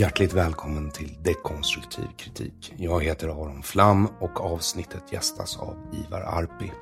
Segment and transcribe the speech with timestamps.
[0.00, 2.72] Hjärtligt välkommen till Dekonstruktiv kritik.
[2.76, 6.72] Jag heter Aron Flam och avsnittet gästas av Ivar Arpi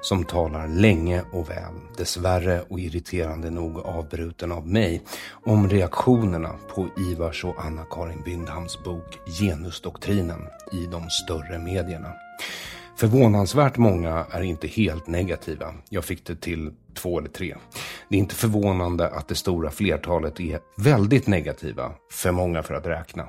[0.00, 6.88] som talar länge och väl, dessvärre och irriterande nog avbruten av mig, om reaktionerna på
[6.98, 10.40] Ivars och Anna-Karin Bindhams bok Genusdoktrinen
[10.72, 12.12] i de större medierna.
[12.98, 15.74] Förvånansvärt många är inte helt negativa.
[15.88, 17.56] Jag fick det till två eller tre.
[18.08, 22.86] Det är inte förvånande att det stora flertalet är väldigt negativa, för många för att
[22.86, 23.28] räkna.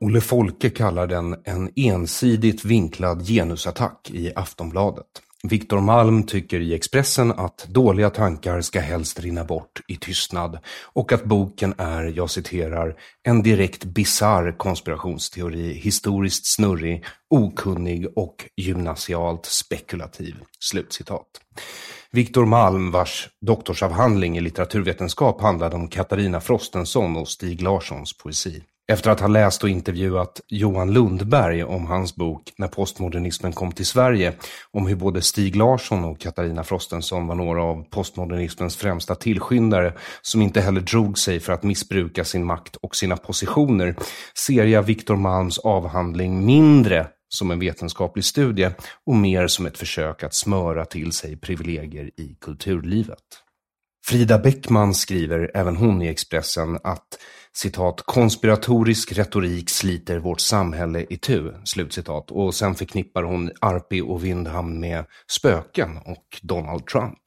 [0.00, 5.06] Olle Folke kallar den en ensidigt vinklad genusattack i Aftonbladet.
[5.42, 11.12] Viktor Malm tycker i Expressen att dåliga tankar ska helst rinna bort i tystnad och
[11.12, 20.36] att boken är, jag citerar, en direkt bizarr konspirationsteori, historiskt snurrig, okunnig och gymnasialt spekulativ.
[20.60, 21.26] Slutcitat.
[22.10, 28.62] Viktor Malm, vars doktorsavhandling i litteraturvetenskap handlade om Katarina Frostenson och Stig Larssons poesi.
[28.92, 33.86] Efter att ha läst och intervjuat Johan Lundberg om hans bok När postmodernismen kom till
[33.86, 34.32] Sverige,
[34.70, 40.42] om hur både Stig Larsson och Katarina Frostenson var några av postmodernismens främsta tillskyndare, som
[40.42, 43.96] inte heller drog sig för att missbruka sin makt och sina positioner,
[44.46, 48.70] ser jag Viktor Malms avhandling mindre som en vetenskaplig studie
[49.06, 53.24] och mer som ett försök att smöra till sig privilegier i kulturlivet.
[54.06, 57.18] Frida Bäckman skriver, även hon i Expressen, att
[57.58, 62.30] citat, konspiratorisk retorik sliter vårt samhälle i tu, slutcitat.
[62.30, 67.18] Och sen förknippar hon Arpi och Windhamn med spöken och Donald Trump.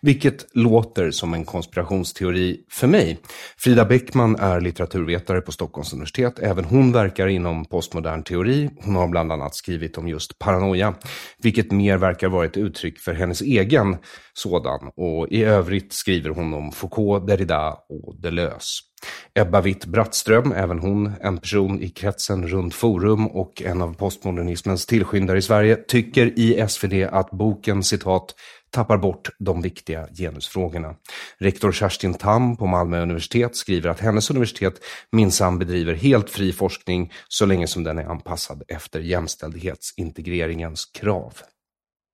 [0.00, 3.18] Vilket låter som en konspirationsteori för mig.
[3.58, 6.38] Frida Bäckman är litteraturvetare på Stockholms universitet.
[6.38, 8.70] Även hon verkar inom postmodern teori.
[8.84, 10.94] Hon har bland annat skrivit om just paranoia,
[11.38, 13.96] vilket mer verkar vara ett uttryck för hennes egen
[14.34, 14.90] sådan.
[14.96, 18.93] Och i övrigt skriver hon om Foucault, Derrida och Deleuze.
[19.34, 25.38] Ebba Witt-Brattström, även hon en person i kretsen runt Forum och en av postmodernismens tillskyndare
[25.38, 28.34] i Sverige, tycker i SvD att boken citat
[28.70, 30.94] tappar bort de viktiga genusfrågorna.
[31.38, 34.74] Rektor Kerstin Tam på Malmö universitet skriver att hennes universitet
[35.12, 41.32] minsann bedriver helt fri forskning så länge som den är anpassad efter jämställdhetsintegreringens krav.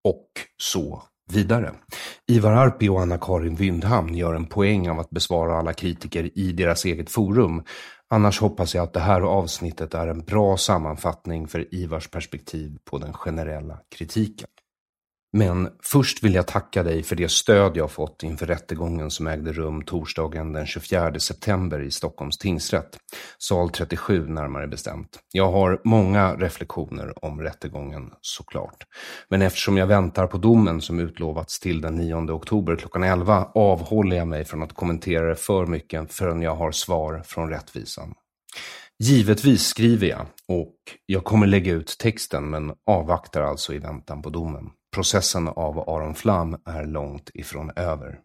[0.05, 1.03] Och så
[1.33, 1.73] vidare.
[2.29, 6.85] Ivar Arpi och Anna-Karin Wyndhamn gör en poäng av att besvara alla kritiker i deras
[6.85, 7.63] eget forum.
[8.11, 12.99] Annars hoppas jag att det här avsnittet är en bra sammanfattning för Ivars perspektiv på
[12.99, 14.49] den generella kritiken.
[15.33, 19.53] Men först vill jag tacka dig för det stöd jag fått inför rättegången som ägde
[19.53, 22.99] rum torsdagen den 24 september i Stockholms tingsrätt,
[23.39, 25.19] sal 37 närmare bestämt.
[25.33, 28.85] Jag har många reflektioner om rättegången såklart.
[29.29, 34.17] Men eftersom jag väntar på domen som utlovats till den 9 oktober klockan 11 avhåller
[34.17, 38.15] jag mig från att kommentera det för mycket förrän jag har svar från rättvisan.
[38.99, 40.75] Givetvis skriver jag och
[41.07, 44.65] jag kommer lägga ut texten men avvaktar alltså i väntan på domen.
[44.95, 48.19] Processen av Aron Flam är långt ifrån över.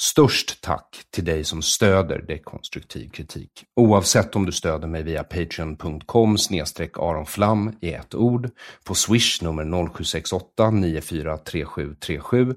[0.00, 3.64] Störst tack till dig som stöder dekonstruktiv kritik.
[3.76, 8.50] Oavsett om du stöder mig via patreon.com snedstreck aronflam i ett ord,
[8.84, 12.54] på swish nummer 0768 943737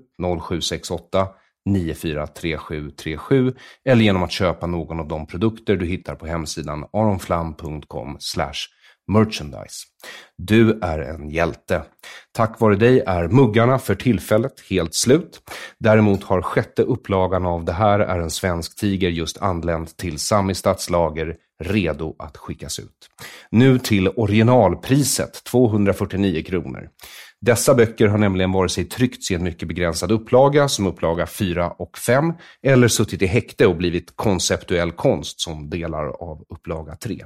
[0.48, 1.28] 0768
[1.66, 3.54] 943737
[3.86, 8.18] eller genom att köpa någon av de produkter du hittar på hemsidan aronflam.com
[9.08, 9.86] merchandise.
[10.38, 11.82] Du är en hjälte.
[12.32, 15.40] Tack vare dig är muggarna för tillfället helt slut.
[15.80, 20.56] Däremot har sjätte upplagan av Det här är en svensk tiger just anlänt till Sami
[20.56, 23.10] stadslager redo att skickas ut.
[23.50, 26.90] Nu till originalpriset, 249 kronor.
[27.46, 31.70] Dessa böcker har nämligen vare sig tryckts i en mycket begränsad upplaga som upplaga 4
[31.70, 37.26] och 5 eller suttit i häkte och blivit konceptuell konst som delar av upplaga 3.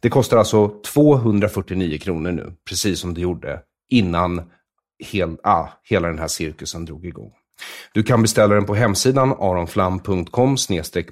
[0.00, 4.42] Det kostar alltså 249 kronor nu, precis som det gjorde innan
[4.98, 7.32] hel, ah, hela den här cirkusen drog igång.
[7.92, 10.56] Du kan beställa den på hemsidan aronflam.com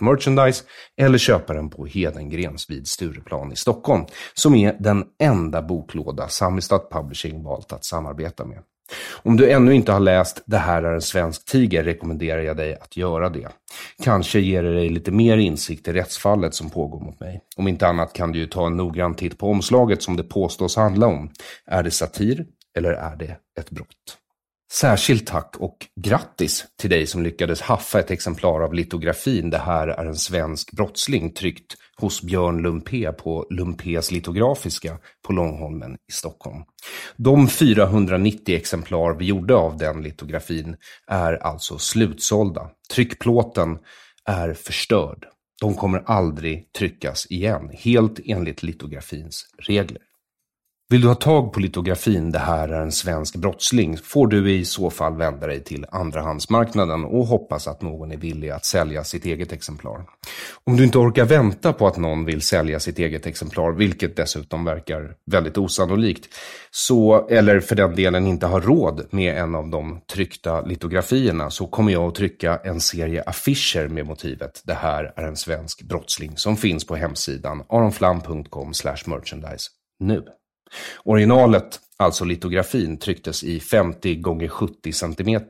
[0.00, 0.64] merchandise
[0.96, 4.04] eller köpa den på Hedengrens vid Stureplan i Stockholm,
[4.34, 8.58] som är den enda boklåda Samistad Publishing valt att samarbeta med.
[9.22, 12.74] Om du ännu inte har läst Det här är en svensk tiger rekommenderar jag dig
[12.74, 13.48] att göra det.
[14.02, 17.40] Kanske ger det dig lite mer insikt i rättsfallet som pågår mot mig.
[17.56, 20.76] Om inte annat kan du ju ta en noggrann titt på omslaget som det påstås
[20.76, 21.30] handla om.
[21.66, 22.46] Är det satir
[22.76, 24.18] eller är det ett brott?
[24.72, 29.88] Särskilt tack och grattis till dig som lyckades haffa ett exemplar av litografin Det här
[29.88, 36.62] är en svensk brottsling tryckt hos Björn Lumpé på Lumpés litografiska på Långholmen i Stockholm.
[37.16, 40.76] De 490 exemplar vi gjorde av den litografin
[41.06, 42.70] är alltså slutsålda.
[42.94, 43.78] Tryckplåten
[44.24, 45.26] är förstörd.
[45.60, 50.02] De kommer aldrig tryckas igen, helt enligt litografins regler.
[50.90, 54.64] Vill du ha tag på litografin Det här är en svensk brottsling får du i
[54.64, 59.24] så fall vända dig till andrahandsmarknaden och hoppas att någon är villig att sälja sitt
[59.24, 60.04] eget exemplar.
[60.64, 64.64] Om du inte orkar vänta på att någon vill sälja sitt eget exemplar, vilket dessutom
[64.64, 66.28] verkar väldigt osannolikt,
[66.70, 71.66] så, eller för den delen inte har råd med en av de tryckta litografierna, så
[71.66, 76.36] kommer jag att trycka en serie affischer med motivet Det här är en svensk brottsling
[76.36, 78.72] som finns på hemsidan aronflam.com
[79.06, 79.70] merchandise
[80.00, 80.24] nu.
[81.04, 85.40] Originalet, alltså litografin, trycktes i 50x70 cm.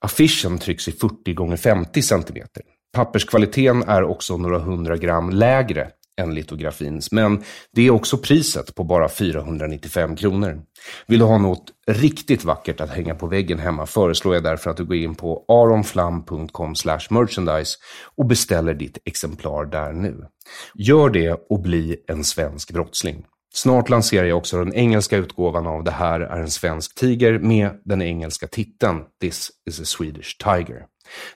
[0.00, 2.46] Affischen trycks i 40x50 cm.
[2.92, 7.42] Papperskvaliteten är också några hundra gram lägre än litografins, men
[7.72, 10.62] det är också priset på bara 495 kronor.
[11.06, 14.76] Vill du ha något riktigt vackert att hänga på väggen hemma föreslår jag därför att
[14.76, 16.74] du går in på aronflam.com
[17.10, 17.78] merchandise
[18.16, 20.26] och beställer ditt exemplar där nu.
[20.74, 23.24] Gör det och bli en svensk brottsling.
[23.56, 27.70] Snart lanserar jag också den engelska utgåvan av Det här är en svensk tiger med
[27.84, 30.86] den engelska titeln This is a Swedish Tiger.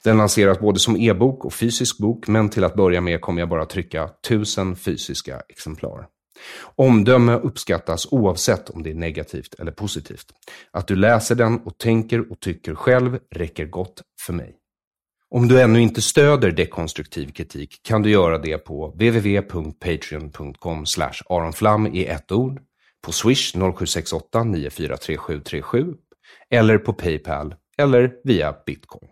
[0.05, 3.49] Den lanseras både som e-bok och fysisk bok, men till att börja med kommer jag
[3.49, 6.06] bara trycka tusen fysiska exemplar.
[6.76, 10.26] Omdöme uppskattas oavsett om det är negativt eller positivt.
[10.70, 14.60] Att du läser den och tänker och tycker själv räcker gott för mig.
[15.32, 20.85] Om du ännu inte stöder dekonstruktiv kritik kan du göra det på www.patreon.com
[21.29, 22.61] aronflam i ett ord,
[23.03, 25.94] på swish 0768 943737
[26.50, 29.09] eller på Paypal eller via bitcoin.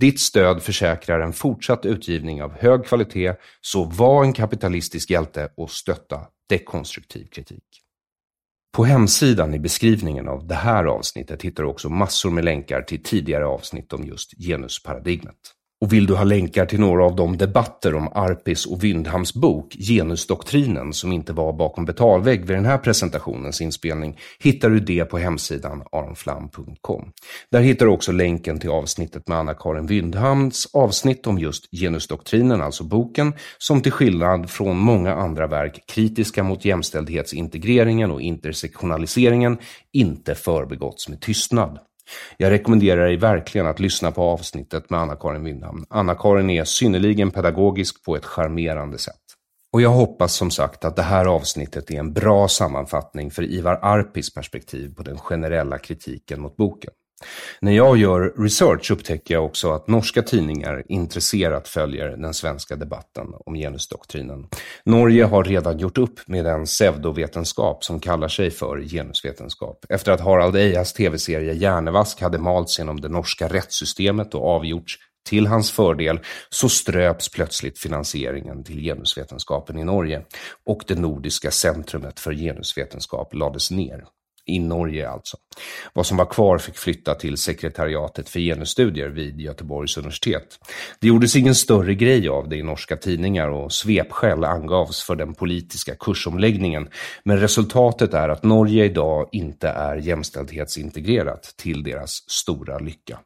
[0.00, 5.70] Ditt stöd försäkrar en fortsatt utgivning av hög kvalitet, så var en kapitalistisk hjälte och
[5.70, 7.83] stötta dekonstruktiv kritik.
[8.74, 13.02] På hemsidan i beskrivningen av det här avsnittet hittar du också massor med länkar till
[13.02, 15.36] tidigare avsnitt om just genusparadigmet.
[15.84, 19.74] Och vill du ha länkar till några av de debatter om Arpis och Wyndhams bok
[19.74, 25.18] Genusdoktrinen som inte var bakom betalvägg vid den här presentationens inspelning hittar du det på
[25.18, 27.12] hemsidan aronflam.com.
[27.50, 32.84] Där hittar du också länken till avsnittet med Anna-Karin Wyndhams avsnitt om just genusdoktrinen, alltså
[32.84, 39.58] boken, som till skillnad från många andra verk kritiska mot jämställdhetsintegreringen och intersektionaliseringen
[39.92, 41.78] inte förbegåtts med tystnad.
[42.36, 45.84] Jag rekommenderar dig verkligen att lyssna på avsnittet med Anna-Karin Windhamn.
[45.90, 49.14] Anna-Karin är synnerligen pedagogisk på ett charmerande sätt.
[49.72, 53.78] Och jag hoppas som sagt att det här avsnittet är en bra sammanfattning för Ivar
[53.82, 56.92] Arpis perspektiv på den generella kritiken mot boken.
[57.60, 63.26] När jag gör research upptäcker jag också att norska tidningar intresserat följer den svenska debatten
[63.46, 64.46] om genusdoktrinen.
[64.84, 69.84] Norge har redan gjort upp med den pseudovetenskap som kallar sig för genusvetenskap.
[69.88, 75.46] Efter att Harald Ejas tv-serie Hjärnevask hade malts genom det norska rättssystemet och avgjorts till
[75.46, 80.22] hans fördel så ströps plötsligt finansieringen till genusvetenskapen i Norge
[80.66, 84.04] och det nordiska centrumet för genusvetenskap lades ner
[84.46, 85.36] i Norge alltså.
[85.92, 90.58] Vad som var kvar fick flytta till sekretariatet för genusstudier vid Göteborgs universitet.
[91.00, 95.34] Det gjordes ingen större grej av det i norska tidningar och svepskäl angavs för den
[95.34, 96.88] politiska kursomläggningen.
[97.24, 103.18] Men resultatet är att Norge idag inte är jämställdhetsintegrerat till deras stora lycka.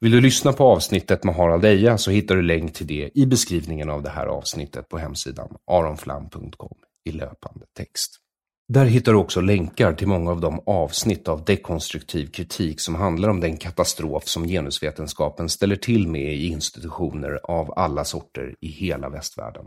[0.00, 3.26] Vill du lyssna på avsnittet med Harald Eja så hittar du länk till det i
[3.26, 8.23] beskrivningen av det här avsnittet på hemsidan aronflam.com i löpande text.
[8.68, 13.28] Där hittar du också länkar till många av de avsnitt av dekonstruktiv kritik som handlar
[13.28, 19.08] om den katastrof som genusvetenskapen ställer till med i institutioner av alla sorter i hela
[19.08, 19.64] västvärlden.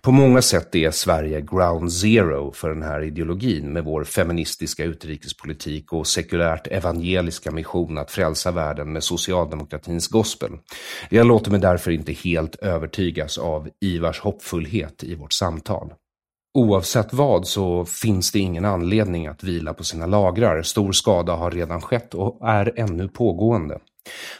[0.00, 5.92] På många sätt är Sverige ground zero för den här ideologin med vår feministiska utrikespolitik
[5.92, 10.50] och sekulärt evangeliska mission att frälsa världen med socialdemokratins gospel.
[11.10, 15.92] Jag låter mig därför inte helt övertygas av Ivars hoppfullhet i vårt samtal.
[16.54, 20.62] Oavsett vad så finns det ingen anledning att vila på sina lagrar.
[20.62, 23.78] Stor skada har redan skett och är ännu pågående.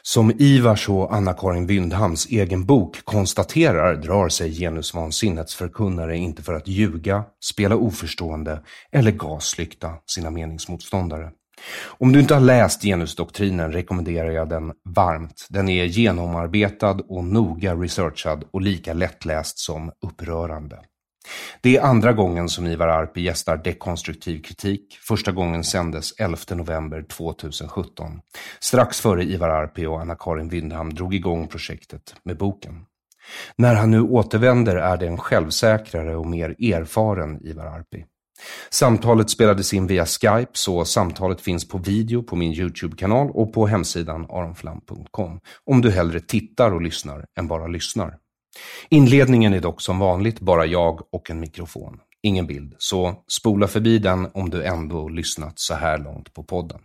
[0.03, 6.69] Som Ivars och Anna-Karin Wyndhams egen bok konstaterar drar sig genusvansinnets förkunnare inte för att
[6.69, 8.63] ljuga, spela oförstående
[8.93, 11.31] eller gaslykta sina meningsmotståndare.
[11.87, 15.47] Om du inte har läst genusdoktrinen rekommenderar jag den varmt.
[15.49, 20.79] Den är genomarbetad och noga researchad och lika lättläst som upprörande.
[21.61, 24.99] Det är andra gången som Ivar Arpi gästar Dekonstruktiv kritik.
[25.09, 28.21] Första gången sändes 11 november 2017.
[28.61, 32.85] Strax före Ivar Arpi och Anna-Karin Windham drog igång projektet med boken.
[33.57, 38.05] När han nu återvänder är det en självsäkrare och mer erfaren Ivar Arpi.
[38.71, 43.67] Samtalet spelades in via Skype så samtalet finns på video på min YouTube-kanal och på
[43.67, 48.17] hemsidan aronflam.com om du hellre tittar och lyssnar än bara lyssnar.
[48.89, 52.01] Inledningen är dock som vanligt bara jag och en mikrofon.
[52.23, 56.81] Ingen bild, så spola förbi den om du ändå lyssnat så här långt på podden.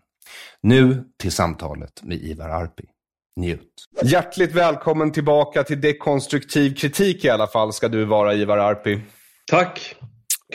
[0.62, 2.84] Nu till samtalet med Ivar Arpi.
[3.40, 3.86] Njut.
[4.04, 9.02] Hjärtligt välkommen tillbaka till dekonstruktiv kritik i alla fall ska du vara Ivar Arpi.
[9.52, 9.96] Tack!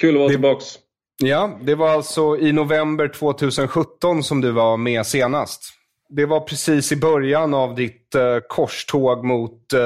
[0.01, 0.35] Kul att vara det...
[0.35, 0.79] tillbaks.
[1.23, 5.63] Ja, det var alltså i november 2017 som du var med senast.
[6.09, 9.81] Det var precis i början av ditt eh, korståg mot eh,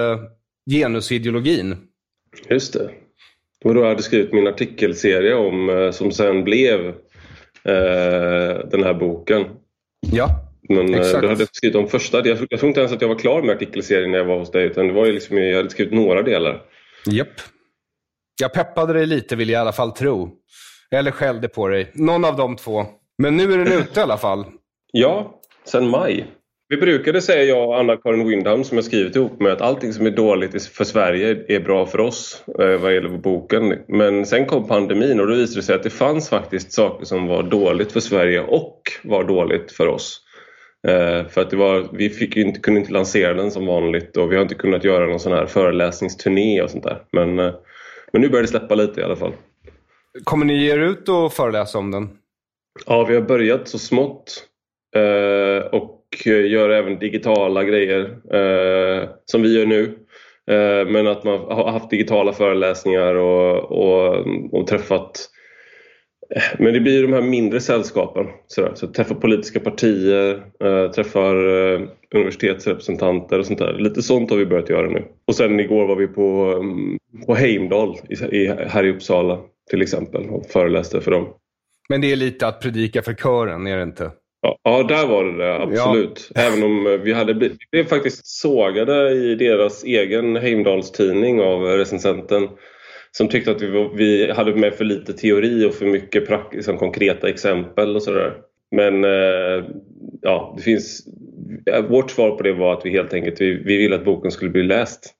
[0.71, 1.76] genusideologin.
[2.50, 2.90] Just det.
[3.61, 6.88] Det var då jag hade skrivit min artikelserie om, eh, som sen blev
[7.64, 9.44] eh, den här boken.
[10.12, 10.28] Ja,
[10.68, 11.23] Men eh, exakt.
[11.23, 13.56] du hade skrivit om första jag, jag tror inte ens att jag var klar med
[13.56, 14.66] artikelserien när jag var hos dig.
[14.66, 16.62] Utan det var ju liksom, jag hade skrivit några delar.
[17.06, 17.40] Japp.
[18.40, 20.30] Jag peppade dig lite vill jag i alla fall tro.
[20.90, 21.90] Eller skällde på dig.
[21.94, 22.87] Någon av de två.
[23.18, 24.44] Men nu är den ute i alla fall.
[24.92, 26.26] Ja, sen maj.
[26.75, 30.07] Vi brukade säga, jag och Anna-Karin Windham som jag skrivit ihop med, att allting som
[30.07, 33.78] är dåligt för Sverige är bra för oss eh, vad gäller boken.
[33.88, 37.26] Men sen kom pandemin och då visade det sig att det fanns faktiskt saker som
[37.26, 40.21] var dåligt för Sverige och var dåligt för oss.
[40.88, 44.33] Eh, för att det var, vi fick inte, kunde inte lansera den som vanligt och
[44.33, 47.02] vi har inte kunnat göra någon sån här föreläsningsturné och sånt där.
[47.12, 47.54] Men, eh,
[48.12, 49.33] men nu börjar det släppa lite i alla fall.
[50.25, 52.09] Kommer ni ge er ut och föreläsa om den?
[52.87, 54.49] Ja, vi har börjat så smått.
[55.73, 55.93] och
[56.26, 58.00] Eh, gör även digitala grejer
[58.35, 59.99] eh, som vi gör nu.
[60.50, 65.28] Eh, men att man har haft digitala föreläsningar och, och, och träffat
[66.37, 68.26] eh, men det blir de här mindre sällskapen.
[68.47, 71.80] Så, så träffar politiska partier, äh, träffar äh,
[72.14, 73.73] universitetsrepresentanter och sånt där.
[73.78, 75.04] Lite sånt har vi börjat göra nu.
[75.26, 79.38] Och sen igår var vi på, um, på Heimdal i, i, här i Uppsala
[79.71, 81.26] till exempel och föreläste för dem.
[81.88, 84.11] Men det är lite att predika för kören, är det inte?
[84.62, 85.56] Ja, där var det det.
[85.56, 86.30] Absolut.
[86.34, 86.40] Ja.
[86.40, 91.62] Även om eh, vi hade blivit, vi blev faktiskt sågade i deras egen Heimdalstidning av
[91.62, 92.48] recensenten
[93.10, 96.78] som tyckte att vi, var, vi hade med för lite teori och för mycket liksom,
[96.78, 98.34] konkreta exempel och sådär.
[98.76, 99.64] Men eh,
[100.22, 101.06] ja, det finns...
[101.88, 104.50] Vårt svar på det var att vi helt enkelt vi, vi ville att boken skulle
[104.50, 105.14] bli läst.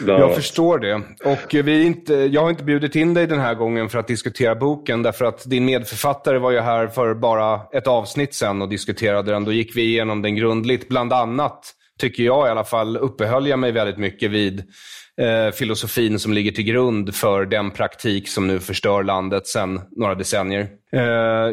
[0.00, 0.18] Ja.
[0.18, 0.94] jag förstår det.
[1.24, 4.54] Och vi inte, jag har inte bjudit in dig den här gången för att diskutera
[4.54, 9.32] boken, därför att din medförfattare var ju här för bara ett avsnitt sen och diskuterade
[9.32, 9.44] den.
[9.44, 10.88] Då gick vi igenom den grundligt.
[10.88, 14.62] Bland annat, tycker jag i alla fall, uppehöll jag mig väldigt mycket vid
[15.20, 20.14] eh, filosofin som ligger till grund för den praktik som nu förstör landet sedan några
[20.14, 20.68] decennier.
[20.92, 21.02] Eh,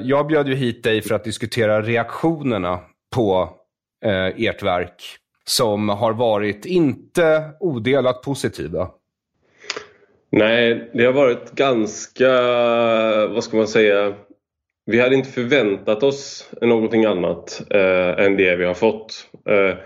[0.04, 2.80] jag bjöd ju hit dig för att diskutera reaktionerna
[3.16, 3.50] på
[4.06, 5.18] eh, ert verk
[5.52, 8.90] som har varit inte odelat positiva.
[10.30, 12.32] Nej, det har varit ganska,
[13.28, 14.14] vad ska man säga,
[14.86, 19.28] vi hade inte förväntat oss någonting annat eh, än det vi har fått.
[19.50, 19.78] Eh,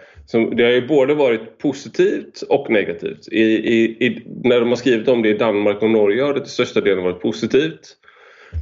[0.55, 3.27] det har ju både varit positivt och negativt.
[3.31, 6.39] I, i, i, när de har skrivit om det i Danmark och Norge har det
[6.39, 7.97] till största delen varit positivt.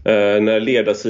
[0.06, 0.60] Eh, när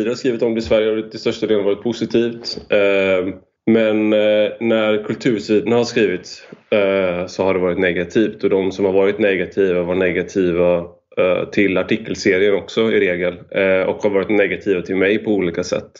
[0.09, 2.57] har skrivit om det i Sverige har det till största delen varit positivt.
[2.69, 8.71] Eh, men eh, när kultursidorna har skrivit eh, så har det varit negativt och de
[8.71, 10.77] som har varit negativa var negativa
[11.17, 15.63] eh, till artikelserien också i regel eh, och har varit negativa till mig på olika
[15.63, 15.91] sätt.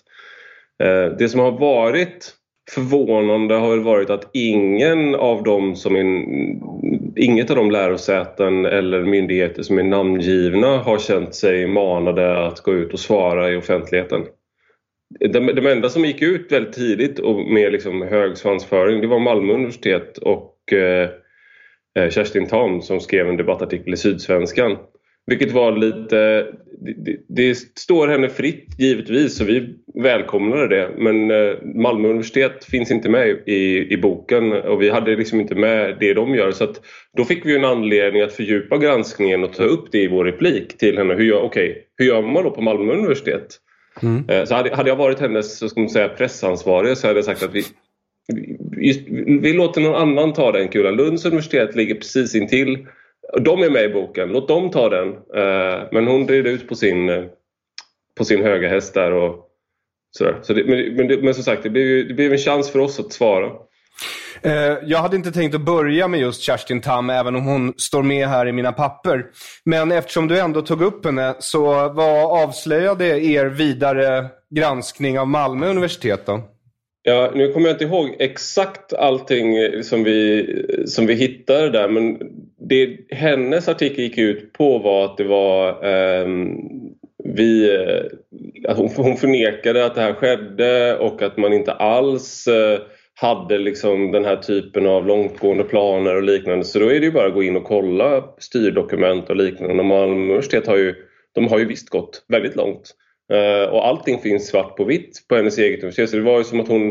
[0.83, 2.33] Eh, det som har varit
[2.71, 6.25] förvånande har väl varit att ingen av dem som är,
[7.15, 12.73] inget av de lärosäten eller myndigheter som är namngivna har känt sig manade att gå
[12.73, 14.21] ut och svara i offentligheten.
[15.19, 19.19] De, de enda som gick ut väldigt tidigt och med liksom hög svansföring det var
[19.19, 21.09] Malmö universitet och eh,
[21.99, 24.77] eh Kerstin Tam som skrev en debattartikel i Sydsvenskan.
[25.25, 26.47] Vilket var lite...
[27.05, 32.91] Det, det, står henne fritt givetvis så vi välkomnade det men eh, Malmö universitet finns
[32.91, 36.63] inte med i, i boken och vi hade liksom inte med det de gör så
[36.63, 36.81] att
[37.17, 40.77] då fick vi en anledning att fördjupa granskningen och ta upp det i vår replik
[40.77, 41.13] till henne.
[41.13, 43.59] Hur gör, okay, hur gör man då på Malmö universitet?
[44.01, 44.29] Mm.
[44.29, 47.25] Eh, så hade, hade jag varit hennes så ska man säga, pressansvarig så hade jag
[47.25, 47.63] sagt att vi,
[48.77, 49.01] just,
[49.41, 50.95] vi låter någon annan ta den kulan.
[50.95, 52.87] Lunds universitet ligger precis intill.
[53.41, 55.07] De är med i boken, låt dem ta den.
[55.09, 57.23] Eh, men hon red ut på sin, eh,
[58.17, 59.11] på sin höga häst där.
[59.11, 59.49] Och
[60.17, 60.39] sådär.
[60.41, 62.99] Så det, men, men, men som sagt, det blev, det blev en chans för oss
[62.99, 63.51] att svara.
[64.45, 68.03] Eh, jag hade inte tänkt att börja med just Kerstin Tam, även om hon står
[68.03, 69.25] med här i mina papper.
[69.65, 75.69] Men eftersom du ändå tog upp henne, så vad avslöjade er vidare granskning av Malmö
[75.69, 76.41] universitet då?
[77.05, 80.45] Ja, nu kommer jag inte ihåg exakt allting som vi,
[80.85, 82.17] som vi hittade där men
[82.69, 86.57] det hennes artikel gick ut på var att det var ehm, eh,
[87.23, 87.77] vi,
[88.67, 92.79] att hon, hon förnekade att det här skedde och att man inte alls eh,
[93.23, 96.65] hade liksom den här typen av långtgående planer och liknande.
[96.65, 99.83] Så då är det ju bara att gå in och kolla styrdokument och liknande.
[99.83, 100.95] Malmö universitet har ju,
[101.33, 102.95] de har ju visst gått väldigt långt.
[103.33, 106.09] Uh, och allting finns svart på vitt på hennes eget universitet.
[106.09, 106.87] Så det var ju som att hon,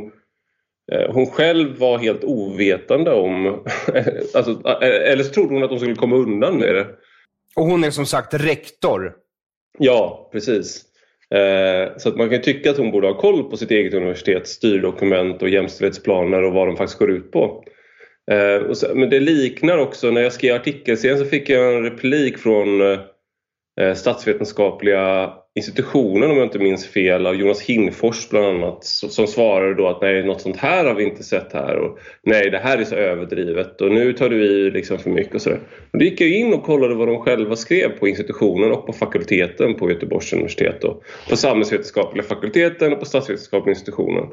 [0.92, 3.46] uh, hon själv var helt ovetande om...
[4.34, 6.86] alltså, uh, eller så trodde hon att hon skulle komma undan med det.
[7.56, 9.14] Och hon är som sagt rektor.
[9.78, 10.84] Ja, precis.
[11.32, 14.50] Eh, så att man kan tycka att hon borde ha koll på sitt eget universitets
[14.50, 17.64] styrdokument och jämställdhetsplaner och vad de faktiskt går ut på.
[18.30, 22.80] Eh, men det liknar också, när jag skrev artikelserien så fick jag en replik från
[23.80, 29.74] eh, statsvetenskapliga institutionen om jag inte minns fel av Jonas Hinfors bland annat som svarade
[29.74, 32.78] då att nej något sånt här har vi inte sett här och nej det här
[32.78, 35.60] är så överdrivet och nu tar du i liksom för mycket och sådär.
[35.92, 38.92] Och då gick jag in och kollade vad de själva skrev på institutionen och på
[38.92, 44.24] fakulteten på Göteborgs universitet och på samhällsvetenskapliga fakulteten och på statsvetenskapliga institutionen.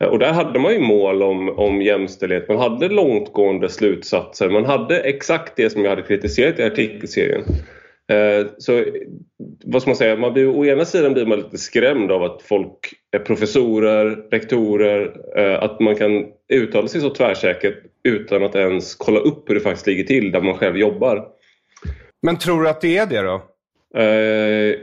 [0.00, 4.64] Eh, och där hade man ju mål om, om jämställdhet, man hade långtgående slutsatser, man
[4.64, 7.42] hade exakt det som jag hade kritiserat i artikelserien.
[8.12, 8.84] Eh, så
[9.64, 12.42] vad ska man säga, man blir, å ena sidan blir man lite skrämd av att
[12.42, 18.94] folk är professorer, rektorer, eh, att man kan uttala sig så tvärsäkert utan att ens
[18.94, 21.26] kolla upp hur det faktiskt ligger till där man själv jobbar.
[22.22, 23.42] Men tror du att det är det då?
[24.00, 24.74] Eh,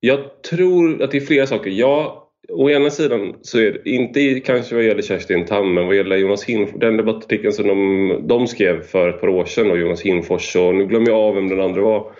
[0.00, 1.70] jag tror att det är flera saker.
[1.70, 5.96] Ja, Å ena sidan så är det inte kanske vad gäller Kerstin Tam men vad
[5.96, 9.78] gäller Jonas Hinfors, den debattartikeln som de, de skrev för ett par år sedan och
[9.78, 12.12] Jonas Hinfors och nu glömmer jag av vem den andra var.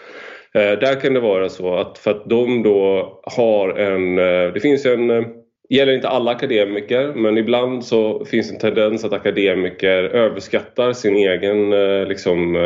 [0.56, 4.18] Eh, där kan det vara så att för att de då har en...
[4.18, 5.10] Eh, det finns en...
[5.10, 5.22] Eh,
[5.68, 11.16] det gäller inte alla akademiker men ibland så finns en tendens att akademiker överskattar sin
[11.16, 11.70] egen
[12.08, 12.56] liksom,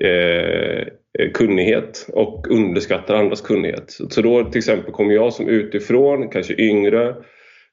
[0.00, 0.86] eh,
[1.34, 3.90] kunnighet och underskattar andras kunnighet.
[4.10, 7.14] Så då till exempel kommer jag som utifrån, kanske yngre,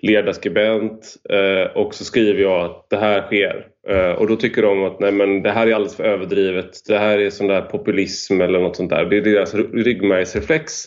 [0.04, 3.68] ledarskribent eh, och så skriver jag att det här sker.
[3.88, 6.72] Eh, och då tycker de att nej men det här är alldeles för överdrivet.
[6.88, 9.06] Det här är sån där populism eller något sånt där.
[9.06, 10.84] Det är deras ryggmärgsreflex.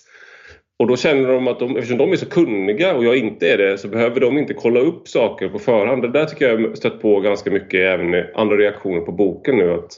[0.79, 3.59] Och då känner de att de, eftersom de är så kunniga och jag inte är
[3.59, 6.03] det så behöver de inte kolla upp saker på förhand.
[6.03, 9.57] Det där tycker jag har stött på ganska mycket även i andra reaktioner på boken
[9.57, 9.75] nu.
[9.75, 9.93] Att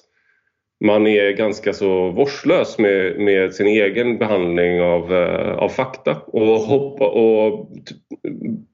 [0.85, 6.47] man är ganska så vårdslös med, med sin egen behandling av, eh, av fakta och,
[6.47, 7.69] hoppa, och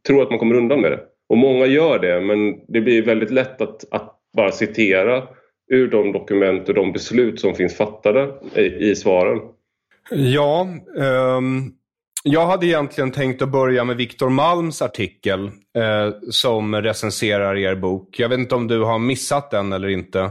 [0.06, 1.00] tror att man kommer undan med det.
[1.28, 5.22] Och många gör det men det blir väldigt lätt att, att bara citera
[5.70, 9.38] ur de dokument och de beslut som finns fattade i, i svaren.
[10.10, 11.72] Ja, um,
[12.24, 15.50] jag hade egentligen tänkt att börja med Viktor Malms artikel uh,
[16.30, 18.18] som recenserar er bok.
[18.18, 20.30] Jag vet inte om du har missat den eller inte.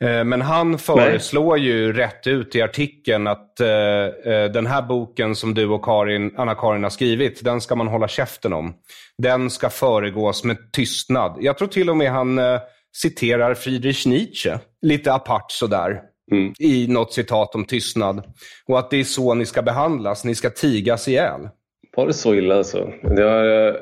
[0.00, 1.66] Eh, men han föreslår Nej.
[1.66, 5.88] ju rätt ut i artikeln att eh, eh, den här boken som du och
[6.36, 8.74] Anna-Karin har skrivit, den ska man hålla käften om.
[9.18, 11.38] Den ska föregås med tystnad.
[11.40, 12.60] Jag tror till och med han eh,
[12.96, 16.00] citerar Friedrich Nietzsche, lite apart sådär.
[16.32, 16.52] Mm.
[16.58, 18.22] i något citat om tystnad.
[18.66, 21.48] Och att det är så ni ska behandlas, ni ska tigas ihjäl.
[21.96, 22.92] Var det så illa alltså?
[23.02, 23.76] Det, var,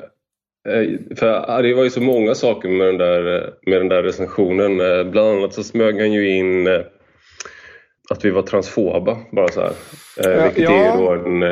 [1.15, 4.79] för det var ju så många saker med den där, med den där recensionen.
[4.79, 6.81] Eh, bland annat så smög han ju in eh,
[8.09, 9.17] att vi var transfoba.
[9.31, 9.71] Bara så här.
[10.17, 10.93] Ja, Vilket ja.
[10.93, 11.43] är då en,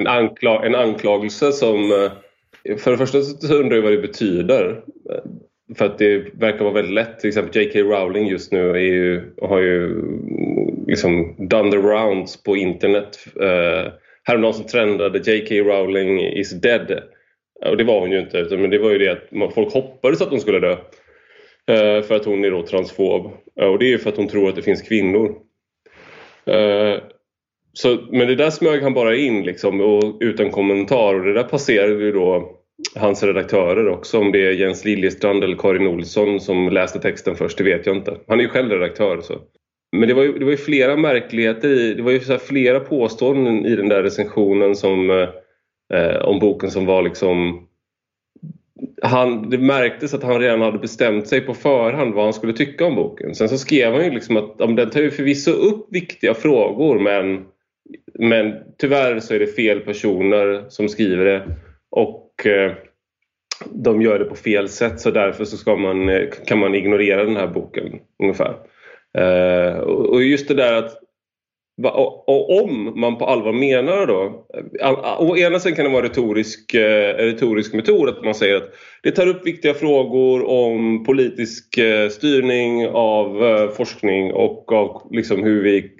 [0.00, 2.08] en, anklag, en anklagelse som...
[2.78, 4.80] För det första så undrar jag vad det betyder.
[5.76, 7.20] För att det verkar vara väldigt lätt.
[7.20, 7.78] Till exempel J.K.
[7.78, 10.02] Rowling just nu är ju, har ju
[10.86, 13.18] liksom done the rounds på internet.
[14.24, 15.54] Häromdagen så trendade J.K.
[15.54, 17.02] Rowling is dead.
[17.66, 20.30] Och det var hon ju inte, men det var ju det att folk hoppades att
[20.30, 20.76] hon skulle dö.
[21.66, 23.26] Eh, för att hon är då transfob.
[23.54, 25.36] Och det är ju för att hon tror att det finns kvinnor.
[26.46, 27.02] Eh,
[27.72, 31.42] så, men det där smög han bara in liksom, och, utan kommentar och det där
[31.42, 32.56] passerade ju då
[32.96, 34.18] hans redaktörer också.
[34.18, 37.96] Om det är Jens Liljestrand eller Karin Olsson som läste texten först, det vet jag
[37.96, 38.16] inte.
[38.28, 39.20] Han är ju själv redaktör.
[39.20, 39.34] Så.
[39.96, 42.80] Men det var ju, det var ju flera märkligheter i, det var ju så flera
[42.80, 45.28] påståenden i den där recensionen som, eh,
[45.90, 47.66] eh, om boken som var liksom
[49.02, 52.86] han, det märktes att han redan hade bestämt sig på förhand vad han skulle tycka
[52.86, 53.34] om boken.
[53.34, 56.98] Sen så skrev han ju liksom att om den tar ju förvisso upp viktiga frågor
[56.98, 57.44] men,
[58.18, 61.56] men tyvärr så är det fel personer som skriver det.
[61.90, 62.72] Och eh,
[63.70, 67.24] de gör det på fel sätt så därför så ska man, eh, kan man ignorera
[67.24, 68.56] den här boken ungefär.
[69.18, 70.99] Eh, och just det där att
[71.88, 74.46] och om man på allvar menar då,
[74.80, 78.56] eh, å ena sidan kan det vara eh, en retorisk, retorisk metod att man säger
[78.56, 78.70] att
[79.02, 85.62] det tar upp viktiga frågor om politisk eh, styrning av forskning och av liksom hur
[85.62, 85.94] vi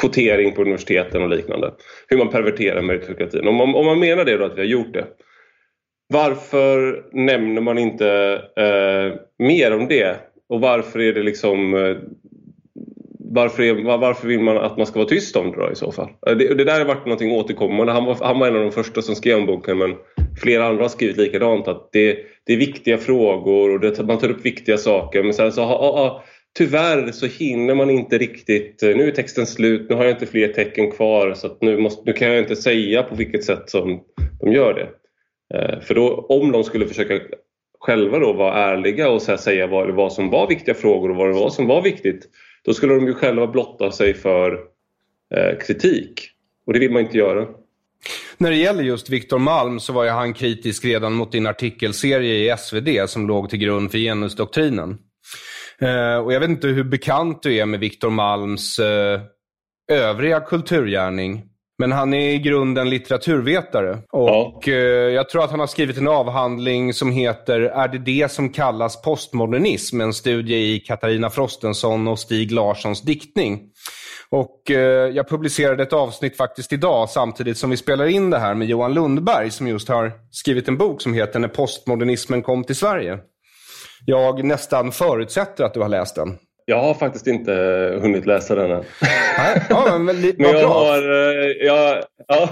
[0.00, 1.72] kvotering på universiteten och liknande.
[2.08, 3.48] Hur man perverterar meritokratin.
[3.48, 5.04] Om man, om man menar det då att vi har gjort det
[6.08, 8.08] varför nämner man inte
[8.56, 10.16] eh, mer om det?
[10.48, 11.74] Och varför är det liksom...
[13.36, 15.92] Varför, är, varför vill man att man ska vara tyst om det då i så
[15.92, 16.08] fall?
[16.26, 17.92] Eh, det, det där har varit någonting återkommande.
[17.92, 19.94] Han var, han var en av de första som skrev om boken men
[20.42, 24.30] flera andra har skrivit likadant att det, det är viktiga frågor och det, man tar
[24.30, 26.24] upp viktiga saker men sen så ha, ha, ha,
[26.58, 30.26] Tyvärr så hinner man inte riktigt, eh, nu är texten slut, nu har jag inte
[30.26, 33.70] fler tecken kvar så att nu, måste, nu kan jag inte säga på vilket sätt
[33.70, 34.00] som
[34.40, 34.88] de gör det.
[35.58, 37.20] Eh, för då, om de skulle försöka
[37.80, 41.40] själva då vara ärliga och säga vad, vad som var viktiga frågor och vad det
[41.40, 42.28] var som var viktigt,
[42.66, 44.52] då skulle de ju själva blotta sig för
[45.34, 46.30] eh, kritik.
[46.66, 47.46] Och det vill man inte göra.
[48.38, 52.54] När det gäller just Viktor Malm så var ju han kritisk redan mot din artikelserie
[52.54, 54.98] i SvD som låg till grund för genusdoktrinen.
[55.78, 59.20] Eh, och jag vet inte hur bekant du är med Viktor Malms eh,
[59.92, 61.42] övriga kulturgärning.
[61.78, 63.98] Men han är i grunden litteraturvetare.
[64.12, 64.72] Och ja.
[64.72, 64.74] Eh,
[65.14, 69.02] jag tror att han har skrivit en avhandling som heter Är det det som kallas
[69.02, 70.00] postmodernism?
[70.00, 73.60] En studie i Katarina Frostenson och Stig Larssons diktning.
[74.30, 78.54] Och eh, jag publicerade ett avsnitt faktiskt idag samtidigt som vi spelar in det här
[78.54, 82.76] med Johan Lundberg som just har skrivit en bok som heter När postmodernismen kom till
[82.76, 83.18] Sverige.
[84.06, 86.38] Jag nästan förutsätter att du har läst den.
[86.68, 87.52] Jag har faktiskt inte
[88.02, 88.84] hunnit läsa den än.
[89.68, 90.98] ja, men, men, men jag har...
[90.98, 92.48] Eh, jag, ja.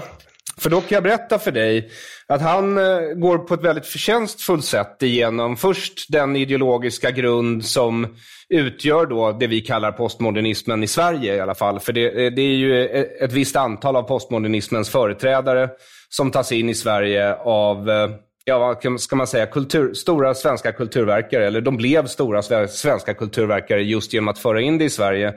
[0.57, 1.89] För då kan jag berätta för dig
[2.27, 8.07] att han eh, går på ett väldigt förtjänstfullt sätt igenom först den ideologiska grund som
[8.49, 11.79] utgör då det vi kallar postmodernismen i Sverige i alla fall.
[11.79, 12.85] För det, det är ju
[13.21, 15.69] ett visst antal av postmodernismens företrädare
[16.09, 18.09] som tas in i Sverige av eh,
[18.45, 23.83] ja, vad ska man säga, kultur, stora svenska kulturverkare, eller de blev stora svenska kulturverkare
[23.83, 25.33] just genom att föra in det i Sverige.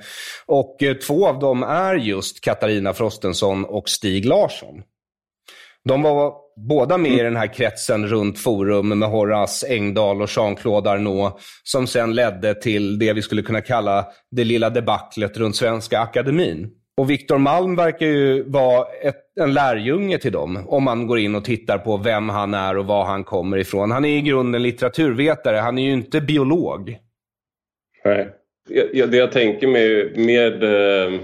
[0.47, 4.83] Och eh, två av dem är just Katarina Frostenson och Stig Larsson.
[5.85, 10.91] De var båda med i den här kretsen runt Forum med Horace Engdahl och Jean-Claude
[10.91, 16.01] Arnault, som sen ledde till det vi skulle kunna kalla det lilla debaclet runt Svenska
[16.01, 16.71] Akademin.
[16.99, 21.35] Och Viktor Malm verkar ju vara ett, en lärjunge till dem, om man går in
[21.35, 23.91] och tittar på vem han är och var han kommer ifrån.
[23.91, 26.99] Han är i grunden litteraturvetare, han är ju inte biolog.
[28.05, 28.29] Nej.
[29.09, 31.21] Det jag tänker med, med eh,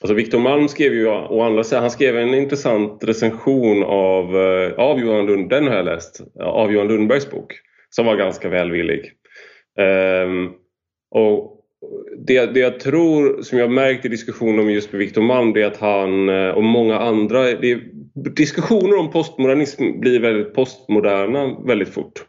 [0.00, 4.72] alltså Viktor Malm skrev ju å andra sidan, han skrev en intressant recension av, eh,
[4.72, 7.52] av Johan Lund, den har jag läst, av Johan Lundbergs bok,
[7.90, 9.12] som var ganska välvillig.
[10.24, 10.52] Um,
[11.10, 11.55] och
[12.26, 15.66] det, det jag tror, som jag märkt i diskussioner med just Victor Malm, det är
[15.66, 17.42] att han eh, och många andra...
[17.42, 17.80] Det,
[18.36, 22.24] diskussioner om postmodernism blir väldigt postmoderna väldigt fort.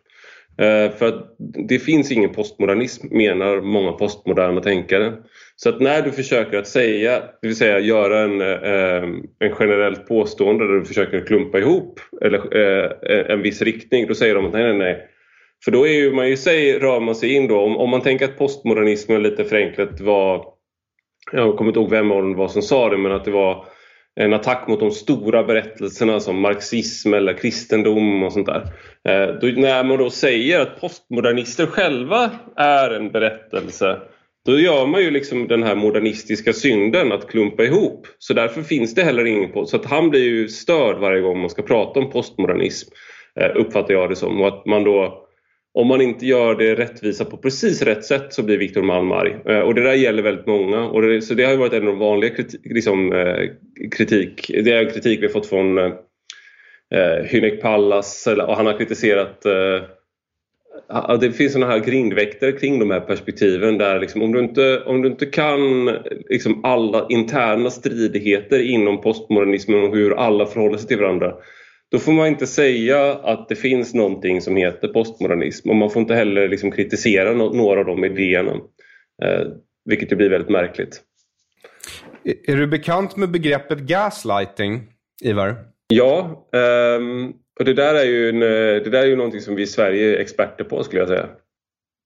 [0.58, 1.36] Eh, för att
[1.70, 5.14] det finns ingen postmodernism, menar många postmoderna tänkare.
[5.56, 9.04] Så att när du försöker att säga, det vill säga göra en, eh,
[9.40, 14.36] en generellt påstående där du försöker klumpa ihop eller, eh, en viss riktning, då säger
[14.36, 15.08] de att nej, nej, nej
[15.66, 18.02] för då är ju man ju sig, rör man sig in då, om, om man
[18.02, 20.46] tänker att postmodernismen lite förenklat var,
[21.32, 23.66] jag kommer inte ihåg vem av dem var som sa det, men att det var
[24.16, 28.62] en attack mot de stora berättelserna som marxism eller kristendom och sånt där.
[29.10, 34.00] Eh, då, när man då säger att postmodernister själva är en berättelse
[34.48, 38.08] då gör man ju liksom den här modernistiska synden att klumpa ihop.
[38.20, 39.66] Så därför finns det heller ingen på.
[39.66, 42.90] Så att han blir ju störd varje gång man ska prata om postmodernism.
[43.40, 44.42] Eh, uppfattar jag det som.
[44.42, 45.27] Och att man då
[45.78, 49.36] om man inte gör det rättvisa på precis rätt sätt så blir Viktor Malm arg.
[49.46, 50.86] Eh, och det där gäller väldigt många.
[50.86, 53.50] Och det, så det har varit en av de vanliga kritik, liksom, eh,
[53.92, 54.52] kritik.
[54.64, 55.92] Det är kritik vi har fått från eh,
[56.94, 59.82] eh Hynek Pallas och han har kritiserat eh,
[61.20, 65.02] det finns sådana här grindväktare kring de här perspektiven där liksom, om, du inte, om
[65.02, 65.86] du inte kan
[66.30, 71.34] liksom, alla interna stridigheter inom postmodernismen och hur alla förhåller sig till varandra
[71.92, 76.02] då får man inte säga att det finns någonting som heter postmodernism och man får
[76.02, 78.52] inte heller liksom kritisera några av de idéerna.
[79.24, 79.48] Eh,
[79.86, 81.02] vilket ju blir väldigt märkligt.
[82.48, 84.84] Är du bekant med begreppet gaslighting,
[85.24, 85.56] Ivar?
[85.88, 86.48] Ja,
[87.00, 89.68] um, och det där, är ju en, det där är ju någonting som vi i
[89.68, 91.28] Sverige är experter på skulle jag säga.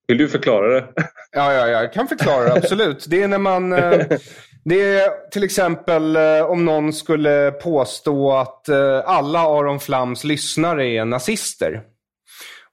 [0.07, 0.87] Vill du förklara det?
[1.31, 3.05] Ja, ja, jag kan förklara det absolut.
[3.09, 3.73] Det är när man...
[4.63, 10.87] Det är till exempel eh, om någon skulle påstå att eh, alla Aron Flams lyssnare
[10.87, 11.81] är nazister.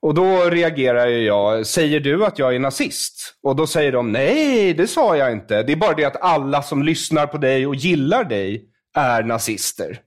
[0.00, 3.34] Och då reagerar jag, säger du att jag är nazist?
[3.42, 5.62] Och då säger de, nej det sa jag inte.
[5.62, 8.64] Det är bara det att alla som lyssnar på dig och gillar dig
[8.96, 10.00] är nazister.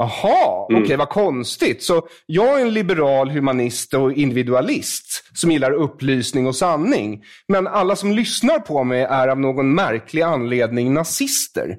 [0.00, 0.82] Jaha, mm.
[0.82, 1.82] okej okay, vad konstigt.
[1.82, 7.22] Så jag är en liberal humanist och individualist som gillar upplysning och sanning.
[7.48, 11.76] Men alla som lyssnar på mig är av någon märklig anledning nazister.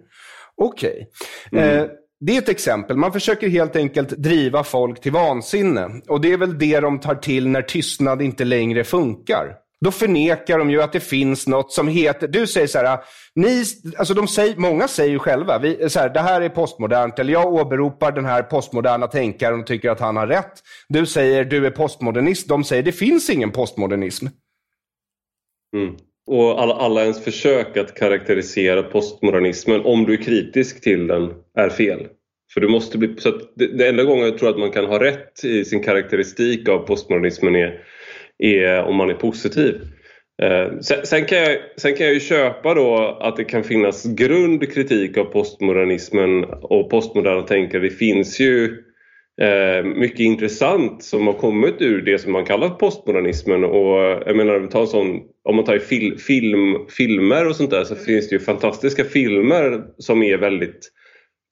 [0.58, 1.08] Okej.
[1.52, 1.64] Okay.
[1.64, 1.80] Mm.
[1.80, 1.88] Eh,
[2.20, 2.98] det är ett exempel.
[2.98, 5.90] Man försöker helt enkelt driva folk till vansinne.
[6.08, 9.56] Och det är väl det de tar till när tystnad inte längre funkar.
[9.86, 13.00] Då förnekar de ju att det finns något som heter, du säger så här,
[13.36, 13.64] ni,
[13.98, 17.34] alltså de säger, många säger ju själva, vi, så här, det här är postmodernt, eller
[17.34, 20.54] jag åberopar den här postmoderna tänkaren och tycker att han har rätt.
[20.90, 24.28] Du säger, du är postmodernist, de säger, det finns ingen postmodernism.
[25.76, 25.96] Mm.
[26.28, 31.70] Och alla, alla ens försök att karaktärisera postmodernismen, om du är kritisk till den, är
[31.70, 32.08] fel.
[32.54, 35.04] För du måste bli, så det, det enda gången jag tror att man kan ha
[35.04, 37.84] rätt i sin karaktäristik av postmodernismen är
[38.42, 39.82] är om man är positiv.
[40.42, 44.74] Eh, sen, kan jag, sen kan jag ju köpa då att det kan finnas grund
[44.74, 47.82] kritik av postmodernismen och postmoderna tänkare.
[47.82, 48.78] Det finns ju
[49.42, 53.64] eh, mycket intressant som har kommit ur det som man kallar postmodernismen.
[53.64, 57.96] Och jag menar, ta sån, om man tar fil, film, filmer och sånt där så
[57.96, 60.92] finns det ju fantastiska filmer som är väldigt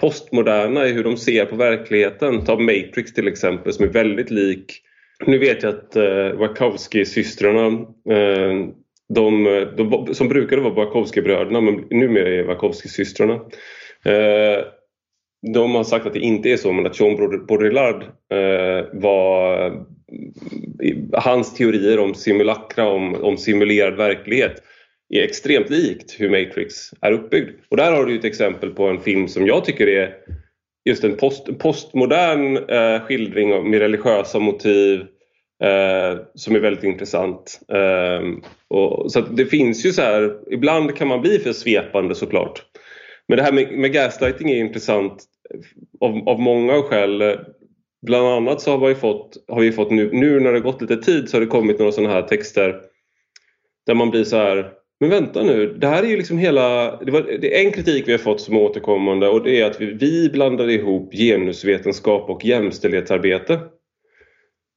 [0.02, 2.46] postmoderna i hur de ser på verkligheten.
[2.46, 4.82] Ta Matrix till exempel som är väldigt lik
[5.26, 7.68] nu vet jag att eh, Wachowski-systrarna,
[8.10, 8.68] eh,
[9.14, 9.44] de,
[9.78, 13.34] de, som brukade vara Wachowski-bröderna men numera är Wachowski-systrarna.
[14.06, 14.64] Eh,
[15.54, 19.72] de har sagt att det inte är så men att Jean Baudrillard eh, var
[21.14, 24.64] hans teorier om simulakra, om, om simulerad verklighet
[25.10, 27.50] är extremt likt hur Matrix är uppbyggd.
[27.70, 30.16] Och där har du ett exempel på en film som jag tycker är
[30.86, 35.00] just en post, postmodern eh, skildring med religiösa motiv
[35.64, 37.60] eh, som är väldigt intressant.
[37.72, 38.22] Eh,
[38.68, 42.64] och, så det finns ju så här, ibland kan man bli för svepande såklart.
[43.28, 45.60] Men det här med, med gaslighting är intressant eh,
[46.08, 47.40] av, av många skäl.
[48.02, 50.98] Bland annat så har vi fått, har vi fått nu, nu när det gått lite
[50.98, 52.82] tid så har det kommit några sådana här texter
[53.86, 56.96] där man blir så här men vänta nu, det här är ju liksom hela...
[56.98, 59.82] Det, var, det är en kritik vi har fått som återkommande och det är att
[59.82, 63.60] vi, vi blandade ihop genusvetenskap och jämställdhetsarbete.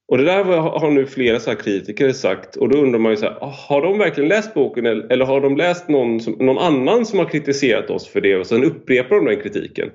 [0.07, 3.25] Och det där har nu flera så kritiker sagt och då undrar man ju så
[3.25, 7.05] här, ah, har de verkligen läst boken eller har de läst någon, som, någon annan
[7.05, 9.89] som har kritiserat oss för det och sen upprepar de den kritiken?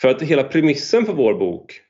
[0.00, 1.80] För att hela premissen för vår bok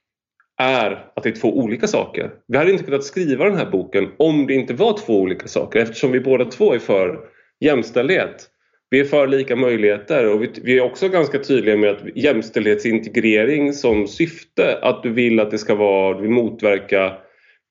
[0.60, 2.30] är att det är två olika saker.
[2.48, 5.80] Vi hade inte kunnat skriva den här boken om det inte var två olika saker
[5.80, 7.29] eftersom vi båda två är för
[7.60, 8.46] jämställdhet.
[8.90, 14.06] Vi är för lika möjligheter och vi, är också ganska tydliga med att jämställdhetsintegrering som
[14.06, 17.12] syfte, att du vill att det ska vara, du vill motverka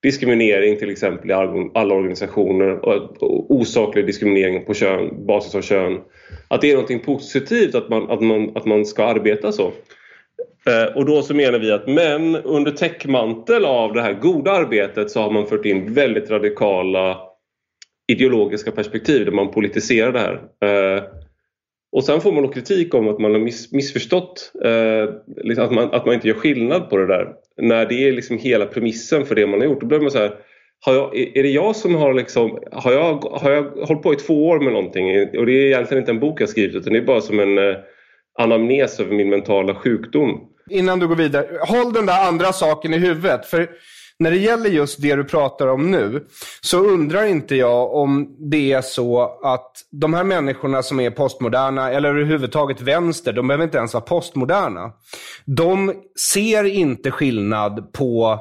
[0.03, 1.33] diskriminering till exempel i
[1.73, 5.99] alla organisationer och osaklig diskriminering på kön, basis av kön.
[6.47, 9.71] Att det är något positivt att man, att man, att man ska arbeta så.
[10.67, 15.11] Eh, och då så menar vi att män under täckmantel av det här goda arbetet
[15.11, 17.28] så har man fört in väldigt radikala
[18.11, 20.41] ideologiska perspektiv där man politiserar det här.
[20.65, 21.03] Eh,
[21.91, 25.71] och sen får man då kritik om att man har miss, missförstått, eh, liksom att,
[25.71, 27.27] man, att man inte gör skillnad på det där.
[27.61, 29.81] När det är liksom hela premissen för det man har gjort.
[29.81, 30.35] Då blir man så här,
[30.85, 34.15] har jag, är det jag som har liksom, har jag, har jag hållit på i
[34.15, 36.99] två år med någonting och det är egentligen inte en bok jag skrivit utan det
[36.99, 37.75] är bara som en eh,
[38.39, 40.39] anamnes över min mentala sjukdom.
[40.69, 43.45] Innan du går vidare, håll den där andra saken i huvudet.
[43.45, 43.69] För
[44.19, 46.27] när det gäller just det du pratar om nu,
[46.61, 51.91] så undrar inte jag om det är så att de här människorna som är postmoderna,
[51.91, 54.91] eller överhuvudtaget vänster, de behöver inte ens vara postmoderna.
[55.45, 55.93] De
[56.31, 58.39] ser inte skillnad på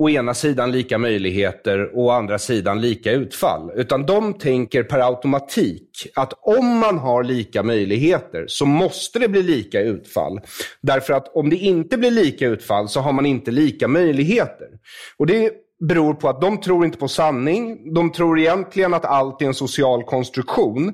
[0.00, 3.70] å ena sidan lika möjligheter och å andra sidan lika utfall.
[3.74, 9.42] Utan de tänker per automatik att om man har lika möjligheter så måste det bli
[9.42, 10.40] lika utfall.
[10.80, 14.68] Därför att om det inte blir lika utfall så har man inte lika möjligheter.
[15.16, 17.94] Och det beror på att de tror inte på sanning.
[17.94, 20.92] De tror egentligen att allt är en social konstruktion.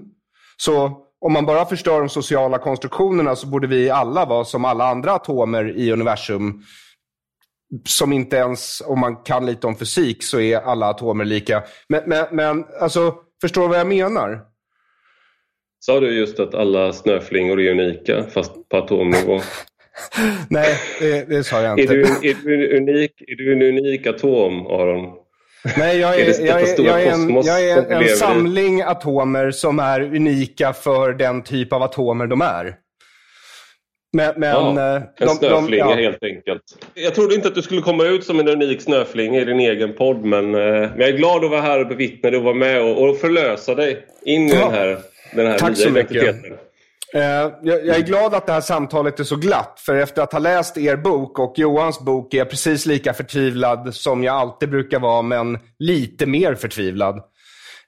[0.57, 4.89] Så om man bara förstör de sociala konstruktionerna så borde vi alla vara som alla
[4.89, 6.63] andra atomer i universum
[7.85, 11.63] som inte ens, om man kan lite om fysik, så är alla atomer lika.
[11.89, 14.41] Men, men, men alltså, förstår du vad jag menar?
[15.81, 19.41] Sa du just att alla snöflingor är unika, fast på atomnivå?
[20.51, 21.93] Nej, det, det, sa jag inte.
[21.93, 25.13] Är du, är, du unik, är du en unik atom, Aron?
[25.77, 29.79] Nej, jag är, är jag, är, jag är en, jag är en samling atomer som
[29.79, 32.75] är unika för den typ av atomer de är.
[34.17, 35.95] Men, men, ja, eh, en snöflinga ja.
[35.95, 36.63] helt enkelt.
[36.95, 39.95] Jag trodde inte att du skulle komma ut som en unik snöflinga i din egen
[39.95, 42.55] podd men, eh, men jag är glad att vara här och bevittna det och vara
[42.55, 44.61] med och, och förlösa dig in i ja.
[44.61, 44.99] den här,
[45.35, 46.35] den här Tack så mycket.
[47.15, 49.81] Uh, jag, jag, är glad att det här samtalet är så glatt.
[49.87, 53.95] För efter att ha läst er bok och Johans bok är jag precis lika förtvivlad
[53.95, 57.23] som jag alltid brukar vara, men lite mer förtvivlad.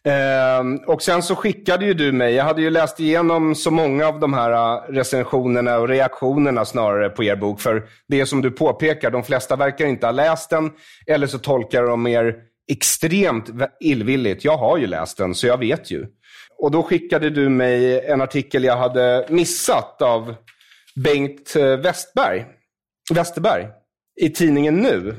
[0.06, 4.06] Eh, och sen så skickade ju du mig, jag hade ju läst igenom så många
[4.06, 7.60] av de här äh, recensionerna och reaktionerna snarare på er bok.
[7.60, 10.70] För det är som du påpekar, de flesta verkar inte ha läst den.
[11.06, 12.36] Eller så tolkar de er
[12.70, 14.44] extremt illvilligt.
[14.44, 16.06] Jag har ju läst den, så jag vet ju.
[16.58, 20.34] Och då skickade du mig en artikel jag hade missat av
[21.04, 22.46] Bengt äh, Westberg,
[23.10, 23.66] Westerberg
[24.20, 25.16] i tidningen Nu.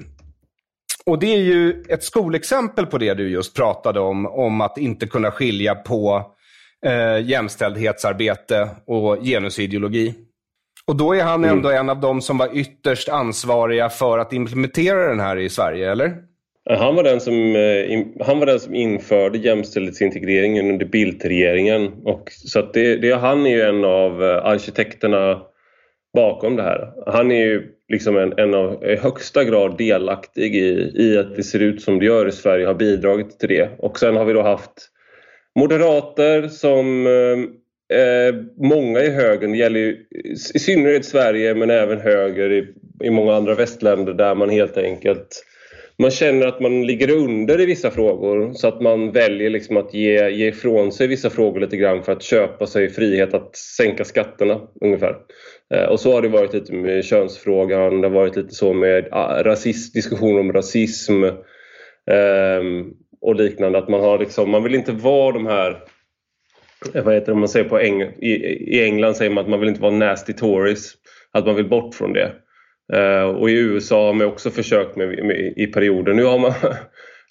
[1.05, 5.07] Och det är ju ett skolexempel på det du just pratade om, om att inte
[5.07, 6.31] kunna skilja på
[6.85, 10.15] eh, jämställdhetsarbete och genusideologi.
[10.87, 11.57] Och då är han mm.
[11.57, 15.91] ändå en av de som var ytterst ansvariga för att implementera den här i Sverige,
[15.91, 16.15] eller?
[16.69, 21.91] Han var den som, eh, han var den som införde jämställdhetsintegreringen under Bildt-regeringen.
[22.27, 25.41] så det, det, han är ju en av eh, arkitekterna
[26.13, 26.93] bakom det här.
[27.07, 31.43] Han är ju liksom en, en av, i högsta grad delaktig i, i att det
[31.43, 33.69] ser ut som det gör i Sverige, har bidragit till det.
[33.77, 34.89] Och sen har vi då haft
[35.55, 40.05] moderater som eh, eh många i högern, det gäller ju,
[40.53, 42.73] i synnerhet Sverige men även höger i,
[43.03, 45.45] i många andra västländer där man helt enkelt
[45.99, 49.93] man känner att man ligger under i vissa frågor så att man väljer liksom att
[49.93, 54.05] ge, ge ifrån sig vissa frågor lite grann för att köpa sig frihet att sänka
[54.05, 55.15] skatterna ungefär.
[55.73, 59.07] Eh, och så har det varit lite med könsfrågan, det har varit lite så med
[59.11, 61.23] ah, rasism, diskussioner om rasism
[62.11, 62.85] ehm,
[63.21, 63.77] och liknande.
[63.77, 65.83] Att man, har liksom, man vill inte vara de här
[66.93, 68.31] eh, vad heter det, man säger på Eng i,
[68.75, 70.93] i England säger man att man vill inte vara nasty tories,
[71.31, 72.31] att man vill bort från det.
[72.93, 76.13] Eh, och i USA har man också försökt med, med, i perioder.
[76.13, 76.53] Nu har man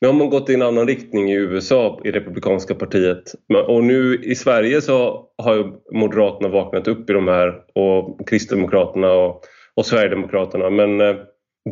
[0.01, 3.23] Nu har man gått i en annan riktning i USA, i Republikanska partiet.
[3.66, 9.42] Och nu i Sverige så har Moderaterna vaknat upp i de här och Kristdemokraterna och,
[9.75, 10.71] och Sverigedemokraterna.
[10.71, 11.16] Men eh,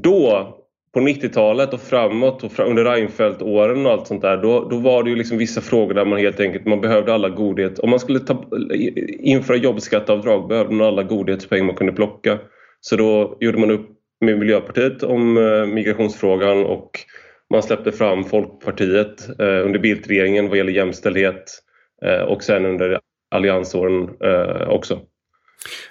[0.02, 0.48] då,
[0.94, 5.10] på 90-talet och framåt och under Reinfeldt-åren och allt sånt där, då, då var det
[5.10, 7.78] ju liksom vissa frågor där man helt enkelt man behövde alla godhet.
[7.78, 8.44] Om man skulle ta,
[9.18, 12.38] införa jobbskatteavdrag behövde man alla godhetspengar man kunde plocka.
[12.88, 13.88] Så då gjorde man upp
[14.20, 16.90] med Miljöpartiet om eh, migrationsfrågan och
[17.50, 21.44] man släppte fram Folkpartiet eh, under Bildtregeringen vad gäller jämställdhet
[22.04, 24.10] eh, och sen under alliansåren
[24.68, 25.00] också.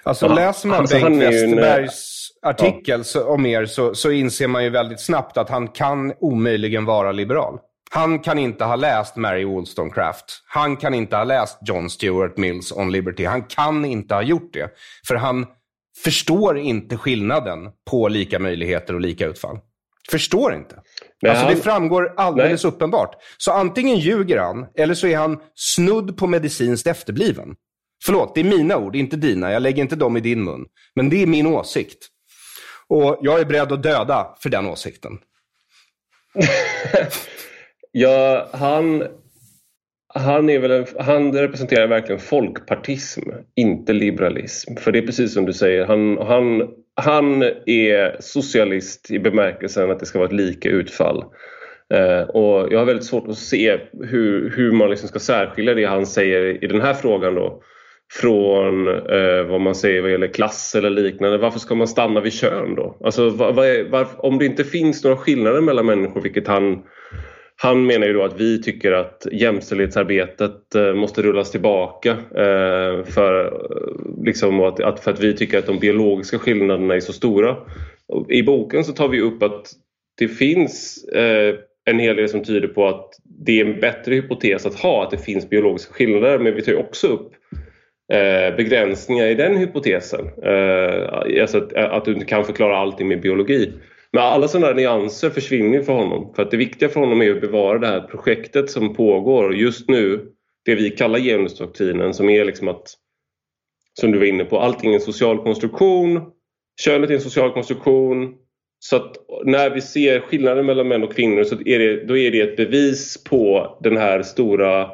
[0.02, 3.24] Alltså läser man alltså, Bengt Westerbergs en, artikel ja.
[3.24, 7.58] om er så, så inser man ju väldigt snabbt att han kan omöjligen vara liberal.
[7.90, 10.24] Han kan inte ha läst Mary Wollstonecraft.
[10.46, 13.24] Han kan inte ha läst John Stuart Mills On Liberty.
[13.24, 14.70] Han kan inte ha gjort det.
[15.08, 15.46] För han
[16.04, 17.58] förstår inte skillnaden
[17.90, 19.58] på lika möjligheter och lika utfall.
[20.10, 20.82] Förstår inte.
[21.22, 21.54] Men alltså han...
[21.54, 22.72] det framgår alldeles Nej.
[22.72, 23.14] uppenbart.
[23.38, 27.54] Så antingen ljuger han, eller så är han snudd på medicinskt efterbliven.
[28.04, 29.52] Förlåt, det är mina ord, inte dina.
[29.52, 30.66] Jag lägger inte dem i din mun.
[30.94, 32.08] Men det är min åsikt.
[32.88, 35.18] Och jag är beredd att döda för den åsikten.
[37.92, 39.04] ja, han,
[40.18, 43.22] han, är väl en, han representerar verkligen folkpartism,
[43.54, 44.76] inte liberalism.
[44.76, 46.68] För det är precis som du säger, han, han
[47.00, 51.24] han är socialist i bemärkelsen att det ska vara ett lika utfall.
[51.94, 55.84] Eh, och jag har väldigt svårt att se hur, hur man liksom ska särskilja det
[55.84, 57.62] han säger i den här frågan då
[58.12, 61.38] från eh, vad man säger vad gäller klass eller liknande.
[61.38, 62.96] Varför ska man stanna vid kön då?
[63.04, 66.82] Alltså, vad, vad är, var, om det inte finns några skillnader mellan människor, vilket han
[67.58, 73.44] han menar ju då att vi tycker att jämställdhetsarbetet eh, måste rullas tillbaka eh, för,
[73.44, 77.56] eh, liksom, att, för att vi tycker att de biologiska skillnaderna är så stora.
[78.28, 79.72] I boken så tar vi upp att
[80.18, 81.04] det finns
[81.84, 85.10] en hel del som tyder på att det är en bättre hypotes att ha att
[85.10, 87.32] det finns biologiska skillnader men vi tar också upp
[88.56, 90.26] begränsningar i den hypotesen.
[91.40, 93.72] Alltså att, att du inte kan förklara allting med biologi.
[94.12, 96.32] Men alla sådana nyanser försvinner för honom.
[96.34, 99.88] För att det viktiga för honom är att bevara det här projektet som pågår just
[99.88, 100.32] nu.
[100.64, 102.94] Det vi kallar genusdoktrinen som är liksom att,
[104.00, 106.20] som du var inne på, allting är en social konstruktion.
[106.80, 108.34] Könet är en social konstruktion.
[108.78, 112.30] Så att när vi ser skillnaden mellan män och kvinnor så är det, då är
[112.30, 114.90] det ett bevis på den här stora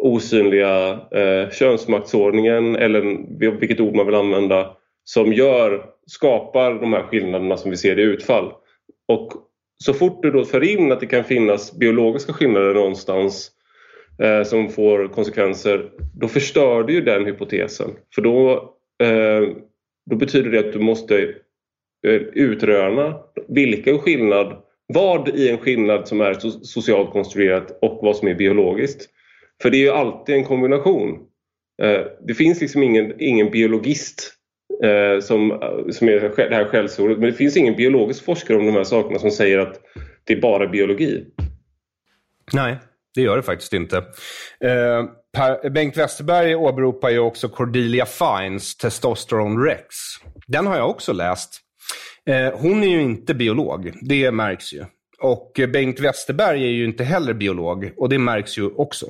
[0.00, 3.00] osynliga eh, könsmaktsordningen eller
[3.60, 4.76] vilket ord man vill använda
[5.08, 8.52] som gör, skapar de här skillnaderna som vi ser i utfall.
[9.08, 9.32] Och
[9.84, 13.50] så fort du då för in att det kan finnas biologiska skillnader någonstans
[14.22, 17.90] eh, som får konsekvenser, då förstör du ju den hypotesen.
[18.14, 18.52] För då,
[19.02, 19.48] eh,
[20.10, 21.18] då betyder det att du måste
[22.06, 26.34] eh, utröna vilken skillnad, vad i en skillnad som är
[26.64, 29.10] socialt konstruerat och vad som är biologiskt.
[29.62, 31.18] För det är ju alltid en kombination.
[31.82, 34.32] Eh, det finns liksom ingen, ingen biologist
[34.82, 35.60] Eh, som,
[35.92, 37.18] som är det här skällsordet.
[37.18, 39.80] Men det finns ingen biologisk forskare om de här sakerna som säger att
[40.24, 41.24] det är bara biologi.
[42.52, 42.76] Nej,
[43.14, 43.96] det gör det faktiskt inte.
[44.60, 45.04] Eh,
[45.36, 49.84] per, Bengt Westerberg åberopar ju också Cordelia Fines Testosteron Rex.
[50.46, 51.60] Den har jag också läst.
[52.26, 54.84] Eh, hon är ju inte biolog, det märks ju.
[55.18, 59.06] Och Bengt Westerberg är ju inte heller biolog och det märks ju också.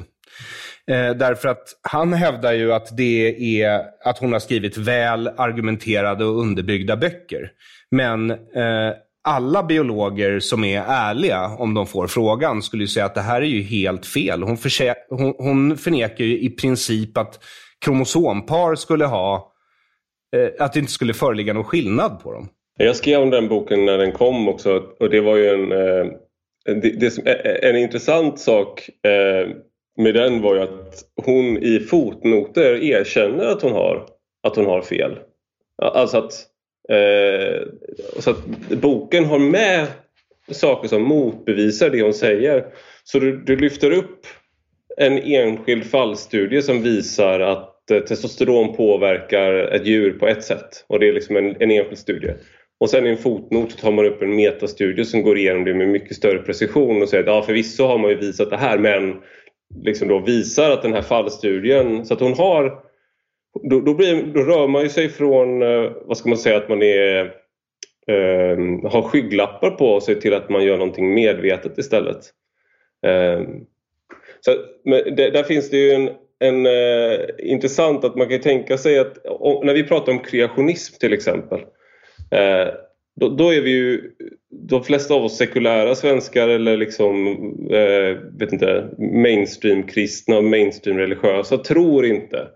[0.91, 6.25] Eh, därför att han hävdar ju att det är att hon har skrivit väl argumenterade
[6.25, 7.51] och underbyggda böcker.
[7.91, 13.15] Men eh, alla biologer som är ärliga, om de får frågan, skulle ju säga att
[13.15, 14.43] det här är ju helt fel.
[14.43, 14.59] Hon,
[15.09, 17.45] hon, hon förnekar ju i princip att
[17.85, 19.53] kromosompar skulle ha,
[20.37, 22.49] eh, att det inte skulle föreligga någon skillnad på dem.
[22.79, 26.07] Jag skrev om den boken när den kom också och det var ju en, eh,
[26.65, 29.51] det, det, eh, en intressant sak eh,
[29.97, 34.07] med den var ju att hon i fotnoter erkänner att hon har,
[34.43, 35.19] att hon har fel.
[35.83, 36.33] Alltså att,
[36.89, 37.63] eh,
[38.19, 39.87] så att boken har med
[40.51, 42.67] saker som motbevisar det hon säger.
[43.05, 44.27] Så du, du lyfter upp
[44.97, 51.01] en enskild fallstudie som visar att eh, testosteron påverkar ett djur på ett sätt och
[51.01, 52.33] det är liksom en, en enskild studie.
[52.81, 55.89] Och sen i en fotnot tar man upp en metastudie som går igenom det med
[55.89, 59.17] mycket större precision och säger att ja, förvisso har man ju visat det här men
[59.75, 62.87] liksom då visar att den här fallstudien, så att hon har
[63.63, 66.69] då, då, blir, då rör man ju sig från, eh, vad ska man säga, att
[66.69, 67.25] man är,
[68.07, 72.19] eh, har skygglappar på sig till att man gör någonting medvetet istället.
[73.07, 73.43] Eh,
[74.41, 78.79] så, men det, där finns det ju en, en eh, intressant att man kan tänka
[78.79, 79.25] sig att
[79.63, 81.61] när vi pratar om kreationism till exempel
[82.31, 82.69] eh,
[83.21, 84.11] då, då, är vi ju
[84.51, 87.27] de flesta av oss sekulära svenskar eller liksom
[87.71, 92.49] eh, vet inte, mainstream kristna och mainstream religiösa tror inte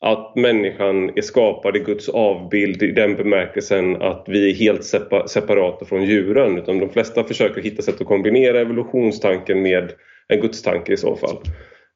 [0.00, 4.84] att människan är skapad i Guds avbild i den bemärkelsen att vi är helt
[5.26, 9.92] separata från djuren utan de flesta försöker hitta sätt att kombinera evolutionstanken med
[10.28, 11.36] en gudstanke i så fall.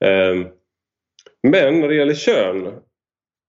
[0.05, 0.47] Eh,
[1.43, 2.69] men när det gäller kön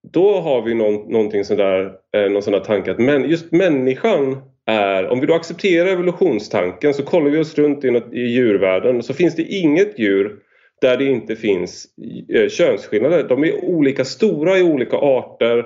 [0.04, 4.42] då har vi någon, någonting sådär, eh, någon sån där tanke att men, just människan
[4.68, 9.04] är, om vi då accepterar evolutionstanken så kollar vi oss runt i, något, i djurvärlden
[9.04, 10.36] så finns det inget djur
[10.82, 11.86] där det inte finns
[12.34, 13.24] eh, könsskillnader.
[13.30, 15.66] De är olika stora i olika arter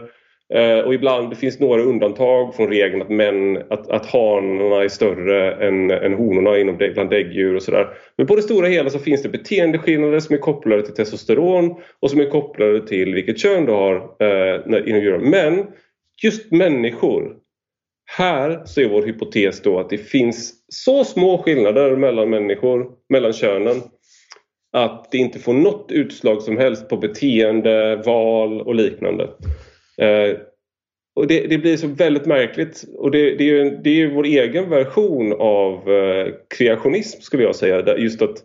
[0.53, 5.67] eh, och ibland finns några undantag från regeln att, män, att, att hanarna är större
[5.67, 7.87] än, än honorna inom, bland däggdjur och sådär.
[8.17, 12.11] Men på det stora hela så finns det beteendeskillnader som är kopplade till testosteron och
[12.11, 15.29] som är kopplade till vilket kön du har eh, inom djuren.
[15.29, 15.65] Men
[16.23, 17.44] just människor
[18.05, 23.33] här så är vår hypotes då att det finns så små skillnader mellan människor, mellan
[23.33, 23.81] könen
[24.75, 29.23] att det inte får något utslag som helst på beteende, val och liknande.
[29.97, 30.37] Eh,
[31.15, 34.25] och det, det, blir så väldigt märkligt och det, det är ju det är vår
[34.25, 37.97] egen version av eh, kreationism skulle jag säga.
[37.97, 38.37] Just att,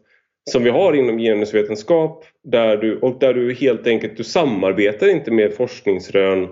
[0.51, 5.31] som vi har inom genusvetenskap där du, och där du helt enkelt du samarbetar inte
[5.31, 6.43] med forskningsrön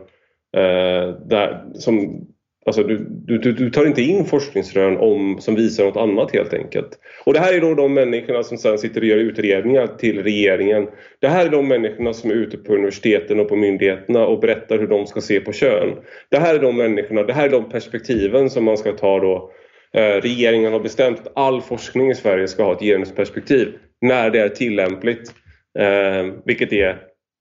[0.56, 2.26] eh, där, som
[2.68, 2.98] Alltså du,
[3.38, 6.88] du, du tar inte in forskningsrön om, som visar något annat helt enkelt.
[7.24, 10.88] Och det här är då de människorna som sen sitter och gör utredningar till regeringen.
[11.20, 14.78] Det här är de människorna som är ute på universiteten och på myndigheterna och berättar
[14.78, 15.96] hur de ska se på kön.
[16.30, 19.52] Det här är de människorna, det här är de perspektiven som man ska ta då.
[19.94, 23.68] Eh, regeringen har bestämt att all forskning i Sverige ska ha ett genusperspektiv
[24.00, 25.32] när det är tillämpligt.
[25.78, 26.98] Eh, vilket är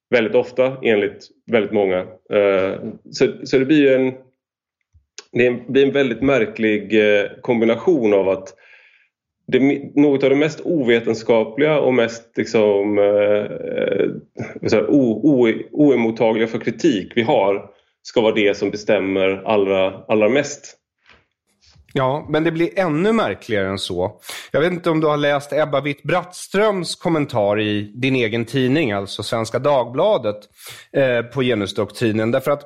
[0.10, 2.00] väldigt ofta enligt väldigt många.
[2.34, 2.74] Eh,
[3.12, 4.14] så, så det blir ju en
[5.38, 8.54] det blir en väldigt märklig eh, kombination av att
[9.48, 9.60] det,
[9.96, 13.46] något av det mest ovetenskapliga och mest liksom, eh,
[14.74, 14.84] eh
[15.72, 17.70] oemottagliga för kritik vi har
[18.04, 20.78] ska vara det som bestämmer allra, allra mest.
[21.98, 24.20] Ja, men det blir ännu märkligare än så.
[24.52, 29.24] Jag vet inte om du har läst Ebba Witt-Brattströms kommentar i din egen tidning, alltså
[29.24, 30.38] Svenska Dagbladet,
[30.94, 32.32] eh, på genusdoktrinen.
[32.32, 32.62] Därför att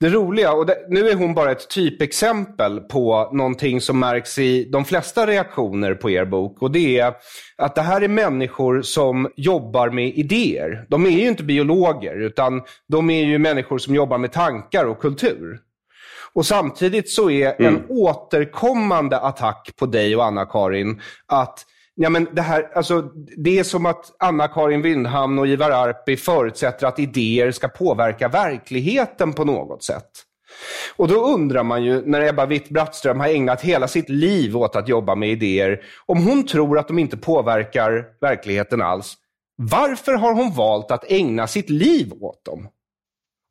[0.00, 4.68] det roliga, och det, nu är hon bara ett typexempel på någonting som märks i
[4.72, 6.62] de flesta reaktioner på er bok.
[6.62, 7.14] Och det är
[7.58, 10.86] att det här är människor som jobbar med idéer.
[10.88, 15.00] De är ju inte biologer, utan de är ju människor som jobbar med tankar och
[15.00, 15.58] kultur.
[16.34, 17.74] Och samtidigt så är mm.
[17.74, 23.00] en återkommande attack på dig och Anna-Karin att Ja, men det, här, alltså,
[23.36, 29.32] det är som att Anna-Karin Windhamn och Ivar Arpi förutsätter att idéer ska påverka verkligheten
[29.32, 30.10] på något sätt.
[30.96, 34.88] Och då undrar man ju, när Ebba Witt-Brattström har ägnat hela sitt liv åt att
[34.88, 39.14] jobba med idéer, om hon tror att de inte påverkar verkligheten alls,
[39.56, 42.68] varför har hon valt att ägna sitt liv åt dem?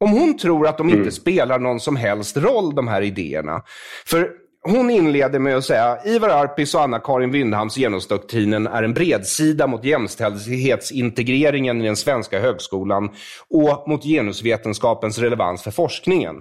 [0.01, 1.11] Om hon tror att de inte mm.
[1.11, 3.61] spelar någon som helst roll, de här idéerna.
[4.05, 4.29] För
[4.63, 9.83] hon inleder med att säga Ivar Arpis och Anna-Karin Windhams genusdoktrinen är en bredsida mot
[9.83, 13.09] jämställdhetsintegreringen i den svenska högskolan
[13.49, 16.35] och mot genusvetenskapens relevans för forskningen.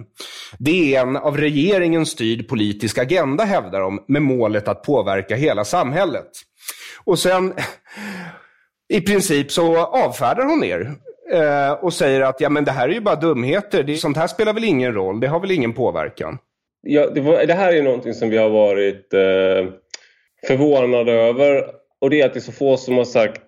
[0.59, 5.65] Det är en av regeringen styrd politisk agenda, hävdar de, med målet att påverka hela
[5.65, 6.29] samhället.
[7.03, 7.53] Och sen,
[8.93, 10.95] i princip så avfärdar hon er
[11.33, 13.83] eh, och säger att ja, men det här är ju bara dumheter.
[13.83, 15.19] Det, sånt här spelar väl ingen roll.
[15.19, 16.37] Det har väl ingen påverkan.
[16.81, 19.73] Ja, det, var, det här är någonting som vi har varit eh,
[20.47, 21.65] förvånade över.
[22.01, 23.41] Och det är att det är så få som har sagt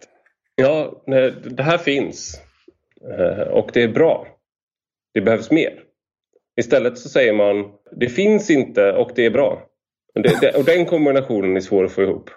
[0.56, 2.42] ja, nej, det här finns
[3.20, 4.28] eh, och det är bra.
[5.14, 5.80] Det behövs mer.
[6.60, 9.62] Istället så säger man det finns inte och det är bra.
[10.14, 12.30] Det, det, och den kombinationen är svår att få ihop.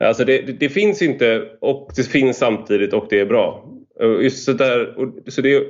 [0.00, 3.64] Alltså det, det, finns inte och det finns samtidigt och det är bra.
[4.00, 4.94] Just så där,
[5.30, 5.64] så det,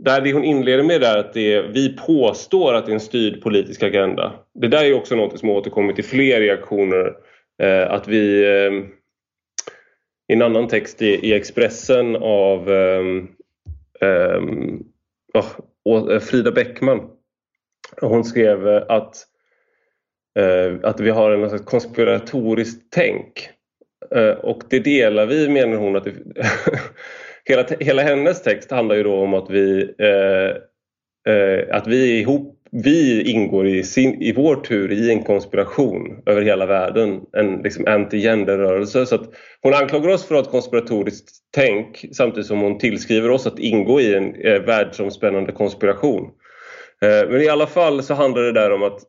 [0.00, 3.00] där det hon inleder med är att det är, vi påstår att det är en
[3.00, 4.32] styrd politisk agenda.
[4.54, 7.16] Det där är också något som återkommit i fler reaktioner.
[7.62, 8.72] Eh, att vi eh,
[10.28, 14.42] i en annan text i, i Expressen av eh,
[15.84, 17.10] oh, Frida Bäckman.
[18.00, 19.16] Hon skrev eh, att,
[20.38, 23.50] eh, att vi har en konspiratoriskt tänk.
[24.10, 26.14] Eh, och det delar vi menar hon att det,
[27.48, 32.54] hela, hela hennes text handlar ju då om att vi, eh, eh, att vi ihop
[32.70, 37.84] vi ingår i, sin, i vår tur i en konspiration över hela världen, en liksom
[37.86, 39.06] anti-gender-rörelse.
[39.06, 39.30] Så att
[39.62, 43.58] hon anklagar oss för att ha ett konspiratoriskt tänk samtidigt som hon tillskriver oss att
[43.58, 46.30] ingå i en eh, världsomspännande konspiration.
[47.02, 49.00] Eh, men i alla fall så handlar det där om att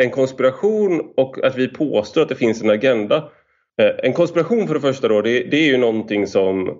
[0.00, 3.39] en konspiration och att vi påstår att det finns en agenda Eh,
[3.80, 6.74] Eh, en konspiration för det första då, det, det är ju någonting som eh,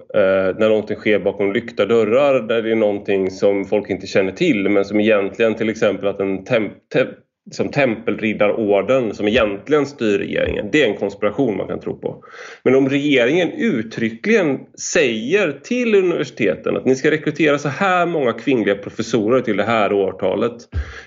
[0.58, 4.68] när någonting sker bakom lyckta dörrar, där det är någonting som folk inte känner till
[4.68, 7.08] men som egentligen till exempel att en temp, temp,
[7.50, 10.68] som tempelriddarorden som egentligen styr regeringen.
[10.72, 12.24] Det är en konspiration man kan tro på.
[12.64, 14.58] Men om regeringen uttryckligen
[14.92, 19.92] säger till universiteten att ni ska rekrytera så här många kvinnliga professorer till det här
[19.92, 20.52] årtalet.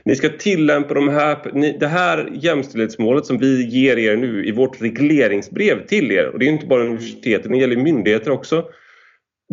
[0.06, 4.82] Ni ska tillämpa de här, det här jämställdhetsmålet som vi ger er nu i vårt
[4.82, 6.28] regleringsbrev till er.
[6.28, 8.66] Och det är inte bara universiteten, det gäller myndigheter också.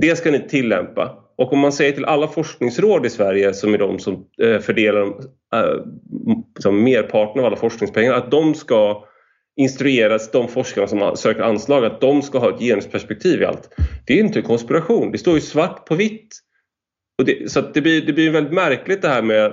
[0.01, 1.17] Det ska ni tillämpa.
[1.41, 5.03] Och om man säger till alla forskningsråd i Sverige som är de som eh, fördelar
[5.55, 5.85] eh,
[6.59, 9.05] som merparten av alla forskningspengar att de ska
[9.57, 13.69] instrueras, de forskarna som söker anslag, att de ska ha ett genusperspektiv i allt.
[14.07, 16.37] Det är inte konspiration, det står ju svart på vitt.
[17.19, 19.53] Och det, så det, blir, det blir väldigt märkligt det här med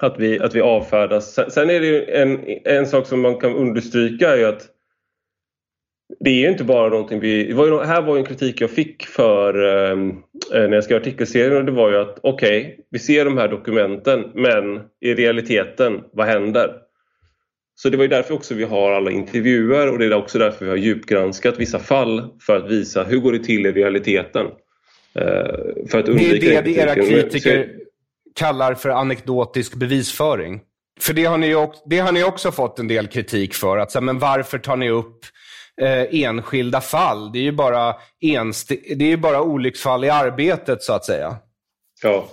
[0.00, 1.34] att vi, att vi avfärdas.
[1.34, 4.68] Sen, sen är det en, en sak som man kan understryka är ju att
[6.20, 7.52] det är inte bara någonting vi...
[7.52, 9.54] Var ju, här var en kritik jag fick för
[9.90, 9.96] eh,
[10.52, 13.48] när jag skrev artikelserien och det var ju att okej, okay, vi ser de här
[13.48, 16.70] dokumenten men i realiteten, vad händer?
[17.74, 20.64] Så det var ju därför också vi har alla intervjuer och det är också därför
[20.64, 24.46] vi har djupgranskat vissa fall för att visa hur går det till i realiteten.
[25.14, 25.24] Eh,
[25.90, 27.68] för att undvika det är det era kritiker
[28.34, 30.60] kallar för anekdotisk bevisföring.
[31.00, 33.78] För det har, ni, också, det har ni också fått en del kritik för.
[33.78, 35.18] Att, så, men varför tar ni upp
[35.82, 37.32] eh, enskilda fall?
[37.32, 41.36] Det är ju bara, enst- det är bara olycksfall i arbetet, så att säga.
[42.02, 42.28] Ja.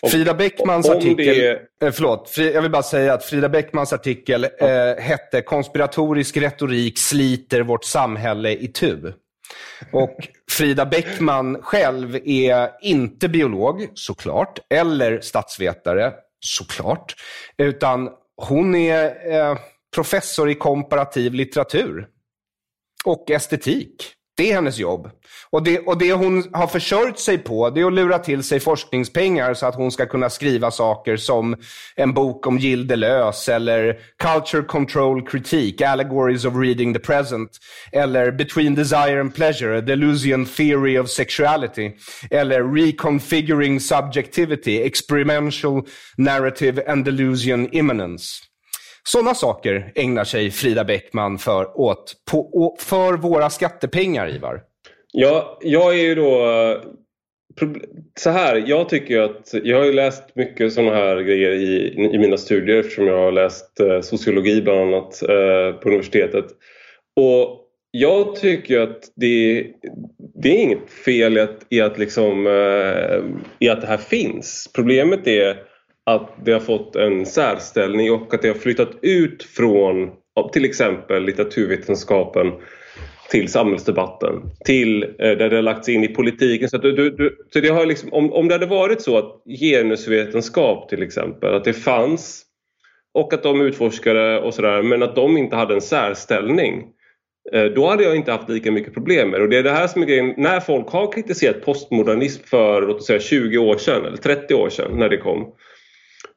[0.00, 1.86] Om, Frida Bäckmans artikel, det...
[1.86, 7.60] eh, förlåt, jag vill bara säga att Frida Bäckmans artikel eh, hette “Konspiratorisk retorik sliter
[7.60, 9.12] vårt samhälle i tu”.
[9.92, 17.14] Och Frida Bäckman själv är inte biolog, såklart, eller statsvetare, såklart.
[17.58, 19.58] Utan hon är eh,
[19.94, 22.06] professor i komparativ litteratur
[23.04, 24.14] och estetik.
[24.38, 25.10] Det är hennes jobb.
[25.50, 28.60] Och det, och det hon har försörjt sig på, det är att lura till sig
[28.60, 31.56] forskningspengar så att hon ska kunna skriva saker som
[31.96, 37.50] en bok om Gilles Deleuze eller Culture Control Critique, Allegories of Reading the Present,
[37.92, 41.90] eller Between Desire and Pleasure, The Delusion Theory of Sexuality,
[42.30, 45.82] eller Reconfiguring Subjectivity, Experimental
[46.16, 48.47] Narrative and Delusion Immanence.
[49.12, 54.60] Sådana saker ägnar sig Frida Bäckman för, åt, på, för våra skattepengar, Ivar.
[55.12, 56.46] Ja, jag är ju då...
[58.20, 59.54] Så här, jag tycker att...
[59.64, 63.32] Jag har ju läst mycket sådana här grejer i, i mina studier eftersom jag har
[63.32, 66.46] läst eh, sociologi bland annat eh, på universitetet.
[67.16, 69.66] Och jag tycker att det,
[70.42, 73.20] det är inget fel i att, i att, liksom, eh,
[73.58, 74.70] i att det här finns.
[74.74, 75.67] Problemet är
[76.08, 80.10] att det har fått en särställning och att det har flyttat ut från
[80.52, 82.52] till exempel litteraturvetenskapen
[83.30, 84.34] till samhällsdebatten,
[84.64, 86.68] till eh, där det har lagts in i politiken.
[86.68, 89.42] Så, du, du, du, så det har liksom, om, om det hade varit så att
[89.60, 92.44] genusvetenskap till exempel, att det fanns
[93.14, 96.84] och att de utforskade och sådär men att de inte hade en särställning
[97.52, 99.44] eh, då hade jag inte haft lika mycket problem med det.
[99.44, 100.34] Och det är det här som är grejen.
[100.36, 104.68] När folk har kritiserat postmodernism för låt oss säga 20 år sedan eller 30 år
[104.68, 105.54] sedan när det kom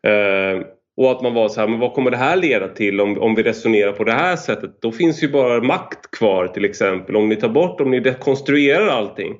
[0.07, 0.65] Eh,
[0.97, 3.35] och att man var så här, men vad kommer det här leda till om, om
[3.35, 4.81] vi resonerar på det här sättet?
[4.81, 7.15] Då finns ju bara makt kvar till exempel.
[7.15, 9.35] Om ni tar bort, om ni dekonstruerar allting.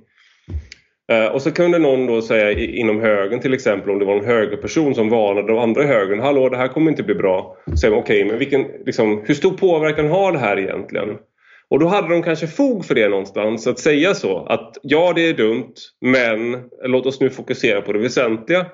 [1.12, 4.26] Eh, och så kunde någon då säga inom högern till exempel om det var en
[4.26, 6.20] högerperson som varnade de andra i högern.
[6.20, 7.58] Hallå det här kommer inte bli bra.
[7.82, 11.18] Säger okej okay, men vilken, liksom, hur stor påverkan har det här egentligen?
[11.70, 15.30] Och då hade de kanske fog för det någonstans att säga så att ja det
[15.30, 18.66] är dumt men låt oss nu fokusera på det väsentliga.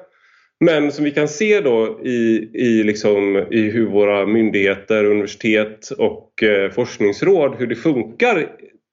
[0.59, 6.43] Men som vi kan se då i, i, liksom, i hur våra myndigheter, universitet och
[6.43, 8.47] eh, forskningsråd, hur det funkar.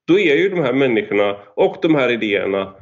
[0.06, 2.74] Då är ju de här människorna och de här idéerna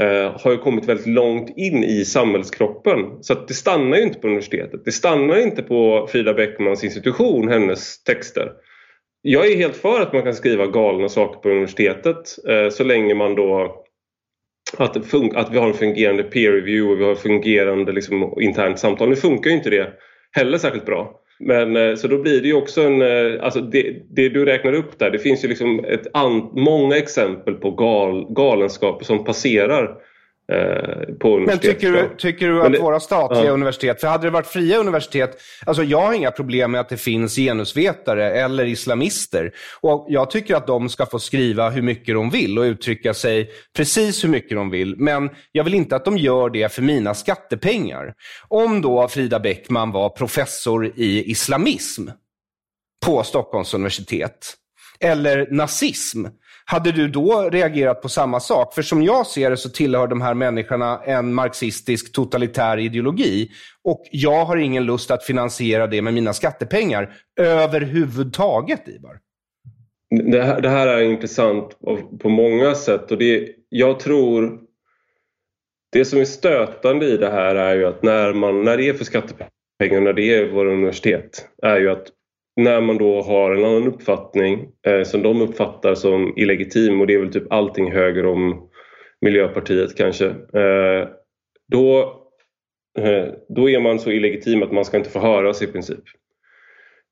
[0.00, 2.98] eh, har ju kommit väldigt långt in i samhällskroppen.
[3.20, 4.84] Så att det stannar ju inte på universitetet.
[4.84, 8.52] Det stannar inte på Frida Beckmans institution, hennes texter.
[9.22, 13.14] Jag är helt för att man kan skriva galna saker på universitetet eh, så länge
[13.14, 13.84] man då
[14.76, 14.96] att,
[15.36, 19.08] att vi har en fungerande peer review och vi har fungerande liksom, internt samtal.
[19.08, 19.92] Nu funkar ju inte det
[20.32, 21.20] heller särskilt bra.
[21.40, 24.72] Men eh, så då blir det ju också en, eh, alltså det, det du räknar
[24.72, 29.96] upp där, det finns ju liksom ett an, många exempel på gal, galenskaper som passerar
[31.46, 33.50] men tycker du, tycker du att det, våra statliga ja.
[33.52, 36.96] universitet, för hade det varit fria universitet, alltså jag har inga problem med att det
[36.96, 39.52] finns genusvetare eller islamister.
[39.80, 43.50] Och jag tycker att de ska få skriva hur mycket de vill och uttrycka sig
[43.76, 44.96] precis hur mycket de vill.
[44.96, 48.14] Men jag vill inte att de gör det för mina skattepengar.
[48.48, 52.08] Om då Frida Bäckman var professor i islamism
[53.06, 54.54] på Stockholms universitet,
[55.00, 56.26] eller nazism,
[56.70, 58.74] hade du då reagerat på samma sak?
[58.74, 63.50] För som jag ser det så tillhör de här människorna en marxistisk totalitär ideologi.
[63.84, 69.18] Och jag har ingen lust att finansiera det med mina skattepengar överhuvudtaget, Ivar.
[70.30, 71.78] Det här, det här är intressant
[72.20, 74.60] på många sätt och det, jag tror
[75.92, 78.94] det som är stötande i det här är ju att när, man, när det är
[78.94, 82.06] för skattepengar, när det är våra universitet, är ju att
[82.58, 87.14] när man då har en annan uppfattning eh, som de uppfattar som illegitim och det
[87.14, 88.68] är väl typ allting höger om
[89.20, 90.26] Miljöpartiet kanske.
[90.26, 91.08] Eh,
[91.72, 92.00] då,
[92.98, 96.04] eh, då är man så illegitim att man ska inte få höras i princip.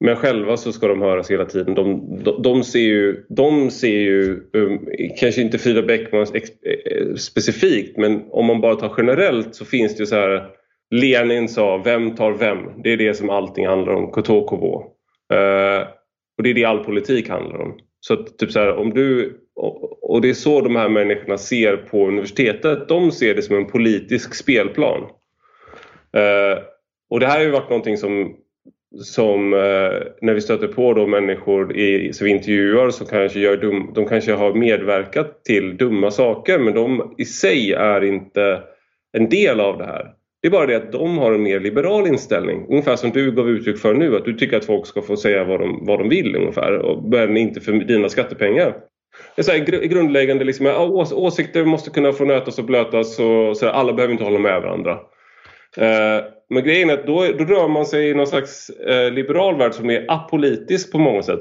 [0.00, 1.74] Men själva så ska de höras hela tiden.
[1.74, 4.88] De, de, de ser ju, de ser ju um,
[5.20, 10.02] kanske inte Frida Beckman eh, specifikt men om man bara tar generellt så finns det
[10.02, 10.46] ju så här
[10.90, 12.82] Lenin sa vem tar vem?
[12.82, 14.95] Det är det som allting handlar om, Kotokovo.
[15.32, 15.88] Eh,
[16.36, 17.78] och det är det all politik handlar om.
[18.00, 19.40] Så att, typ så här, om du,
[20.02, 22.88] och det är så de här människorna ser på universitetet.
[22.88, 25.00] De ser det som en politisk spelplan.
[26.12, 26.58] Eh,
[27.10, 28.36] och det här har ju varit någonting som,
[28.98, 33.56] som eh, när vi stöter på då människor i, som vi intervjuar som kanske gör
[33.56, 38.62] dum, de kanske har medverkat till dumma saker men de i sig är inte
[39.12, 40.12] en del av det här.
[40.46, 42.66] Det är bara det att de har en mer liberal inställning.
[42.68, 44.16] Ungefär som du gav uttryck för nu.
[44.16, 47.00] Att du tycker att folk ska få säga vad de, vad de vill ungefär.
[47.10, 48.76] Men inte för dina skattepengar.
[49.34, 53.18] Det är så här, grundläggande liksom, ås åsikter måste kunna få nötas och blötas.
[53.18, 54.92] Och så här, alla behöver inte hålla med varandra.
[55.76, 59.58] Eh, men grejen är att då, då rör man sig i någon slags eh, liberal
[59.58, 61.40] värld som är apolitisk på många sätt.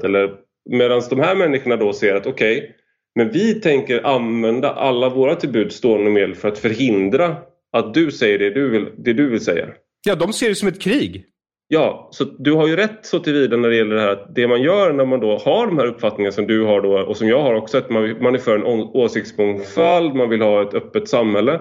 [0.70, 2.70] Medan de här människorna då ser att okej, okay,
[3.14, 7.36] men vi tänker använda alla våra till buds stående medel för att förhindra
[7.78, 9.66] att du säger det du vill, det du vill säga.
[10.06, 11.24] Ja, de ser det som ett krig.
[11.68, 14.48] Ja, så du har ju rätt så tillvida när det gäller det här att det
[14.48, 17.28] man gör när man då har de här uppfattningarna som du har då och som
[17.28, 18.64] jag har också att man, man är för en
[18.94, 21.60] åsiktsmångfald, man vill ha ett öppet samhälle.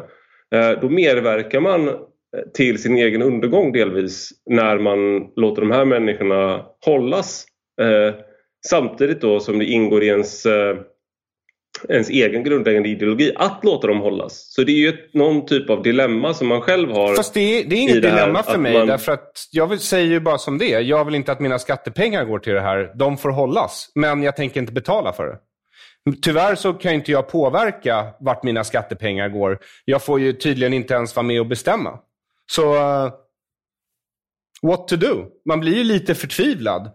[0.56, 1.90] Eh, då medverkar man
[2.54, 7.46] till sin egen undergång delvis när man låter de här människorna hållas.
[7.82, 8.16] Eh,
[8.68, 10.78] samtidigt då som det ingår i ens eh,
[11.90, 14.54] ens egen grundläggande ideologi att låta dem hållas.
[14.54, 17.16] Så det är ju ett, någon typ av dilemma som man själv har.
[17.16, 18.78] Fast det är, det är inget dilemma för mig.
[18.78, 18.88] Man...
[18.88, 20.80] Därför att jag säger ju bara som det.
[20.80, 22.92] Jag vill inte att mina skattepengar går till det här.
[22.96, 23.92] De får hållas.
[23.96, 25.38] Men jag tänker inte betala för det.
[26.22, 29.60] Tyvärr så kan inte jag påverka vart mina skattepengar går.
[29.86, 32.00] Jag får ju tydligen inte ens vara med och bestämma.
[32.52, 33.12] Så uh,
[34.62, 35.26] what to do?
[35.46, 36.92] Man blir ju lite förtvivlad.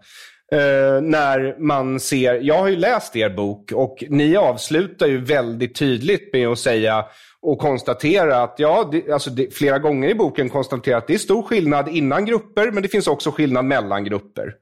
[0.55, 5.75] Uh, när man ser, jag har ju läst er bok och ni avslutar ju väldigt
[5.75, 7.05] tydligt med att säga
[7.41, 11.17] och konstatera att, ja, det, alltså det, flera gånger i boken konstatera att det är
[11.17, 14.53] stor skillnad innan grupper, men det finns också skillnad mellan grupper.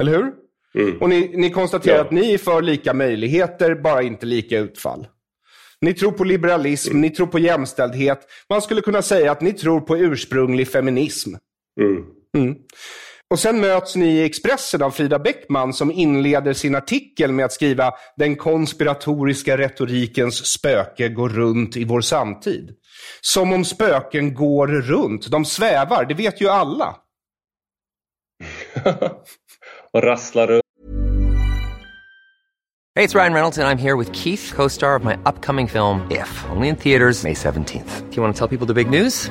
[0.00, 0.32] Eller hur?
[0.74, 0.98] Mm.
[1.00, 2.02] Och ni, ni konstaterar ja.
[2.02, 5.06] att ni är för lika möjligheter, bara inte lika utfall.
[5.80, 7.00] Ni tror på liberalism, mm.
[7.00, 8.20] ni tror på jämställdhet.
[8.48, 11.34] Man skulle kunna säga att ni tror på ursprunglig feminism.
[12.36, 12.56] Mm.
[13.30, 17.52] Och sen möts ni i Expressen av Frida Bäckman som inleder sin artikel med att
[17.52, 22.70] skriva “Den konspiratoriska retorikens spöke går runt i vår samtid”.
[23.20, 25.30] Som om spöken går runt.
[25.30, 26.96] De svävar, det vet ju alla.
[29.92, 30.62] och rasslar runt.
[32.94, 36.44] Hey, it's Ryan Reynolds and I'm here with Keith, co-star of my upcoming film If,
[36.50, 38.10] only in theaters May 17th.
[38.10, 39.30] Do you want to tell people the big news?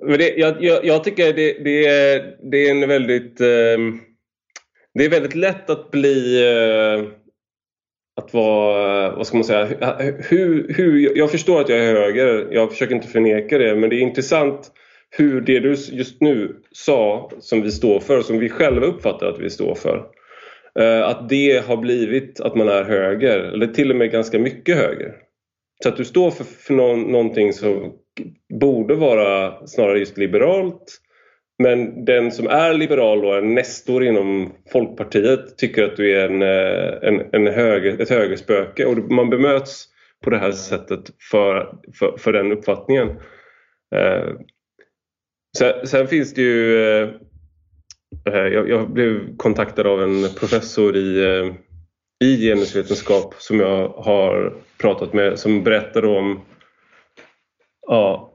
[0.00, 3.40] Men det, jag, jag, jag, tycker det, det, är, det är en väldigt...
[3.40, 3.78] Eh,
[4.94, 6.42] det är väldigt lätt att bli...
[6.42, 7.08] Eh,
[8.20, 9.16] att vara...
[9.16, 9.68] Vad ska man säga?
[10.18, 12.48] Hur, hur, jag förstår att jag är höger.
[12.50, 13.76] Jag försöker inte förneka det.
[13.76, 14.72] Men det är intressant
[15.10, 19.40] hur det du just nu sa som vi står för, som vi själva uppfattar att
[19.40, 20.06] vi står för.
[20.78, 24.76] Eh, att det har blivit att man är höger, eller till och med ganska mycket
[24.76, 25.14] höger.
[25.82, 27.92] Så att du står för, för någon, någonting som
[28.60, 31.00] borde vara snarare just liberalt.
[31.58, 36.42] Men den som är liberal och en nestor inom Folkpartiet tycker att du är en,
[36.42, 39.86] eh, en, en höger, ett högerspöke och man bemöts
[40.24, 41.00] på det här sättet
[41.30, 43.08] för, för, för den uppfattningen.
[43.96, 44.32] Eh,
[45.58, 46.80] sen, sen, finns det ju...
[46.82, 47.08] Eh,
[48.28, 51.54] eh, jag, jag, blev kontaktad av en professor i, eh,
[52.24, 56.40] i genusvetenskap som jag har pratat med som berättade om
[57.86, 58.32] Ja.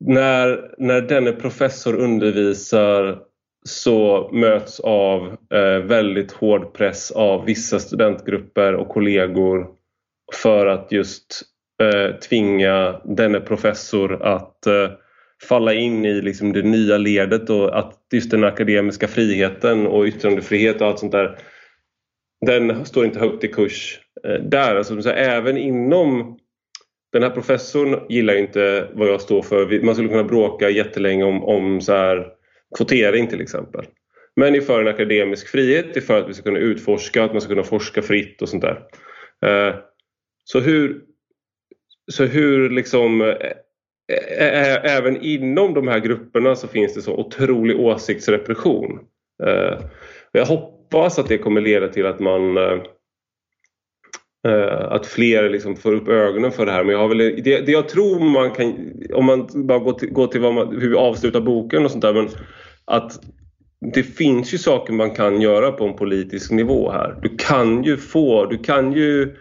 [0.00, 3.18] När, när denne professor undervisar
[3.66, 9.66] så möts av eh, väldigt hård press av vissa studentgrupper och kollegor
[10.42, 11.42] för att just
[11.82, 14.90] eh, tvinga denne professor att eh,
[15.42, 20.80] falla in i liksom, det nya ledet och att just den akademiska friheten och yttrandefrihet
[20.80, 21.38] och allt sånt där
[22.46, 24.76] den står inte högt i kurs eh, där.
[24.76, 26.38] Alltså, så här, även inom
[27.12, 29.84] den här professorn gillar inte vad jag står för.
[29.84, 32.26] Man skulle kunna bråka jättelänge om, om så här,
[32.76, 33.86] kvotering till exempel.
[34.36, 37.40] Men är för en akademisk frihet, är för att vi ska kunna utforska, att man
[37.40, 38.82] ska kunna forska fritt och sånt där.
[39.46, 39.74] Eh,
[40.44, 41.00] så hur,
[42.12, 49.00] så hur liksom eh, även inom de här grupperna så finns det så otrolig åsiktsrepression.
[49.44, 49.78] Eh,
[50.32, 52.56] jag hoppas att det kommer leda till att man
[54.46, 56.84] Eh, att fler liksom får upp ögonen för det här.
[56.84, 60.12] Men jag har väl, det, det jag tror man kan, om man bara går till,
[60.12, 62.12] går till man, hur vi avslutar boken och sånt där.
[62.12, 62.28] Men
[62.84, 63.20] att
[63.94, 67.14] det finns ju saker man kan göra på en politisk nivå här.
[67.22, 69.36] Du kan ju få, du kan ju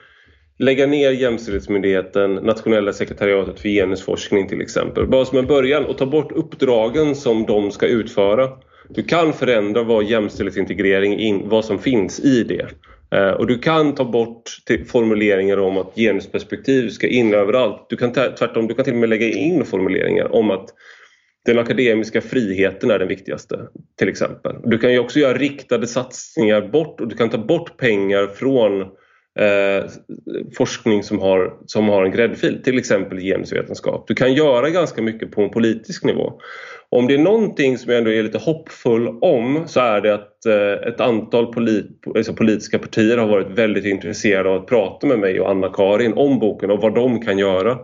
[0.60, 5.08] lägga ner Jämställdhetsmyndigheten, Nationella sekretariatet för genusforskning till exempel.
[5.08, 8.50] Bara som en början och ta bort uppdragen som de ska utföra.
[8.90, 12.68] Du kan förändra vad jämställdhetsintegrering, in, vad som finns i det.
[13.12, 17.86] Eh, och du kan ta bort formuleringar om att genusperspektiv ska in överallt.
[17.90, 20.70] Du kan tvärtom, du kan till och med lägga in formuleringar om att
[21.46, 23.68] den akademiska friheten är den viktigaste
[24.00, 24.56] till exempel.
[24.64, 28.86] Du kan ju också göra riktade satsningar bort och du kan ta bort pengar från
[29.40, 29.90] eh,
[30.58, 34.08] forskning som har, som har en gräddfil, till exempel genusvetenskap.
[34.08, 36.34] Du kan göra ganska mycket på en politisk nivå.
[36.90, 40.46] Om det är någonting som jag ändå är lite hoppfull om så är det att
[40.46, 45.20] eh, ett antal polit, alltså politiska partier har varit väldigt intresserade av att prata med
[45.20, 47.78] mig och Anna-Karin om boken och vad de kan göra.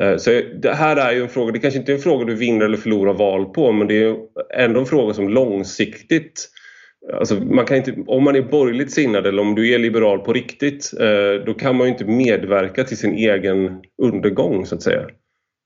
[0.00, 0.30] Eh, så
[0.62, 2.76] det här är ju en fråga, det kanske inte är en fråga du vinner eller
[2.76, 4.16] förlorar val på men det är
[4.54, 6.48] ändå en fråga som långsiktigt
[7.18, 10.32] Alltså man kan inte, om man är borgerligt sinnad eller om du är liberal på
[10.32, 15.06] riktigt eh, då kan man ju inte medverka till sin egen undergång så att säga.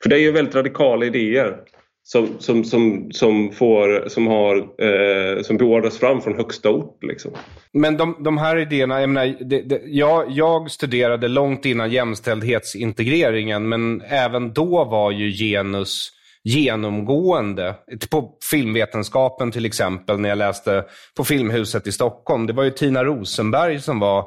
[0.02, 1.56] För det är ju väldigt radikala idéer
[2.02, 7.04] som, som, som, som, får, som, har, eh, som beordras fram från högsta ort.
[7.04, 7.30] Liksom.
[7.72, 13.68] Men de, de här idéerna, jag, menar, det, det, jag, jag studerade långt innan jämställdhetsintegreringen
[13.68, 16.10] men även då var ju genus
[16.44, 17.74] genomgående.
[18.10, 20.84] På filmvetenskapen till exempel, när jag läste
[21.16, 22.46] på Filmhuset i Stockholm.
[22.46, 24.18] Det var ju Tina Rosenberg som var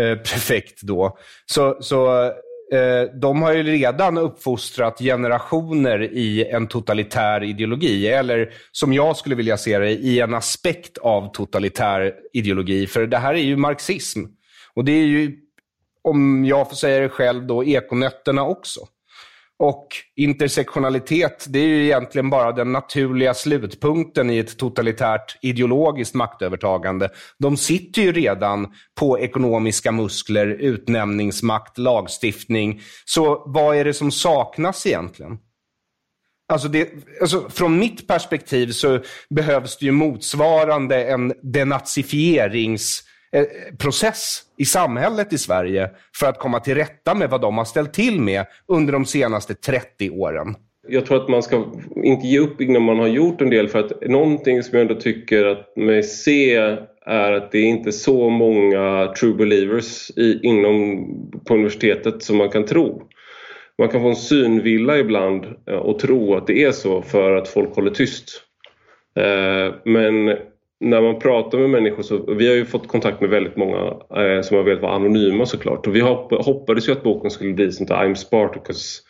[0.00, 1.18] eh, prefekt då.
[1.46, 2.32] Så, så
[2.72, 8.08] Eh, de har ju redan uppfostrat generationer i en totalitär ideologi.
[8.08, 12.86] Eller som jag skulle vilja se det, i en aspekt av totalitär ideologi.
[12.86, 14.20] För det här är ju marxism.
[14.74, 15.36] Och det är ju,
[16.02, 18.80] om jag får säga det själv, då ekonötterna också.
[19.58, 27.10] Och intersektionalitet, det är ju egentligen bara den naturliga slutpunkten i ett totalitärt ideologiskt maktövertagande.
[27.38, 32.80] De sitter ju redan på ekonomiska muskler, utnämningsmakt, lagstiftning.
[33.04, 35.38] Så vad är det som saknas egentligen?
[36.48, 36.90] Alltså, det,
[37.20, 39.00] alltså från mitt perspektiv så
[39.30, 43.02] behövs det ju motsvarande en denazifierings
[43.34, 43.44] Eh,
[43.78, 47.92] process i samhället i Sverige för att komma till rätta med vad de har ställt
[47.92, 50.54] till med under de senaste 30 åren.
[50.88, 51.64] Jag tror att man ska
[51.96, 55.00] inte ge upp innan man har gjort en del för att någonting som jag ändå
[55.00, 56.54] tycker att mig se
[57.06, 61.06] är att det är inte så många true believers i, inom,
[61.44, 63.02] på universitetet som man kan tro.
[63.78, 67.48] Man kan få en synvilla ibland eh, och tro att det är så för att
[67.48, 68.42] folk håller tyst.
[69.18, 70.36] Eh, men
[70.84, 73.78] när man pratar med människor så, vi har ju fått kontakt med väldigt många
[74.16, 77.72] eh, som har velat vara anonyma såklart och vi hoppades ju att boken skulle bli
[77.72, 79.02] sånt där I'm Spartacus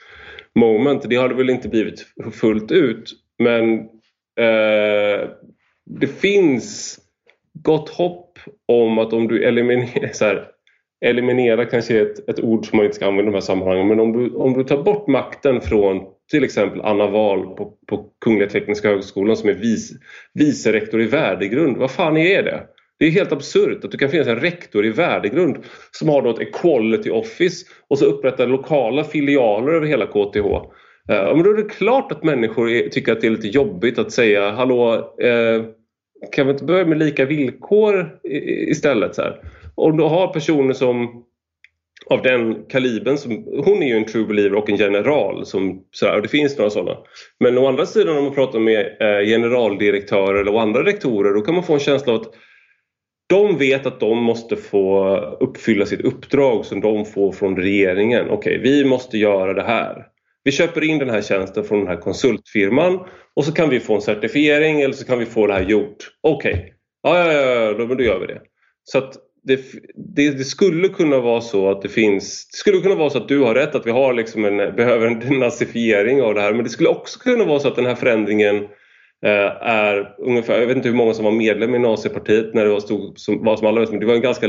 [0.54, 1.10] moment.
[1.10, 3.78] Det har det väl inte blivit fullt ut men
[4.40, 5.28] eh,
[5.86, 6.98] det finns
[7.52, 10.48] gott hopp om att om du eliminerar så här,
[11.04, 14.00] eliminera kanske ett, ett ord som man inte ska använda i de här sammanhangen men
[14.00, 18.48] om du, om du tar bort makten från till exempel Anna Wahl på, på Kungliga
[18.48, 19.94] Tekniska Högskolan som är vice,
[20.34, 21.76] vice rektor i värdegrund.
[21.76, 22.66] Vad fan är det?
[22.98, 25.56] Det är helt absurt att det kan finnas en rektor i värdegrund
[25.90, 30.36] som har då ett equality office och så upprättar lokala filialer över hela KTH.
[30.36, 33.48] Uh, eh, men då är det klart att människor är, tycker att det är lite
[33.48, 34.94] jobbigt att säga hallå,
[35.24, 35.64] uh,
[36.32, 38.18] kan vi inte börja med lika villkor
[38.68, 39.14] istället?
[39.14, 39.40] Så här?
[39.74, 41.24] Och då har personer som
[42.10, 43.18] av den kalibern.
[43.18, 45.46] Som, hon är ju en true believer och en general.
[45.46, 46.98] Som, sådär, och det finns några sådana.
[47.40, 51.54] Men å andra sidan om man pratar med eh, generaldirektörer eller andra rektorer då kan
[51.54, 52.34] man få en känsla av att
[53.26, 58.30] de vet att de måste få uppfylla sitt uppdrag som de får från regeringen.
[58.30, 60.06] Okej, okay, vi måste göra det här.
[60.44, 63.00] Vi köper in den här tjänsten från den här konsultfirman
[63.36, 65.96] och så kan vi få en certifiering eller så kan vi få det här gjort.
[66.20, 66.70] Okej, okay.
[67.02, 68.40] ja, ja, ja, då, då gör vi det.
[68.84, 69.60] Så att det,
[69.94, 72.48] det, det, skulle kunna vara så att det finns...
[72.50, 75.06] Det skulle kunna vara så att du har rätt att vi har liksom en, behöver
[75.06, 77.94] en denazifiering av det här men det skulle också kunna vara så att den här
[77.94, 78.56] förändringen
[79.24, 82.70] eh, är ungefär, jag vet inte hur många som var medlem i Nazipartiet när det
[82.70, 84.46] var, stod, som, var som allra mest, men det var en ganska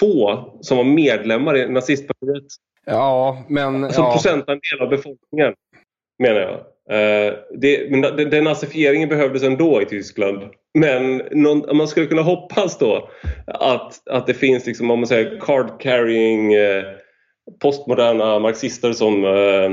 [0.00, 2.46] få som var medlemmar i nazistpartiet.
[2.86, 3.84] Ja, men...
[3.84, 4.12] Alltså ja.
[4.12, 5.54] procentandel av befolkningen,
[6.18, 6.60] menar jag.
[6.90, 10.42] Eh, det, men den, den nazifieringen behövdes ändå i Tyskland.
[10.78, 13.10] Men någon, man skulle kunna hoppas då
[13.46, 16.84] att, att det finns liksom, om man säger card carrying eh,
[17.62, 19.72] postmoderna marxister som eh,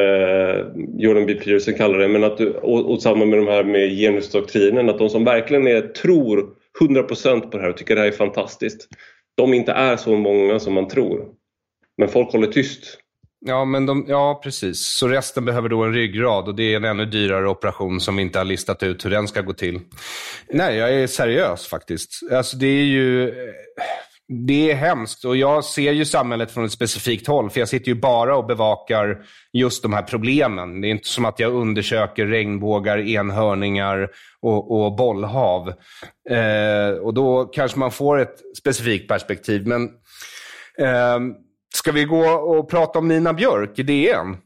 [0.00, 0.66] eh,
[0.98, 1.34] Jordan B.
[1.34, 4.98] Peterson kallar det, men att du, och, och samma med de här med genusdoktrinen, att
[4.98, 6.48] de som verkligen är, tror
[6.80, 8.88] 100% på det här och tycker det här är fantastiskt,
[9.36, 11.28] de inte är så många som man tror.
[11.96, 12.98] Men folk håller tyst.
[13.46, 14.86] Ja, men de, ja, precis.
[14.86, 18.22] Så resten behöver då en ryggrad och det är en ännu dyrare operation som vi
[18.22, 19.80] inte har listat ut hur den ska gå till.
[20.52, 22.20] Nej, jag är seriös faktiskt.
[22.32, 23.34] Alltså det är ju...
[24.46, 27.50] Det är hemskt och jag ser ju samhället från ett specifikt håll.
[27.50, 29.18] För jag sitter ju bara och bevakar
[29.52, 30.80] just de här problemen.
[30.80, 34.08] Det är inte som att jag undersöker regnbågar, enhörningar
[34.40, 35.68] och, och bollhav.
[36.30, 39.66] Eh, och då kanske man får ett specifikt perspektiv.
[39.66, 39.84] Men
[40.78, 41.18] eh,
[41.74, 44.36] Ska vi gå och prata om Nina Björk i DN?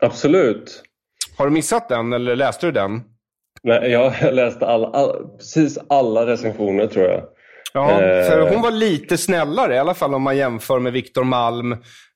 [0.00, 0.82] Absolut.
[1.38, 3.02] Har du missat den eller läste du den?
[3.62, 7.22] Nej, jag läste alla, all, precis alla recensioner tror jag.
[7.72, 11.72] Ja, för hon var lite snällare, i alla fall om man jämför med Viktor Malm,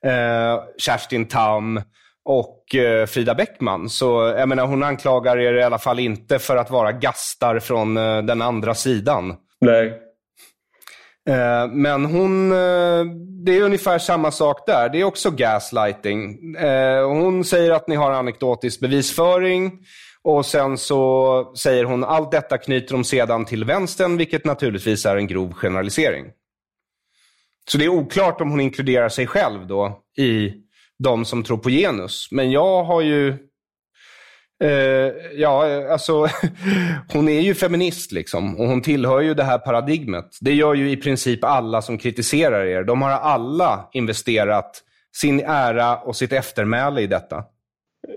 [0.07, 1.81] eh, Kerstin Tam
[2.25, 3.89] och eh, Frida Bäckman.
[3.89, 7.97] Så jag menar, hon anklagar er i alla fall inte för att vara gastar från
[7.97, 9.35] eh, den andra sidan.
[9.61, 10.01] Nej.
[11.29, 13.05] Eh, men hon, eh,
[13.45, 14.89] det är ungefär samma sak där.
[14.89, 16.55] Det är också gaslighting.
[16.55, 19.73] Eh, hon säger att ni har anekdotisk bevisföring.
[20.23, 25.17] Och sen så säger hon allt detta knyter de sedan till vänstern, vilket naturligtvis är
[25.17, 26.25] en grov generalisering.
[27.71, 30.53] Så det är oklart om hon inkluderar sig själv då i
[30.99, 32.29] de som tror på genus.
[32.31, 33.37] Men jag har ju
[34.65, 36.27] Uh, ja, eh, alltså
[37.13, 40.39] hon är ju feminist liksom och hon tillhör ju det här paradigmet.
[40.41, 42.85] Det gör ju i princip alla som kritiserar er.
[42.85, 44.83] De har alla investerat
[45.17, 47.45] sin ära och sitt eftermäle i detta.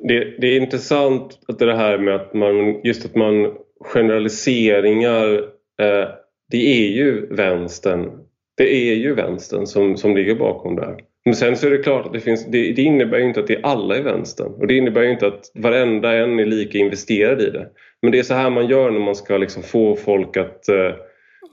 [0.01, 5.33] Det, det är intressant att det här med att man, just att man generaliseringar,
[5.81, 6.09] eh,
[6.51, 8.11] det är ju vänstern.
[8.57, 10.97] Det är ju vänstern som, som ligger bakom det här.
[11.27, 13.47] Men sen så är det klart att det finns, det, det innebär ju inte att
[13.47, 16.77] det är alla i vänstern och det innebär ju inte att varenda en är lika
[16.77, 17.67] investerad i det.
[18.01, 20.75] Men det är så här man gör när man ska liksom få folk att eh,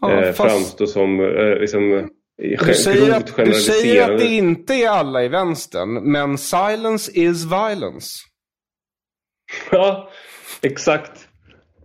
[0.01, 2.09] ja, eh, framstå som eh, liksom,
[2.67, 7.45] du säger, att, du säger att det inte är alla i vänstern, men silence is
[7.45, 8.09] violence.
[9.71, 10.11] Ja,
[10.63, 11.29] exakt.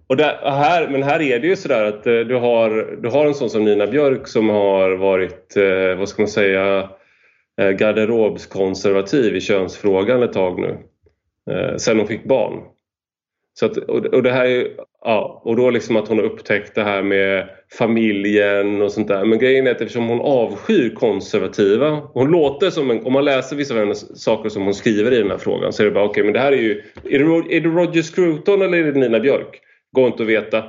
[0.08, 3.26] Och där, här, men här är det ju sådär att eh, du har, du har
[3.26, 6.90] en sån som Nina Björk som har varit, eh, vad ska man säga,
[7.60, 10.78] Eh, garderobskonservativ i könsfrågan ett tag nu.
[11.52, 12.60] Eh, sen hon fick barn.
[13.60, 14.68] Så att, och det här är,
[15.02, 19.26] ja, och då liksom att hon har upptäckt det här med familjen och sånt där.
[19.26, 21.90] Men grejen är att eftersom hon avskyr konservativa.
[22.14, 25.18] Hon låter som en, om man läser vissa av hennes saker som hon skriver i
[25.18, 27.20] den här frågan så är det bara okej okay, men det här är ju, är
[27.20, 29.62] det, är det Roger Scruton eller är det Nina Björk?
[29.92, 30.64] Går inte att veta.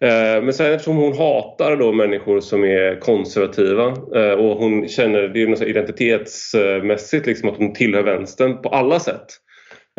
[0.00, 3.86] Eh, men sen eftersom hon hatar då människor som är konservativa
[4.16, 9.00] eh, och hon känner, det är något identitetsmässigt liksom att hon tillhör vänstern på alla
[9.00, 9.26] sätt.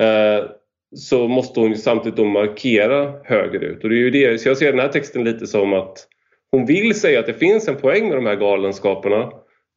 [0.01, 0.49] Eh,
[0.95, 3.83] så måste hon samtidigt då markera högerut.
[3.83, 4.41] Och det är ju det.
[4.41, 6.07] Så jag ser den här texten lite som att
[6.51, 9.31] hon vill säga att det finns en poäng med de här galenskaperna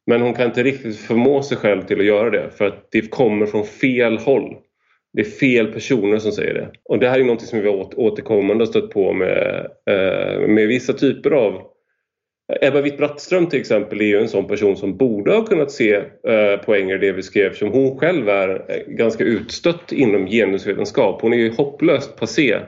[0.07, 3.11] men hon kan inte riktigt förmå sig själv till att göra det för att det
[3.11, 4.57] kommer från fel håll.
[5.13, 6.71] Det är fel personer som säger det.
[6.85, 10.93] Och det här är något som vi återkommande har stött på med, eh, med vissa
[10.93, 11.71] typer av
[12.61, 15.95] Ebba Witt-Brattström till exempel är ju en sån person som borde ha kunnat se
[16.29, 21.23] eh, poänger i det vi skrev som hon själv är eh, ganska utstött inom genusvetenskap.
[21.23, 22.59] Hon är ju hopplöst passé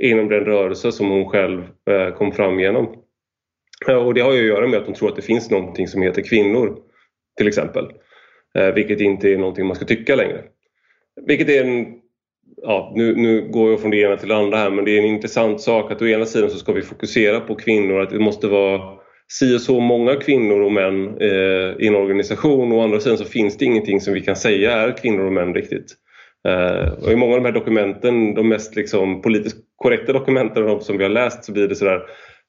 [0.00, 2.94] inom den rörelse som hon själv eh, kom fram genom.
[3.88, 5.88] Eh, och det har ju att göra med att hon tror att det finns någonting
[5.88, 6.76] som heter kvinnor
[7.36, 7.84] till exempel.
[8.74, 10.42] Vilket inte är någonting man ska tycka längre.
[11.26, 11.86] Vilket är en,
[12.62, 14.98] ja, nu, nu går jag från det ena till det andra här men det är
[14.98, 18.18] en intressant sak att å ena sidan så ska vi fokusera på kvinnor, att det
[18.18, 18.80] måste vara
[19.32, 23.18] si och så många kvinnor och män eh, i en organisation och å andra sidan
[23.18, 25.94] så finns det ingenting som vi kan säga är kvinnor och män riktigt.
[26.48, 30.98] Eh, och I många av de här dokumenten, de mest liksom, politiskt korrekta dokumenten som
[30.98, 32.00] vi har läst så blir det sådär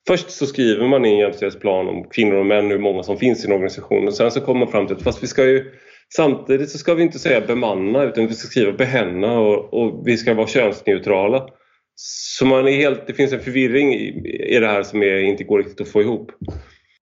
[0.08, 3.44] Först så skriver man i en jämställdhetsplan om kvinnor och män, hur många som finns
[3.44, 5.72] i en organisation och sen så kommer man fram till att fast vi ska ju
[6.16, 10.18] Samtidigt så ska vi inte säga bemanna utan vi ska skriva behenna och, och vi
[10.18, 11.48] ska vara könsneutrala.
[11.96, 14.08] Så man är helt, det finns en förvirring i,
[14.56, 16.32] i det här som är, inte går riktigt att få ihop.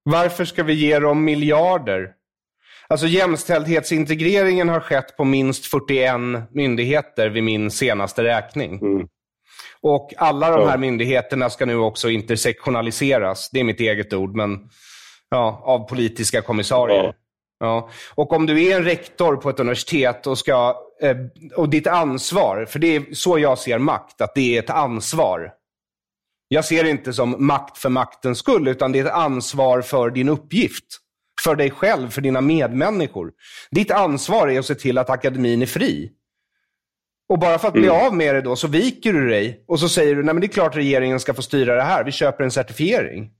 [0.02, 2.12] Varför ska vi ge dem miljarder?
[2.88, 6.14] Alltså jämställdhetsintegreringen har skett på minst 41
[6.50, 8.78] myndigheter vid min senaste räkning.
[8.80, 9.06] Mm.
[9.82, 10.76] Och alla de här ja.
[10.76, 13.50] myndigheterna ska nu också intersektionaliseras.
[13.50, 14.58] Det är mitt eget ord, men
[15.30, 17.04] ja, av politiska kommissarier.
[17.04, 17.14] Ja.
[17.60, 17.90] Ja.
[18.14, 21.16] Och om du är en rektor på ett universitet och ska, eh,
[21.56, 25.52] och ditt ansvar, för det är så jag ser makt, att det är ett ansvar.
[26.48, 30.10] Jag ser det inte som makt för maktens skull, utan det är ett ansvar för
[30.10, 30.84] din uppgift.
[31.44, 33.32] För dig själv, för dina medmänniskor.
[33.70, 36.10] Ditt ansvar är att se till att akademin är fri.
[37.28, 39.88] Och bara för att bli av med det då så viker du dig och så
[39.88, 42.44] säger du, nej men det är klart regeringen ska få styra det här, vi köper
[42.44, 43.30] en certifiering.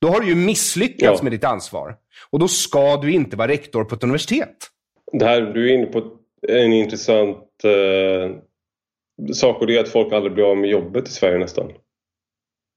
[0.00, 1.22] Då har du ju misslyckats Ja.
[1.22, 1.94] med ditt ansvar.
[2.30, 4.56] Och då ska du inte vara rektor på ett universitet.
[5.12, 6.02] Det här, du är inne på
[6.48, 8.36] en intressant eh,
[9.32, 11.72] sak och det är att folk aldrig blir av med jobbet i Sverige nästan.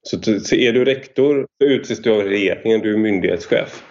[0.03, 3.84] Så, så är du rektor så utses du av regeringen, du är myndighetschef.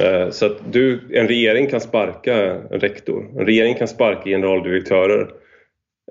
[0.00, 2.34] Eh, så att du, en regering kan sparka
[2.70, 3.40] en rektor.
[3.40, 5.30] En regering kan sparka generaldirektörer.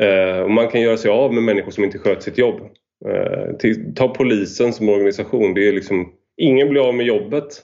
[0.01, 2.61] Eh, och man kan göra sig av med människor som inte sköter sitt jobb.
[3.05, 5.53] Eh, till, ta polisen som organisation.
[5.53, 7.61] Det är liksom, ingen blir av med jobbet.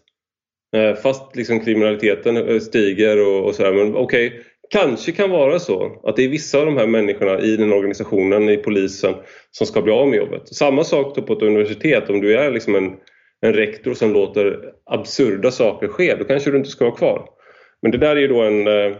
[0.75, 3.73] Eh, fast liksom kriminaliteten eh, stiger och, och sådär.
[3.73, 7.57] Men okej, kanske kan vara så att det är vissa av de här människorna i
[7.57, 9.13] den organisationen, i polisen,
[9.51, 10.47] som ska bli av med jobbet.
[10.47, 12.09] Samma sak då på ett universitet.
[12.09, 12.93] Om du är liksom en,
[13.41, 17.29] en rektor som låter absurda saker ske, då kanske du inte ska vara kvar.
[17.81, 18.97] Men det där är ju då en eh,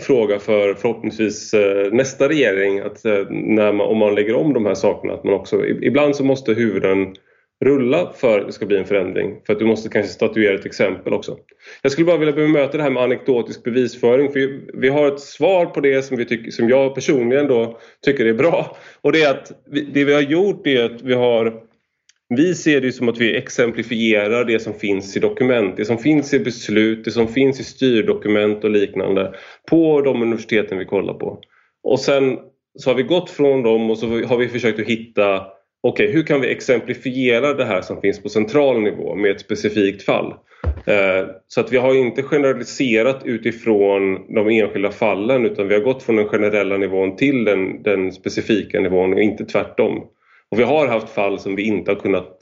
[0.00, 2.78] fråga för förhoppningsvis eh, nästa regering.
[2.78, 6.16] Att, eh, när man, om man lägger om de här sakerna, att man också, ibland
[6.16, 7.14] så måste huvuden
[7.62, 9.40] rulla för att det ska bli en förändring.
[9.46, 11.36] För att du måste kanske statuera ett exempel också.
[11.82, 14.32] Jag skulle bara vilja bemöta det här med anekdotisk bevisföring.
[14.32, 18.26] För vi har ett svar på det som, vi tycker, som jag personligen då tycker
[18.26, 18.76] är bra.
[19.00, 21.62] Och det är att vi, det vi har gjort är att vi har
[22.36, 26.34] vi ser det som att vi exemplifierar det som finns i dokument, det som finns
[26.34, 29.34] i beslut, det som finns i styrdokument och liknande
[29.70, 31.40] på de universiteten vi kollar på.
[31.82, 32.38] Och sen
[32.78, 35.46] så har vi gått från dem och så har vi försökt att hitta
[35.82, 40.02] okej, hur kan vi exemplifiera det här som finns på central nivå med ett specifikt
[40.02, 40.34] fall?
[40.86, 46.02] Eh, så att vi har inte generaliserat utifrån de enskilda fallen utan vi har gått
[46.02, 49.98] från den generella nivån till den, den specifika nivån och inte tvärtom.
[50.50, 52.38] Och vi har haft fall som vi inte har kunnat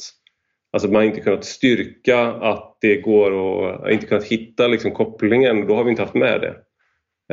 [0.73, 4.91] Alltså man har inte kunnat styrka att det går och eh, inte kunnat hitta liksom
[4.91, 5.67] kopplingen.
[5.67, 6.55] Då har vi inte haft med det.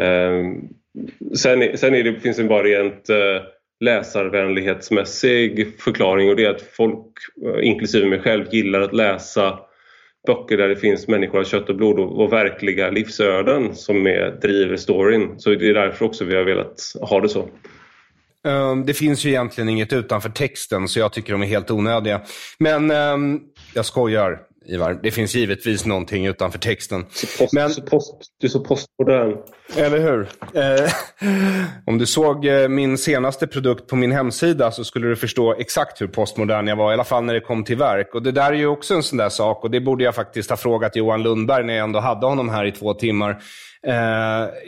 [0.04, 0.44] Eh,
[1.36, 3.42] sen sen är det, finns det bara rent eh,
[3.80, 7.14] läsarvänlighetsmässig förklaring och det är att folk,
[7.46, 9.60] eh, inklusive mig själv, gillar att läsa
[10.28, 14.40] böcker där det finns människor av kött och blod och, och verkliga livsöden som är,
[14.42, 15.40] driver storyn.
[15.40, 17.50] Så det är därför också vi har velat ha det så.
[18.48, 22.22] Ehm, det finns ju egentligen inget utanför texten, så jag tycker de är helt onödiga.
[22.60, 23.40] Men ehm,
[23.74, 24.40] jag skojar,
[24.70, 25.00] Ivar.
[25.04, 27.04] Det finns givetvis någonting utanför texten.
[27.40, 29.38] Post, Men- post, du är så postmodern.
[29.76, 30.22] Eller hur?
[30.54, 30.92] Eh,
[31.86, 36.02] om du såg eh, min senaste produkt på min hemsida så skulle du förstå exakt
[36.02, 38.16] hur postmodern jag var, i alla fall när det kom till verk.
[38.16, 40.50] Och det där är ju också en sån där sak, och det borde jag faktiskt
[40.50, 43.32] ha frågat Johan Lundberg när jag ändå hade honom här i två timmar.
[43.88, 43.94] Eh,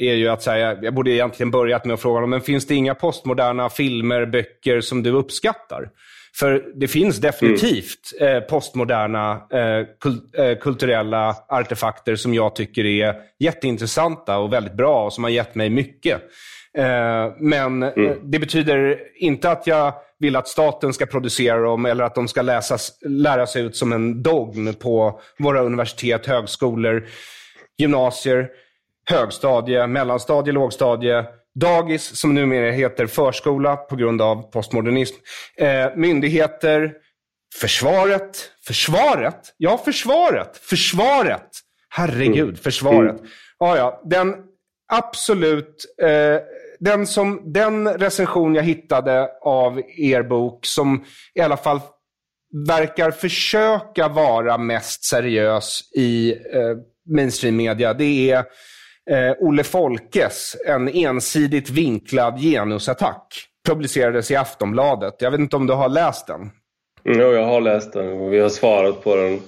[0.09, 2.75] är ju att säga, jag borde egentligen börjat med att fråga honom, men finns det
[2.75, 5.89] inga postmoderna filmer, böcker som du uppskattar?
[6.35, 14.37] För det finns definitivt eh, postmoderna eh, eh, kulturella artefakter som jag tycker är jätteintressanta
[14.37, 16.21] och väldigt bra och som har gett mig mycket.
[17.39, 22.15] Men eh, det betyder inte att jag vill att staten ska producera dem eller att
[22.15, 27.07] de ska läsas, läras ut som en dogm på våra universitet, högskolor,
[27.77, 28.49] gymnasier,
[29.09, 31.25] högstadie, mellanstadie, lågstadie,
[31.59, 35.15] dagis som numera heter förskola på grund av postmodernism,
[35.57, 36.93] eh, myndigheter,
[37.55, 41.49] försvaret, försvaret, ja försvaret, försvaret,
[41.89, 43.21] herregud, försvaret.
[43.59, 44.35] Ja, ja, den
[44.93, 46.41] absolut, eh,
[46.79, 51.05] den, som, den recension jag hittade av er bok som
[51.35, 51.79] i alla fall
[52.67, 56.77] verkar försöka vara mest seriös i eh,
[57.15, 58.45] mainstream media, det är
[59.09, 63.45] eh, Olle Folkes, en ensidigt vinklad genusattack.
[63.67, 65.15] Publicerades i Aftonbladet.
[65.19, 66.49] Jag vet inte om du har läst den?
[67.03, 69.39] Jo, jag har läst den och vi har svarat på den.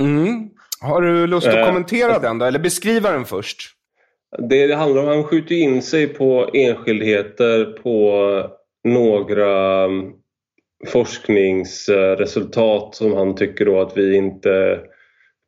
[0.00, 0.50] Mm.
[0.80, 2.46] Har du lust att Eh, kommentera den då?
[2.46, 3.58] Eller beskriva den först?
[4.38, 8.20] Det det handlar om, han skjuter in sig på enskildheter på
[8.84, 10.12] några mm,
[10.86, 14.80] forskningsresultat som han tycker då att vi inte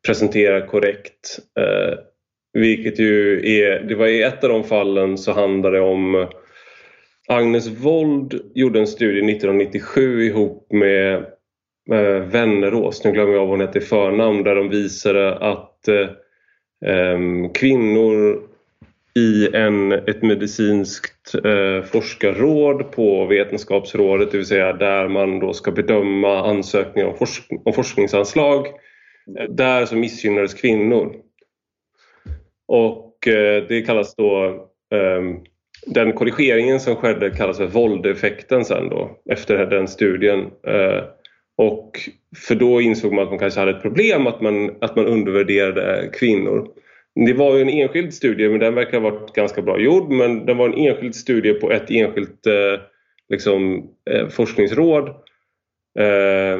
[0.07, 1.39] presenterar korrekt.
[2.55, 6.27] Vilket ju är, det var i ett av de fallen så handlade det om
[7.27, 11.15] Agnes Wold gjorde en studie 1997 ihop med
[11.91, 17.51] eh, Wennerås, nu glömmer jag vad hon hette i förnamn, där de visade att eh,
[17.53, 18.41] kvinnor
[19.15, 25.71] i en, ett medicinskt eh, forskarråd på Vetenskapsrådet, det vill säga där man då ska
[25.71, 28.67] bedöma ansökningar om, forsk om forskningsanslag.
[29.39, 31.24] Eh, där så missgynnades kvinnor.
[32.67, 34.43] Och eh, det kallas då
[34.95, 35.35] ehm,
[35.85, 40.39] den korrigeringen som skedde kallas för våldeffekten sen då efter den studien.
[40.67, 41.03] Eh,
[41.57, 41.99] och
[42.47, 46.09] för då insåg man att man kanske hade ett problem att man, att man undervärderade
[46.13, 46.67] kvinnor.
[47.25, 50.45] det var ju en enskild studie men den verkar ha varit ganska bra gjord men
[50.45, 52.79] den var en enskild studie på ett enskilt eh,
[53.29, 53.89] liksom,
[54.29, 55.09] forskningsråd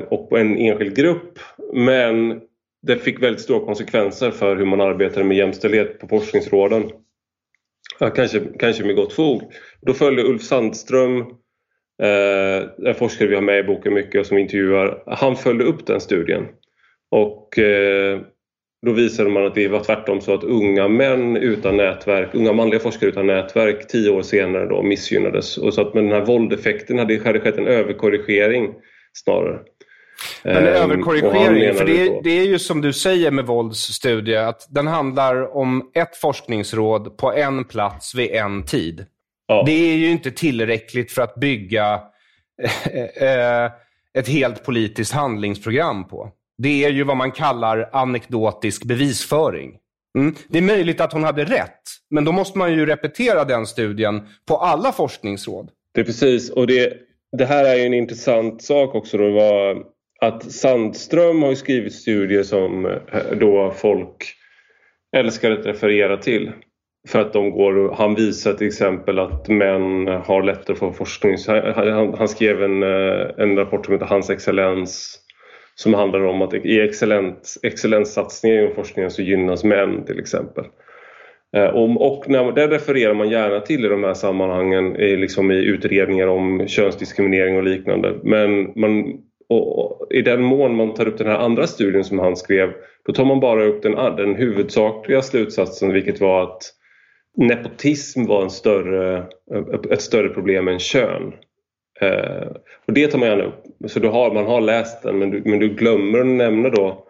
[0.07, 1.39] och på en enskild grupp
[1.73, 2.41] men
[2.85, 6.83] det fick väldigt stora konsekvenser för hur man arbetade med jämställdhet på forskningsråden.
[8.15, 9.41] Kanske, kanske med gott fog.
[9.81, 11.19] Då följde Ulf Sandström,
[12.01, 15.85] eh, en forskare vi har med i boken mycket och som intervjuar, han följde upp
[15.85, 16.45] den studien.
[17.11, 18.21] Och eh,
[18.85, 22.79] då visade man att det var tvärtom så att unga män utan nätverk, unga manliga
[22.79, 25.57] forskare utan nätverk tio år senare då missgynnades.
[25.57, 28.73] Och så att med den här våldeffekten hade, det skett en överkorrigering
[29.13, 29.59] snarare.
[30.43, 34.35] Men Ehm, överkorrigering, för det, då- det är ju som du säger med Volds studie,
[34.35, 39.05] att den handlar om ett forskningsråd på en plats vid en tid.
[39.47, 39.63] Ja.
[39.65, 42.01] Det är ju inte tillräckligt för att bygga
[43.21, 43.65] eh,
[44.17, 46.29] ett helt politiskt handlingsprogram på.
[46.57, 49.71] Det är ju vad man kallar anekdotisk bevisföring.
[50.17, 50.35] Mm.
[50.47, 54.27] Det är möjligt att hon hade rätt, men då måste man ju repetera den studien
[54.47, 55.69] på alla forskningsråd.
[55.93, 56.93] Det är precis och det,
[57.37, 59.77] det här är ju en intressant sak också då var
[60.27, 62.91] att Sandström har ju skrivit studier som eh,
[63.39, 64.25] då folk
[65.15, 66.51] älskar att referera till.
[67.07, 71.35] För att de går han visar till exempel att män har lättare att få forskning.
[71.47, 75.21] Han, han, han skrev en, eh, en rapport som heter Hans excellens
[75.75, 76.79] som handlar om att i
[77.63, 80.65] excellenssatsningar inom forskningen så gynnas män till exempel.
[81.55, 85.51] Eh, och, Och när, det refererar man gärna till i de här sammanhangen i, liksom
[85.51, 88.13] i utredningar om könsdiskriminering och liknande.
[88.23, 89.19] Men man,
[89.49, 92.73] och, i den mån man tar upp den här andra studien som han skrev
[93.05, 96.61] då tar man bara upp den, ah, den huvudsakliga slutsatsen vilket var att
[97.37, 99.25] nepotism var en större,
[99.91, 101.33] ett större problem än kön.
[102.01, 102.47] Eh,
[102.87, 103.63] och det tar man gärna upp.
[103.87, 107.05] Så du har, man har läst den men du, men du glömmer att nämna då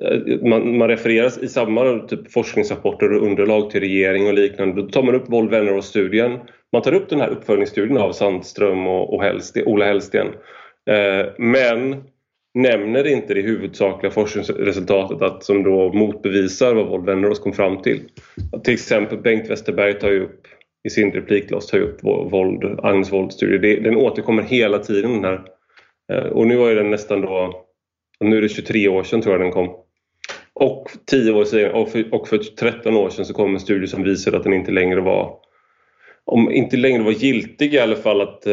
[0.00, 4.82] eh, man, man refereras i samma typ forskningsrapporter och underlag till regering och liknande.
[4.82, 6.38] Då tar man upp Volvo studien
[6.72, 10.26] Man tar upp den här uppföljningsstudien av Sandström och, och Hellsten, Ola Hellsten.
[10.90, 12.04] Eh, men
[12.54, 18.00] nämner inte det huvudsakliga forskningsresultatet att, som då motbevisar vad våld, vänner kom fram till.
[18.64, 20.46] Till exempel Bengt Westerberg tar ju upp
[20.84, 23.80] i sin replikglas tar ju upp våld, Agnes Wold-studie.
[23.80, 25.42] Den återkommer hela tiden den här.
[26.12, 27.64] Eh, och nu var ju den nästan då,
[28.20, 29.76] nu är det 23 år sedan tror jag den kom.
[30.52, 33.86] Och 10 år sedan och för, och för 13 år sedan så kom en studie
[33.86, 35.38] som visade att den inte längre var
[36.26, 38.52] om inte längre var giltig i alla fall att eh,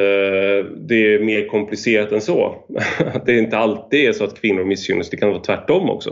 [0.78, 2.66] det är mer komplicerat än så.
[3.14, 6.10] Att det inte alltid är så att kvinnor missgynnas, det kan vara tvärtom också.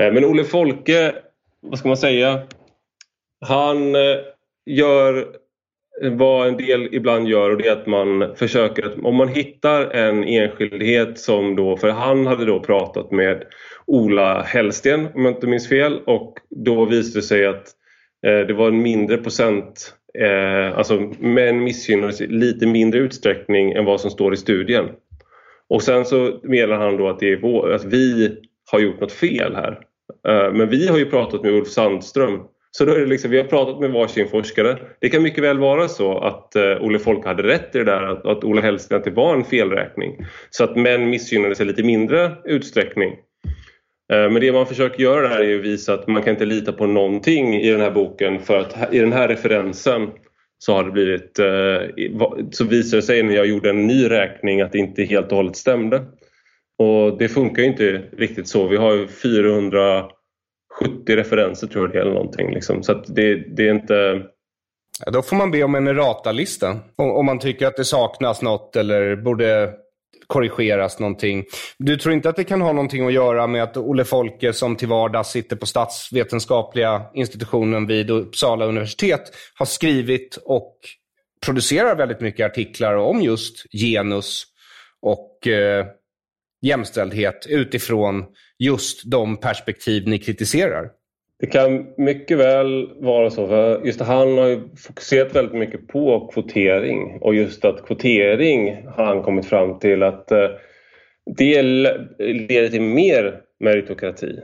[0.00, 1.14] Eh, men Olle Folke,
[1.60, 2.42] vad ska man säga?
[3.46, 4.18] Han eh,
[4.66, 5.26] gör
[6.00, 9.90] vad en del ibland gör och det är att man försöker att om man hittar
[9.90, 13.44] en enskildhet som då, för han hade då pratat med
[13.86, 17.68] Ola Hellsten om jag inte minns fel och då visade det sig att
[18.26, 23.84] eh, det var en mindre procent, eh, alltså män missgynnades i lite mindre utsträckning än
[23.84, 24.88] vad som står i studien.
[25.68, 28.36] Och sen så menar han då att, det är vår, att vi
[28.72, 29.80] har gjort något fel här.
[30.28, 32.40] Eh, men vi har ju pratat med Ulf Sandström
[32.74, 34.78] så då är det liksom, vi har pratat med varsin forskare.
[35.00, 38.02] Det kan mycket väl vara så att eh, Olle Folk hade rätt i det där
[38.02, 40.26] att, att Ola Hellsten att det var en felräkning.
[40.50, 43.16] Så att män missgynnades i lite mindre utsträckning.
[44.12, 46.72] Eh, men det man försöker göra där är att visa att man kan inte lita
[46.72, 50.10] på någonting i den här boken för att i den här referensen
[50.58, 54.60] så har det blivit, eh, så visar det sig när jag gjorde en ny räkning
[54.60, 56.04] att det inte helt och hållet stämde.
[56.78, 58.66] Och det funkar ju inte riktigt så.
[58.66, 60.04] Vi har ju 400
[60.80, 62.54] 70 referenser tror jag det är eller någonting.
[62.54, 62.82] Liksom.
[62.82, 64.22] Så att det, det är inte...
[65.04, 66.78] Ja, då får man be om en errata-lista.
[66.96, 69.74] Om, om man tycker att det saknas något eller borde
[70.32, 71.44] korrigeras någonting.
[71.78, 74.76] Du tror inte att det kan ha någonting att göra med att Olle Folke som
[74.76, 79.22] till vardags sitter på statsvetenskapliga institutionen vid Uppsala universitet
[79.54, 80.76] har skrivit och
[81.46, 84.44] producerar väldigt mycket artiklar om just genus
[85.02, 85.86] och eh,
[86.62, 88.24] jämställdhet utifrån
[88.58, 91.01] just de perspektiv ni kritiserar?
[91.42, 93.46] Det kan mycket väl vara så.
[93.46, 99.04] För just han har ju fokuserat väldigt mycket på kvotering och just att kvotering har
[99.04, 100.48] han kommit fram till att eh,
[101.36, 101.62] det
[102.18, 104.38] leder till mer meritokrati.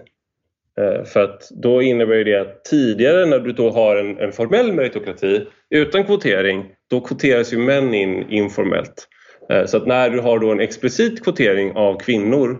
[0.80, 4.72] Eh, för att då innebär det att tidigare när du då har en, en formell
[4.72, 9.08] meritokrati utan kvotering, då kvoteras ju män in informellt.
[9.50, 12.58] Eh, så att när du har då en explicit kvotering av kvinnor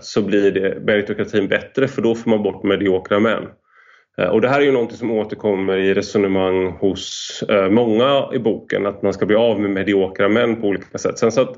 [0.00, 3.44] så blir det meritokratin bättre för då får man bort mediokra män.
[4.18, 8.38] Eh, och det här är ju någonting som återkommer i resonemang hos eh, många i
[8.38, 11.18] boken att man ska bli av med mediokra män på olika sätt.
[11.18, 11.56] Sen så att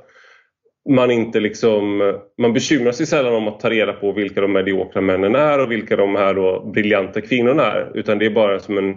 [0.89, 4.53] man inte liksom, eh, man bekymrar sig sällan om att ta reda på vilka de
[4.53, 7.91] mediokra männen är och vilka de här då briljanta kvinnorna är.
[7.95, 8.95] Utan det är bara som en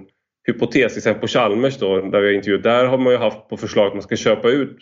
[0.48, 3.50] hypotes, till exempel på Chalmers då, där vi har intervjuat, där har man ju haft
[3.50, 4.78] på förslag att man ska köpa ut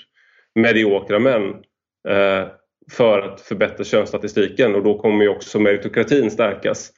[0.55, 1.49] mediokra män
[2.07, 2.47] eh,
[2.91, 6.91] för att förbättra könsstatistiken och då kommer ju också meritokratin stärkas.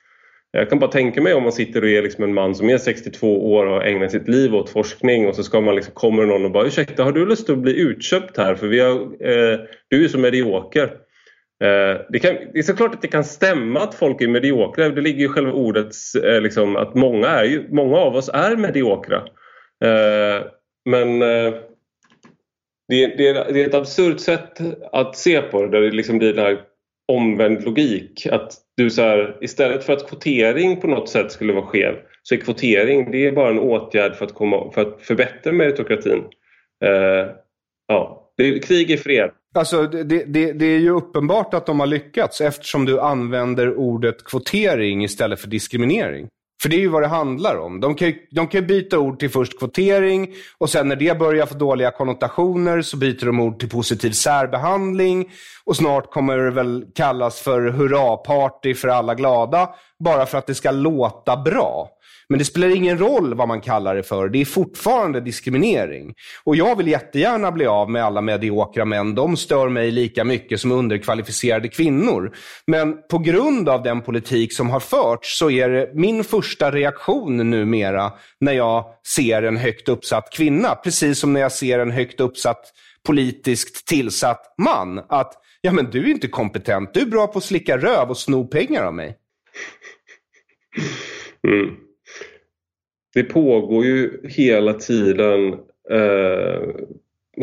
[0.57, 2.77] Jag kan bara tänka mig om man sitter och är liksom en man som är
[2.77, 6.45] 62 år och ägnar sitt liv åt forskning och så ska man liksom, kommer någon
[6.45, 10.03] och bara ursäkta har du lust att bli utköpt här för vi har, eh, du
[10.03, 10.83] är så medioker.
[11.63, 14.89] Eh, det, kan, det är såklart att det kan stämma att folk är mediokra.
[14.89, 15.93] Det ligger ju i själva ordet
[16.23, 19.17] eh, liksom, att många, är ju, många av oss är mediokra.
[19.83, 20.45] Eh,
[20.89, 21.53] men eh,
[22.87, 24.59] det, det, det, är ett absurt sätt
[24.91, 26.59] att se på det där det liksom blir den här
[27.07, 28.27] omvänd logik.
[28.31, 32.35] Att du så här, istället för att kvotering på något sätt skulle vara skev så
[32.35, 36.23] är kvotering det är bara en åtgärd för att, komma, för att förbättra meritokratin.
[36.85, 37.31] Uh,
[37.87, 39.31] ja, det är, krig är fred.
[39.55, 44.23] Alltså, det, det, det, är ju uppenbart att de har lyckats eftersom du använder ordet
[44.23, 46.27] kvotering istället för diskriminering.
[46.61, 47.79] För det är ju vad det handlar om.
[47.79, 51.55] De kan, de kan byta ord till först kvotering och sen när det börjar få
[51.55, 55.31] dåliga konnotationer så byter de ord till positiv särbehandling.
[55.65, 59.69] Och snart kommer det väl kallas för hurraparty för alla glada.
[59.99, 61.96] Bara för att det ska låta bra.
[62.29, 64.29] Men det spelar ingen roll vad man kallar det för.
[64.29, 66.13] Det är fortfarande diskriminering.
[66.43, 69.15] Och jag vill jättegärna bli av med alla mediokra män.
[69.15, 72.35] De stör mig lika mycket som underkvalificerade kvinnor.
[72.67, 77.49] Men på grund av den politik som har förts så är det min första reaktion
[77.49, 78.85] numera när jag
[79.15, 80.75] ser en högt uppsatt kvinna.
[80.75, 82.61] Precis som när jag ser en högt uppsatt
[83.05, 84.99] politiskt tillsatt man.
[85.09, 86.93] Att ja men du är inte kompetent.
[86.93, 89.15] Du är bra på att slicka röv och sno pengar av mig.
[91.47, 91.86] Mm
[93.17, 95.53] det pågår ju hela tiden
[95.89, 96.61] eh,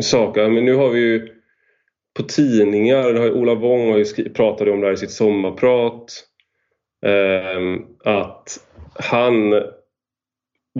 [0.01, 0.49] saker.
[0.49, 1.27] Men nu har vi ju
[2.17, 6.23] på tidningar, har Ola Wong har ju pratade om det här i sitt sommarprat.
[7.05, 8.57] Eh, att
[8.93, 9.51] han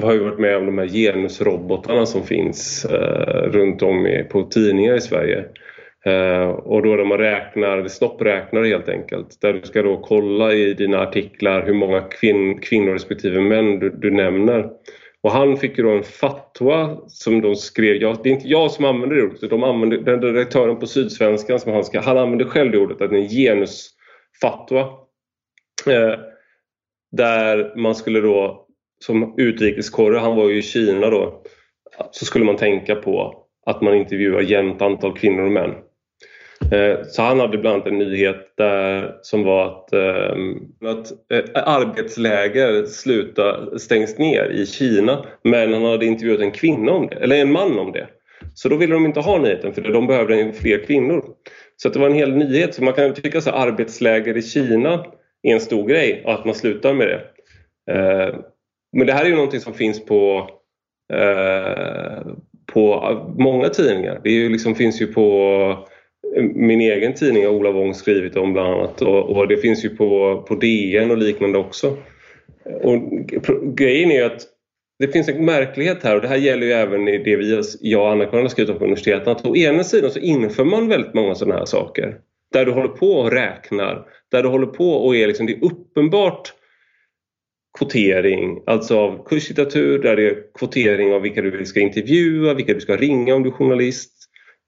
[0.02, 4.44] har ju varit med om de här genusrobotarna som finns eh, runt om i, på
[4.44, 5.46] tidningar i Sverige.
[6.06, 9.42] Eh, och då där man räknar, snoppräknar helt enkelt.
[9.42, 13.90] Där du ska då kolla i dina artiklar hur många kvin kvinnor respektive män du,
[13.90, 14.70] du, nämner.
[15.22, 18.72] Och han fick ju då en fatwa som de skrev, jag, det är inte jag
[18.72, 22.46] som använder det ordet, de använder, den redaktören på Sydsvenskan som han ska, han använder
[22.46, 24.80] själv det ordet, att det är en genusfatwa.
[25.88, 26.20] Eh,
[27.12, 28.68] där man skulle då,
[29.00, 31.44] som utrikeskorre, han var ju i Kina då,
[32.12, 35.72] så skulle man tänka på att man intervjuar jämnt antal kvinnor och män.
[36.72, 40.36] Eh, så han hade bland annat en nyhet där som var att, eh,
[40.90, 47.08] att eh, arbetsläger sluta, stängs ner i Kina men han hade intervjuat en kvinna om
[47.08, 48.08] det, eller en man om det.
[48.54, 51.26] Så då ville de inte ha nyheten för de behövde fler kvinnor.
[51.78, 52.76] Så det var en hel nyhet.
[52.76, 55.06] Så man kan tycka att arbetsläger i Kina
[55.44, 57.22] är en stor grej och att man slutar med det.
[58.98, 60.50] Men det här är ju någonting som finns på,
[62.74, 64.22] på många tidningar.
[64.24, 65.88] Det är ju liksom, finns ju på
[66.42, 69.90] min egen tidning har Ola Wong skrivit om bland annat och, och, det finns ju
[69.90, 71.98] på, på DN och liknande också.
[72.82, 73.02] Och
[73.76, 74.42] grejen är ju att
[75.00, 78.02] det finns en märklighet här och det här gäller ju även i det vi, jag
[78.02, 79.32] och Anna-Karin har skrivit om på universiteten.
[79.32, 82.18] Att å ena sidan så inför man väldigt många sådana här saker.
[82.54, 85.66] Där du håller på och räknar, där du håller på och är liksom, det är
[85.66, 86.54] uppenbart
[87.78, 92.80] kvotering, alltså av kurslitteratur, där det är kvotering av vilka du ska intervjua, vilka du
[92.80, 94.15] ska ringa om du är journalist.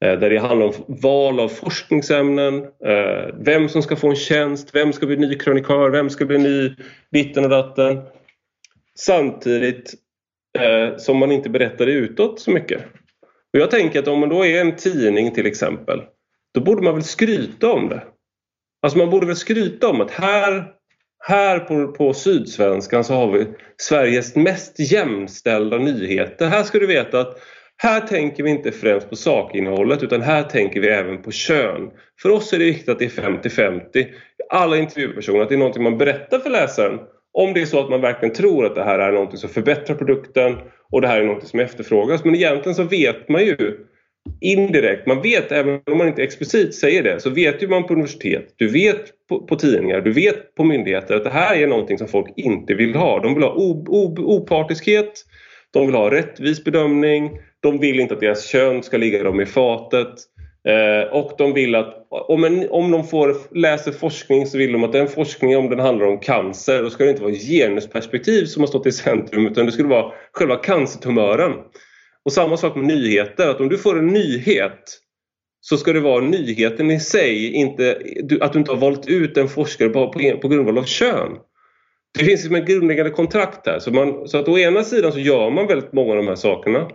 [0.06, 4.76] Eh, där det handlar om val av forskningsämnen, eh, vem som ska få en tjänst,
[4.76, 6.76] vem ska bli ny krönikör, vem ska bli ny
[7.12, 8.02] ditten och datten.
[8.96, 9.94] Samtidigt
[10.60, 12.82] eh, som man inte berättar det utåt så mycket.
[13.54, 16.02] Och jag tänker att om man då är en tidning till exempel,
[16.54, 18.04] då borde man väl skryta om det.
[18.82, 20.72] Alltså man borde väl skryta om att här,
[21.20, 23.48] här på, på Sydsvenskan så har vi
[23.78, 26.48] Sveriges mest jämställda nyheter.
[26.48, 27.40] Här ska du veta att
[27.78, 31.90] här tänker vi inte främst på sakinnehållet utan här tänker vi även på kön.
[32.22, 34.06] För oss är det viktigt att det är 50-50.
[34.50, 37.00] Alla intervjupersoner, att det är någonting man berättar för läsaren.
[37.34, 39.96] Om det är så att man verkligen tror att det här är någonting som förbättrar
[39.96, 40.56] produkten
[40.92, 42.24] och det här är någonting som efterfrågas.
[42.24, 43.78] Men egentligen så vet man ju
[44.42, 47.94] indirekt, man vet även om man inte explicit säger det, så vet ju man på
[47.94, 51.98] universitet, du vet på, på tidningar, du vet på myndigheter att det här är någonting
[51.98, 53.20] som folk inte vill ha.
[53.20, 53.54] De vill ha
[54.18, 55.14] opartiskhet,
[55.72, 57.32] de vill ha rättvis bedömning,
[57.72, 60.14] de vill inte att deras kön ska ligga dem i fatet.
[60.68, 64.84] Eh, och de vill att om, en, om de får, läser forskning så vill de
[64.84, 68.62] att den forskningen, om den handlar om cancer, då ska det inte vara genusperspektiv som
[68.62, 71.54] har stått i centrum utan det skulle vara själva cancertumören.
[72.26, 75.00] Och samma sak med nyheter, att om du får en nyhet
[75.62, 78.02] så ska det vara nyheten i sig, inte,
[78.42, 81.32] att du inte har valt ut en forskare på, på, på grundval av kön.
[82.18, 83.80] Det finns liksom en grundläggande kontrakt här.
[83.80, 86.36] Så, man, så att å ena sidan så gör man väldigt många av de här
[86.36, 86.88] sakerna.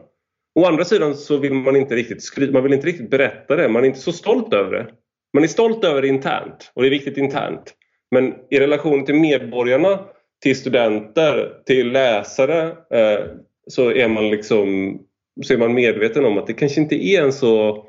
[0.54, 3.68] Å andra sidan så vill man inte riktigt skryta, man vill inte riktigt berätta det.
[3.68, 4.86] Man är inte så stolt över det.
[5.34, 7.74] Man är stolt över det internt och det är viktigt internt.
[8.10, 9.98] Men i relation till medborgarna,
[10.42, 13.26] till studenter, till läsare eh,
[13.66, 14.98] så är man liksom
[15.42, 17.84] så är man medveten om att det kanske inte är en så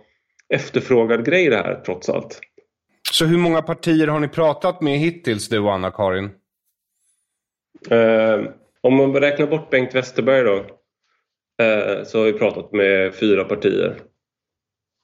[0.49, 2.39] efterfrågad grej det här trots allt.
[3.11, 6.29] Så hur många partier har ni pratat med hittills du och Anna-Karin?
[7.89, 8.41] Eh,
[8.81, 10.65] om man räknar bort Bengt Westerberg då
[11.61, 13.95] Eh, så har vi pratat med fyra partier.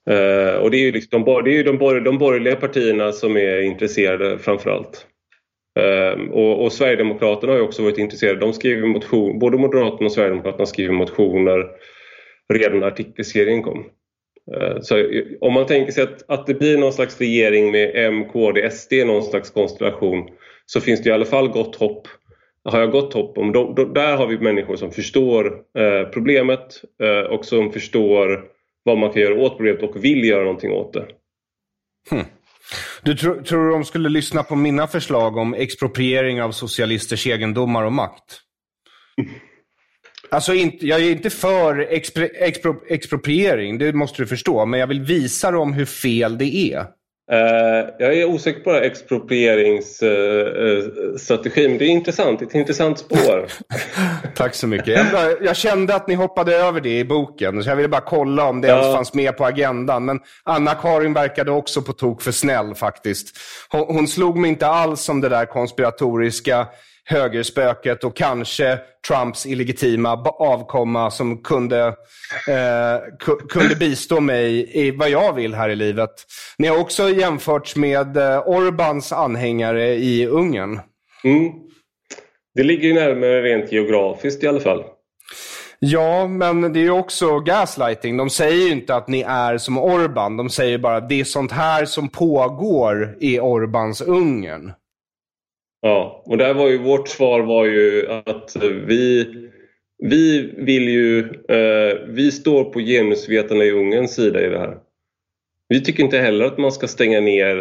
[0.10, 3.38] Eh, och det är ju liksom de, det är de, borg, de borgerliga partierna som
[3.38, 5.06] är intresserade framförallt.
[5.80, 8.40] Um, och, och Sverigedemokraterna har också varit intresserade.
[8.40, 11.68] De skriver motion, både Moderaterna och Sverigedemokraterna skriver motioner
[12.54, 13.86] redan när artikelserien kom.
[14.56, 15.06] Eh, så
[15.42, 18.94] om man tänker sig att, att det blir någon slags regering med M, KD, SD,
[18.94, 20.30] någon slags konstellation
[20.66, 22.08] så finns det i alla fall gott hopp.
[22.64, 23.52] Har jag gott hopp om.
[23.52, 28.46] De, de, där har vi människor som förstår eh, problemet eh, och som förstår
[28.84, 31.06] vad man kan göra åt problemet och vill göra någonting åt det.
[32.10, 32.26] Hmm.
[33.04, 37.84] Du tro, tror du de skulle lyssna på mina förslag om expropriering av socialisters egendomar
[37.84, 38.42] och makt?
[40.32, 44.66] Alltså, inte, jag är inte för expro, expropriering, det måste du förstå.
[44.66, 46.86] Men jag vill visa dem hur fel det är.
[47.34, 52.42] Uh, jag är osäker på exproprieringsstrategin, uh, det är intressant.
[52.42, 53.48] Ett intressant spår.
[54.36, 55.14] Tack så mycket.
[55.14, 58.50] Jag, jag, kände att ni hoppade över det i boken, så jag ville bara kolla
[58.50, 58.80] om det ja.
[58.80, 60.06] ens fanns med på agendan.
[60.06, 63.38] Men Anna-Karin verkade också på tok för snäll faktiskt.
[63.70, 66.68] Hon, hon slog mig inte alls om det där konspiratoriska
[67.10, 71.88] högerspöket och kanske Trumps illegitima avkomma som kunde,
[72.48, 76.12] eh, kunde bistå mig i vad jag vill här i livet.
[76.58, 80.80] Ni har också jämförts med eh, Orbans anhängare i Ungern.
[81.24, 81.52] Mm.
[82.56, 84.84] Det ligger ju närmare rent geografiskt i alla fall.
[85.80, 88.18] Ja, men det är ju också gaslighting.
[88.18, 90.38] De säger ju inte att ni är som Orban.
[90.38, 94.72] De säger bara att det är sånt här som pågår i Orbans Ungern.
[95.82, 98.56] Ja, och där var ju vårt svar var ju att
[98.88, 99.28] vi,
[99.98, 101.20] vi vill ju,
[101.50, 104.78] eh, vi står på genusvetarna i Ungerns sida i det här.
[105.68, 107.58] Vi tycker inte heller att man ska stänga ner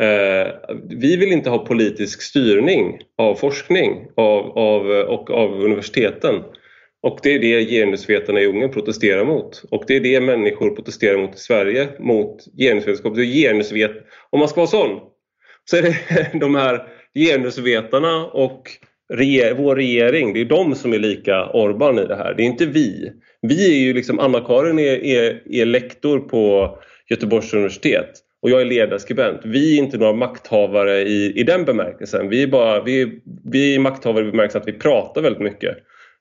[0.00, 0.52] eh,
[0.88, 6.42] vi vill inte ha politisk styrning av forskning av, av, och av universiteten.
[7.02, 9.62] Och det är det genusvetarna i Ungern protesterar mot.
[9.70, 13.14] Och det är det människor protesterar mot i Sverige, mot genusvetenskap.
[13.14, 13.92] Det är genusvet...
[14.30, 15.00] Om man ska vara sån,
[15.64, 15.98] så är det
[16.40, 18.70] de här genusvetarna och
[19.14, 22.34] reger vår regering, det är de som är lika Orban i det här.
[22.34, 23.12] Det är inte vi.
[23.42, 26.78] Vi är ju liksom, Anna-Karin är, är, är lektor på
[27.10, 28.10] Göteborgs universitet
[28.42, 29.40] och jag är ledarskribent.
[29.44, 32.28] Vi är inte några makthavare i, i den bemärkelsen.
[32.28, 33.20] Vi är, bara, vi,
[33.52, 35.76] vi är makthavare i bemärkelsen att vi pratar väldigt mycket.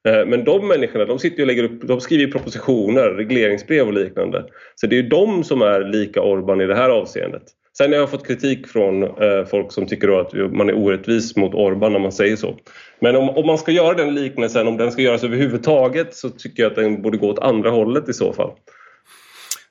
[0.07, 4.45] Eh, men de människorna de sitter och lägger upp, de skriver propositioner, regleringsbrev och liknande.
[4.75, 7.43] Så det är de som är lika Orban i det här avseendet.
[7.77, 11.53] Sen har jag fått kritik från eh, folk som tycker att man är orättvis mot
[11.53, 12.57] Orban när man säger så.
[12.99, 16.63] Men om, om, man ska göra den liknelsen, om den ska göras överhuvudtaget så tycker
[16.63, 18.51] jag att den borde gå åt andra hållet i så fall.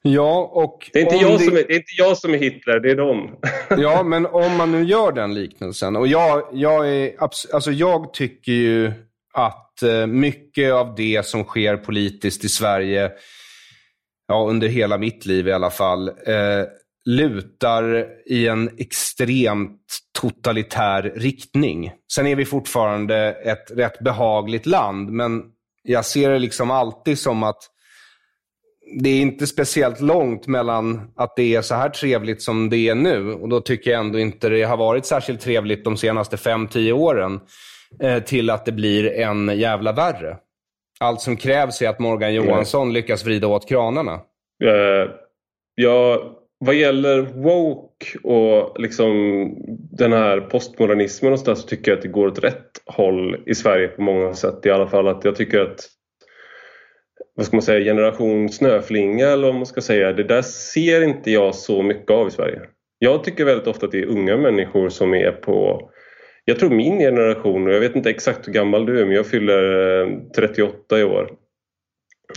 [0.02, 0.90] Ja, och...
[0.93, 1.44] Det är inte, jag, det...
[1.44, 3.36] Som är, det är inte jag som är Hitler, det är de.
[3.82, 5.97] ja, men om man nu gör den liknelsen.
[5.97, 7.12] Och jag, jag, är,
[7.52, 8.93] alltså jag tycker ju
[9.32, 13.10] att eh, mycket av det som sker politiskt i Sverige,
[14.28, 16.64] ja, under hela mitt liv i alla fall, eh,
[17.05, 19.81] lutar i en extremt
[20.20, 21.93] totalitär riktning.
[22.12, 25.43] Sen är vi fortfarande ett rätt behagligt land, men
[25.82, 27.62] jag ser det liksom alltid som att
[29.01, 32.94] det är inte speciellt långt mellan att det är så här trevligt som det är
[32.94, 33.32] nu.
[33.32, 37.40] Och då tycker jag ändå inte det har varit särskilt trevligt de senaste 5-10 åren.
[38.02, 40.36] Eh, till att det blir en jävla värre.
[41.01, 44.14] Allt som krävs är att Morgan Johansson lyckas vrida åt kranarna.
[44.64, 45.10] Uh,
[45.74, 46.20] jag
[46.65, 49.05] vad gäller woke och liksom
[49.93, 53.43] den här postmodernismen och så, där, så tycker jag att det går åt rätt håll
[53.47, 55.09] i Sverige på många sätt i alla fall.
[55.09, 55.87] Att jag tycker att
[57.35, 61.31] vad ska man säga, generation snöflinga eller vad man ska säga, det där ser inte
[61.31, 62.61] jag så mycket av i Sverige.
[62.99, 65.91] Jag tycker väldigt ofta att det är unga människor som är på
[66.45, 69.27] jag tror min generation, och jag vet inte exakt hur gammal du är men jag
[69.27, 71.31] fyller eh, 38 i år.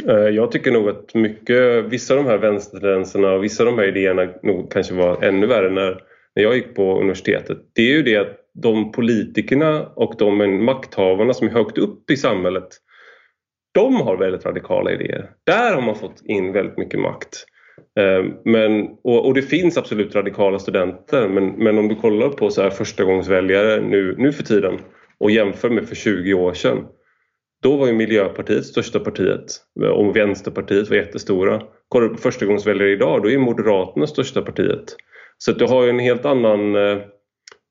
[0.07, 3.77] Eh, jag tycker nog att mycket, vissa av de här vänstertendenserna och vissa av de
[3.77, 6.01] här idéerna nog kanske var ännu värre när,
[6.35, 7.57] när jag gick på universitetet.
[7.73, 12.17] Det är ju det att de politikerna och de makthavarna som är högt upp i
[12.17, 12.67] samhället
[13.73, 15.29] de har väldigt radikala idéer.
[15.45, 17.45] Där har man fått in väldigt mycket makt.
[17.99, 22.49] Eh, men, och, och, det finns absolut radikala studenter men, men om du kollar på
[22.49, 24.79] så här förstagångsväljare nu, nu för tiden
[25.17, 26.85] och jämför med för 20 år sedan
[27.63, 29.45] då var ju Miljöpartiet största partiet
[29.95, 31.61] och Vänsterpartiet var jättestora.
[31.87, 34.95] Kollar du på förstagångsväljare idag då är Moderaterna största partiet.
[35.37, 36.75] Så att du har en helt annan...
[36.75, 36.97] Eh,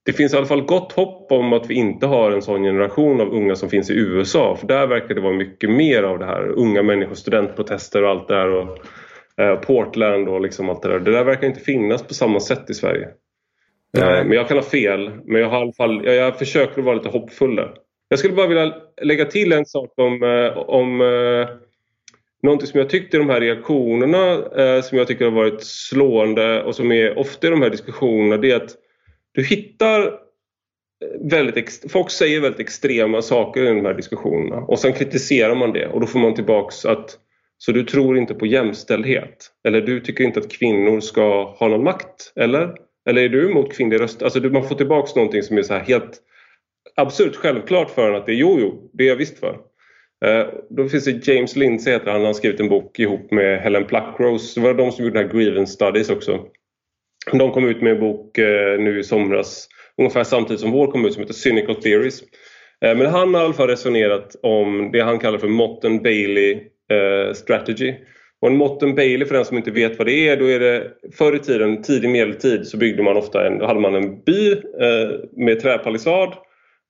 [0.04, 3.20] det finns i alla fall gott hopp om att vi inte har en sån generation
[3.20, 6.26] av unga som finns i USA för där verkar det vara mycket mer av det
[6.26, 6.48] här.
[6.48, 8.78] Unga människor, studentprotester och allt det där och
[9.42, 10.98] eh, Portland och liksom allt det där.
[10.98, 13.08] Det där verkar inte finnas på samma sätt i Sverige.
[13.98, 14.24] Nej.
[14.24, 15.10] Men jag kan ha fel.
[15.24, 17.74] Men jag har i alla fall, jag, jag försöker vara lite hoppfull där.
[18.12, 21.48] Jag skulle bara vilja lägga till en sak om, eh, om eh,
[22.42, 26.62] någonting som jag tyckte i de här reaktionerna eh, som jag tycker har varit slående
[26.62, 28.74] och som är ofta i de här diskussionerna det är att
[29.32, 30.10] du hittar eh,
[31.30, 35.86] väldigt, folk säger väldigt extrema saker i de här diskussionerna och sen kritiserar man det
[35.86, 37.18] och då får man tillbaks att
[37.58, 41.84] så du tror inte på jämställdhet eller du tycker inte att kvinnor ska ha någon
[41.84, 42.74] makt eller?
[43.08, 44.22] Eller är du emot kvinnlig röst?
[44.22, 46.22] Alltså man får tillbaks någonting som är så här helt
[46.96, 49.58] absurt självklart för att det är jo, jo, det är jag visst för.
[50.24, 53.60] Eh, då finns det James Lindsay heter han, han har skrivit en bok ihop med
[53.60, 54.60] Helen Pluckrose.
[54.60, 56.40] Det var de som gjorde den här Grievance Studies också.
[57.32, 59.68] De kom ut med en bok eh, nu i somras
[59.98, 62.22] ungefär samtidigt som vår kom ut som heter Cynical Theories.
[62.84, 66.60] Eh, men han har i alla fall resonerat om det han kallar för Motten Bailey
[67.34, 67.94] Strategy.
[68.40, 70.90] Och en Motten Bailey för den som inte vet vad det är, då är det
[71.12, 74.56] förr i tiden, tidig medeltid, så byggde man ofta en, då hade man en by
[75.36, 76.34] med träpalissad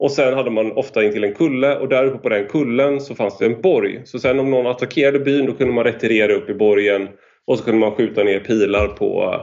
[0.02, 3.00] och sen hade man ofta in till en kulle och där uppe på den kullen
[3.00, 4.00] så fanns det en borg.
[4.04, 7.08] Så sen om någon attackerade byn då kunde man retirera upp i borgen
[7.46, 9.40] och så kunde man skjuta ner pilar på,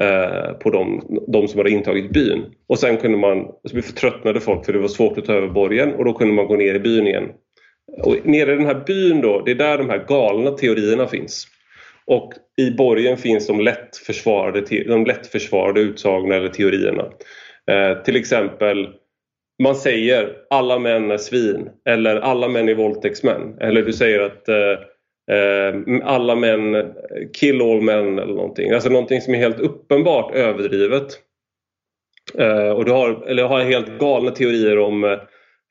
[0.00, 2.44] eh, på de, de, som hade intagit byn.
[2.68, 5.94] Och sen kunde man, så förtröttnade folk för det var svårt att ta över borgen
[5.94, 7.28] och då kunde man gå ner i byn igen.
[8.02, 11.46] Och nere i den här byn då, det är där de här galna teorierna finns.
[12.06, 17.02] Och i borgen finns de lätt försvarade, de lätt försvarade utsagorna eller teorierna.
[17.70, 18.88] Eh, till exempel
[19.62, 23.58] man säger alla män är svin eller alla män är våldtäktsmän.
[23.60, 24.72] Eller du säger att eh,
[25.36, 26.92] eh, alla män,
[27.40, 28.70] kill all men eller någonting.
[28.70, 31.20] Alltså någonting som är helt uppenbart överdrivet.
[32.38, 35.18] Eh, och du har, eller har helt galna teorier om eh,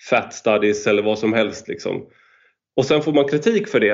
[0.09, 1.67] fat studies eller vad som helst.
[1.67, 2.07] Liksom.
[2.77, 3.93] Och sen får man kritik för det.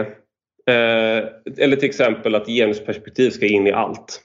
[0.70, 4.22] Eh, eller till exempel att genusperspektiv ska in i allt.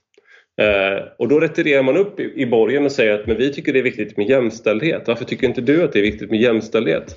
[0.60, 3.72] Eh, och då retirerar man upp i, i borgen och säger att men vi tycker
[3.72, 5.02] det är viktigt med jämställdhet.
[5.06, 7.16] Varför tycker inte du att det är viktigt med jämställdhet?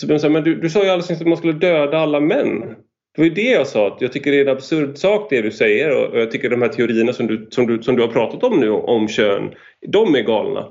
[0.00, 2.20] Så man säger, men du, du sa ju alldeles nyss att man skulle döda alla
[2.20, 2.60] män.
[3.14, 5.42] Det var ju det jag sa, att jag tycker det är en absurd sak det
[5.42, 8.02] du säger och, och jag tycker de här teorierna som du, som, du, som du
[8.02, 9.50] har pratat om nu om kön,
[9.86, 10.66] de är galna.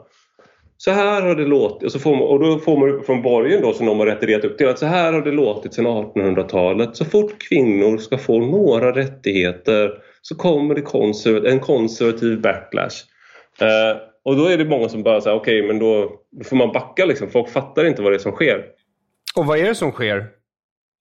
[0.77, 3.61] Så här har det låtit, och, så får man, och då får man från borgen
[3.61, 6.95] då som de har retirerat upp till att så här har det låtit sedan 1800-talet.
[6.95, 9.91] Så fort kvinnor ska få några rättigheter
[10.27, 13.03] så kommer det konservat en konservativ backlash.
[13.61, 16.55] Eh, och då är det många som bara säger okej okay, men då, då, får
[16.55, 17.29] man backa liksom.
[17.29, 18.65] Folk fattar inte vad det är som sker.
[19.35, 20.27] Och vad är det som sker?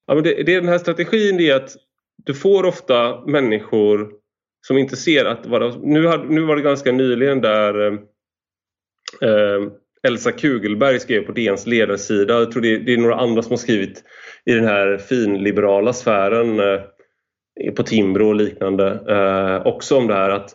[0.06, 1.76] Ja, men det, det är den här strategin det är att
[2.24, 4.10] du får ofta människor
[4.66, 7.86] som inte ser att vara, nu, har, nu var det ganska nyligen där
[9.22, 9.68] eh,
[10.06, 12.38] Elsa Kugelberg skrev på DNs ledarsida.
[12.38, 14.02] Jag tror det, det, är några andra som har skrivit
[14.44, 16.80] i den här finliberala sfären eh,
[17.60, 20.50] Eh, på Timbro och liknande eh, också om det här att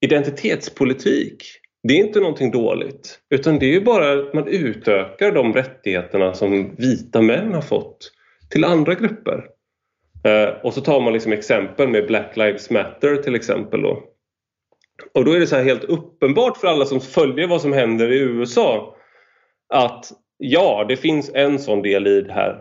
[0.00, 1.44] identitetspolitik
[1.88, 6.34] det är inte någonting dåligt utan det är ju bara att man utökar de rättigheterna
[6.34, 8.12] som vita män har fått
[8.50, 9.44] till andra grupper.
[10.24, 13.82] Eh, och så tar man liksom exempel med Black Lives Matter till exempel.
[13.82, 14.02] Då.
[15.14, 18.18] Och då är det så helt uppenbart för alla som följer vad som händer i
[18.18, 18.96] USA
[19.74, 20.06] att
[20.38, 22.60] ja, det finns en sån del i det här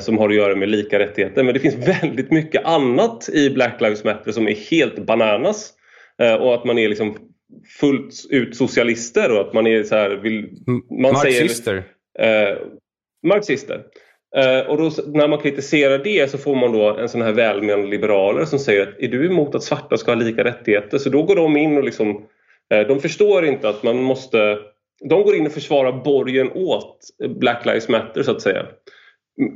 [0.00, 1.42] som har att göra med lika rättigheter.
[1.42, 5.74] Men det finns väldigt mycket annat i Black Lives Matter som är helt bananas.
[6.20, 7.16] Eh, och att man är liksom
[7.80, 10.10] fullt ut socialister och att man är så här...
[10.10, 10.48] Vill,
[11.00, 11.84] man marxister?
[12.18, 12.58] Säger, eh,
[13.26, 13.82] marxister.
[14.36, 17.86] Eh, och då, när man kritiserar det så får man då en sån här välmenande
[17.86, 20.98] liberaler som säger att är du emot att svarta ska ha lika rättigheter?
[20.98, 22.26] Så då går de in och liksom...
[22.74, 24.58] Eh, de förstår inte att man måste...
[25.08, 26.98] De går in och försvarar borgen åt
[27.40, 28.66] Black Lives Matter så att säga.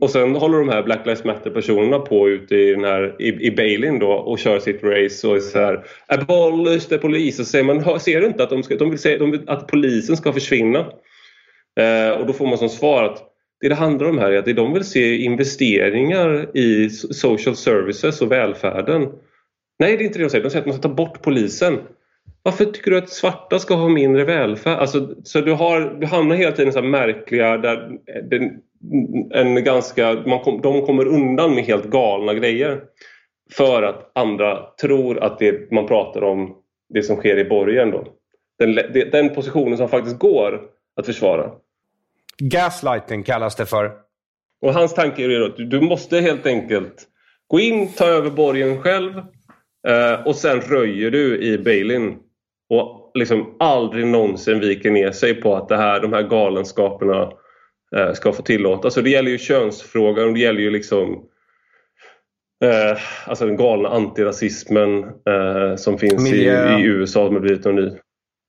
[0.01, 3.51] Och sen håller de här Black Lives Matter-personerna på ute i, den här, i, i
[3.51, 7.65] Bailin då och kör sitt race och är så här Abolish the police och säger
[7.65, 10.33] man ser du inte att de, ska, de, vill säga, de vill att polisen ska
[10.33, 10.79] försvinna?
[11.81, 13.31] Eh, och då får man som svar att
[13.61, 18.33] det det handlar om här är att de vill se investeringar i social services och
[18.33, 19.09] välfärden.
[19.79, 20.45] Nej, det är inte det de säger.
[20.45, 21.79] De säger att man ska ta bort polisen.
[22.43, 24.79] Varför tycker du att svarta ska ha mindre välfärd?
[24.79, 28.51] Alltså, så du, har, du hamnar hela tiden i så märkliga där eh, den,
[29.31, 32.81] en ganska, man kom, de kommer undan med helt galna grejer.
[33.53, 36.57] för att andra tror att det man pratar om
[36.89, 38.07] det som sker i borgen då.
[38.59, 38.75] Den,
[39.13, 40.61] den positionen som faktiskt går
[40.97, 41.51] att försvara.
[42.39, 43.93] Gaslighting kallas det för.
[44.63, 47.09] Och hans tanke är att du måste helt enkelt
[47.47, 49.19] gå in, ta över borgen själv
[49.89, 52.17] eh, och sen röjer du i bailin.
[52.69, 57.33] Och liksom aldrig någonsin viker ner sig på att det här, de här galenskaperna
[58.15, 58.95] ska få tillåtas.
[58.95, 61.25] Så det gäller ju könsfrågan och det gäller ju liksom
[62.65, 67.77] eh, alltså den galna antirasismen eh, som finns i, i, USA som har blivit en
[67.77, 67.91] ny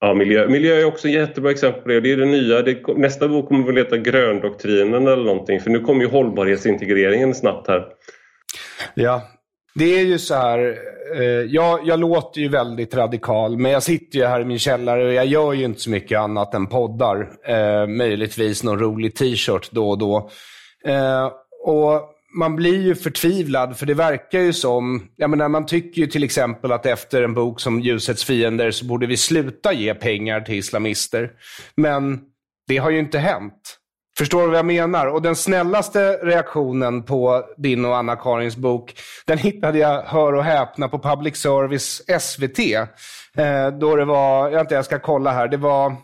[0.00, 0.48] Ja, miljö.
[0.48, 2.00] miljö är också ett jättebra exempel på det.
[2.00, 2.62] Det är det nya.
[2.62, 5.60] Det, nästa bok kommer väl heta Gröndoktrinen eller någonting.
[5.60, 7.86] För nu kommer ju hållbarhetsintegreringen snabbt här.
[8.94, 9.22] Ja,
[9.78, 10.78] det är ju så här.
[11.14, 15.06] Eh, jag, jag låter ju väldigt radikal, men jag sitter ju här i min källare
[15.06, 17.28] och jag gör ju inte så mycket annat än poddar.
[17.48, 20.30] Eh, möjligtvis någon rolig t-shirt då och då.
[20.84, 21.30] Eh,
[21.64, 22.02] och
[22.38, 25.08] man blir ju förtvivlad, för det verkar ju som...
[25.16, 28.86] Jag menar, man tycker ju till exempel att efter en bok som Ljusets fiender så
[28.86, 31.30] borde vi sluta ge pengar till islamister.
[31.74, 32.20] Men
[32.68, 33.78] det har ju inte hänt.
[34.18, 35.06] Förstår du vad jag menar?
[35.06, 38.94] Och den snällaste reaktionen på din och Anna-Karins bok,
[39.26, 42.58] den hittade jag, hör och häpna, på Public Service SVT.
[43.36, 45.96] Eh, då det var, jag, inte, jag ska kolla här, det var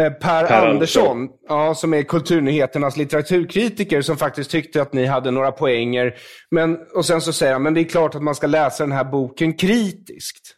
[0.00, 5.30] Eh, per, per Andersson, ja, som är Kulturnyheternas litteraturkritiker, som faktiskt tyckte att ni hade
[5.30, 6.14] några poänger.
[6.50, 8.92] Men, och sen så säger han, men det är klart att man ska läsa den
[8.92, 10.54] här boken kritiskt.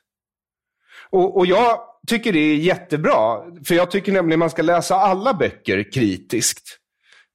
[1.10, 5.34] Och, och jag tycker det är jättebra, för jag tycker nämligen man ska läsa alla
[5.34, 6.78] böcker kritiskt.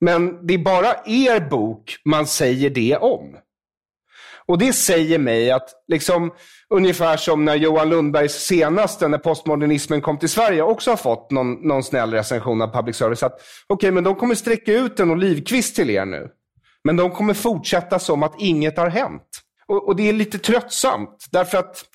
[0.01, 3.37] Men det är bara er bok man säger det om.
[4.47, 6.33] Och det säger mig att, liksom,
[6.69, 11.53] ungefär som när Johan Lundbergs senaste, när postmodernismen kom till Sverige, också har fått någon,
[11.53, 13.23] någon snäll recension av public service.
[13.23, 16.29] Att okej, okay, men de kommer sträcka ut en olivkvist till er nu.
[16.83, 19.27] Men de kommer fortsätta som att inget har hänt.
[19.67, 21.85] Och, och det är lite tröttsamt, därför att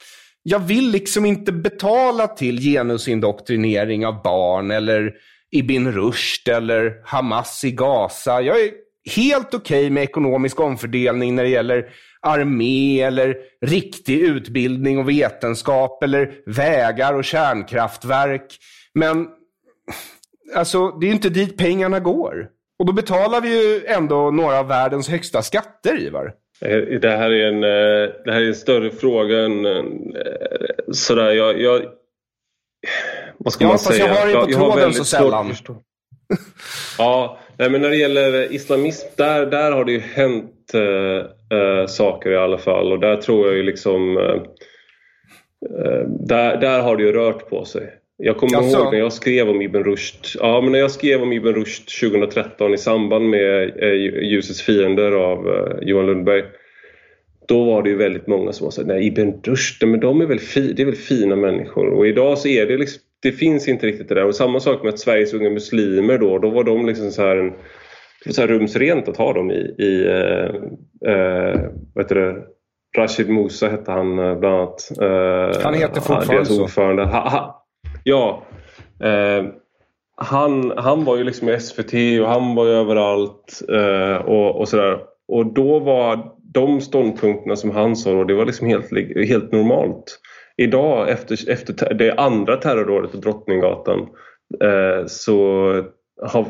[0.42, 5.12] jag vill liksom inte betala till genusindoktrinering av barn eller
[5.50, 8.40] Ibn Rushd eller Hamas i Gaza.
[8.42, 8.70] Jag är
[9.16, 11.88] helt okej okay med ekonomisk omfördelning när det gäller
[12.20, 13.36] armé eller
[13.66, 18.58] riktig utbildning och vetenskap eller vägar och kärnkraftverk.
[18.94, 19.28] Men
[20.56, 22.48] alltså, det är ju inte dit pengarna går.
[22.78, 26.32] Och då betalar vi ju ändå några av världens högsta skatter, Ivar.
[27.00, 29.82] Det här är en, eh, det här är en större fråga än eh,
[30.92, 31.30] sådär.
[31.30, 31.82] Jag, jag,
[33.38, 34.06] vad ska ja, man säga?
[34.06, 35.54] jag har ju på tråden så sällan.
[36.98, 42.30] ja, men när det gäller islamism, där, där har det ju hänt eh, eh, saker
[42.30, 44.42] i alla fall och där tror jag ju liksom eh,
[45.84, 47.94] eh där, där har det ju rört på sig.
[48.24, 48.78] Jag kommer alltså.
[48.78, 52.00] ihåg när jag skrev om Ibn Rushd, ja, men när jag skrev om Ibn Rushd
[52.00, 56.42] 2013 i samband med eh, Ljusets fiender av eh, Johan Lundberg.
[57.48, 60.38] Då var det ju väldigt många som sa nej Ibn Rushd, men de är väl,
[60.38, 61.86] fi, det är väl fina människor.
[61.86, 64.26] Och idag så är det liksom, det finns inte riktigt det där.
[64.26, 67.36] Och samma sak med att Sveriges unga muslimer då, då var de liksom så här
[67.36, 67.52] en
[68.30, 70.54] så här rumsrent att ha dem i, i eh,
[71.12, 71.60] eh,
[71.94, 72.36] vad heter det?
[72.98, 74.90] Rashid Musa hette han eh, bland annat.
[75.00, 76.62] Eh, han heter fortfarande så.
[76.62, 77.04] Ordförande.
[77.04, 77.61] Ha, ha,
[78.04, 78.42] ja.
[79.00, 79.44] Eh,
[80.16, 84.68] han, han var ju liksom i SVT och han var ju överallt eh, och, och
[84.68, 84.98] sådär.
[85.28, 88.90] Och då var de ståndpunkterna som han sa då, det var liksom helt,
[89.28, 90.18] helt normalt.
[90.56, 94.08] Idag efter, efter det andra terrordådet på Drottninggatan
[94.64, 95.84] eh, så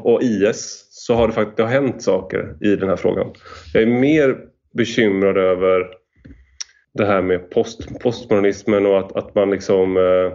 [0.02, 3.26] och IS så har det faktiskt det har hänt saker i den här frågan.
[3.74, 4.38] Jag är mer
[4.74, 5.86] bekymrad över
[6.94, 10.32] det här med post, postmodernismen och att, att man liksom eh,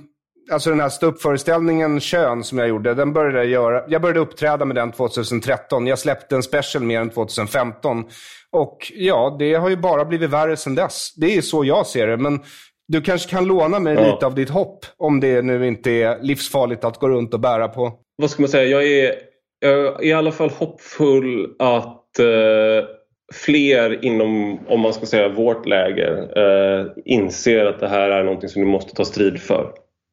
[0.52, 3.84] alltså den här ståuppföreställningen Kön som jag gjorde, den började jag göra.
[3.88, 5.88] Jag började uppträda med den 2013.
[5.88, 8.06] Jag släppte en special med den 2015.
[8.52, 11.14] Och ja, det har ju bara blivit värre sedan dess.
[11.15, 12.18] Det är så jag ser det.
[12.18, 12.40] Men
[12.88, 14.14] du kanske kan låna mig ja.
[14.14, 17.68] lite av ditt hopp, om det nu inte är livsfarligt att gå runt och bära
[17.68, 17.94] på.
[18.15, 18.65] Vad ska man säga?
[18.65, 19.15] Jag är
[19.64, 22.88] jag är i alla fall hoppfull att eh,
[23.34, 28.49] fler inom, om man ska säga vårt läger, eh, inser att det här är någonting
[28.49, 29.72] som vi måste ta strid för.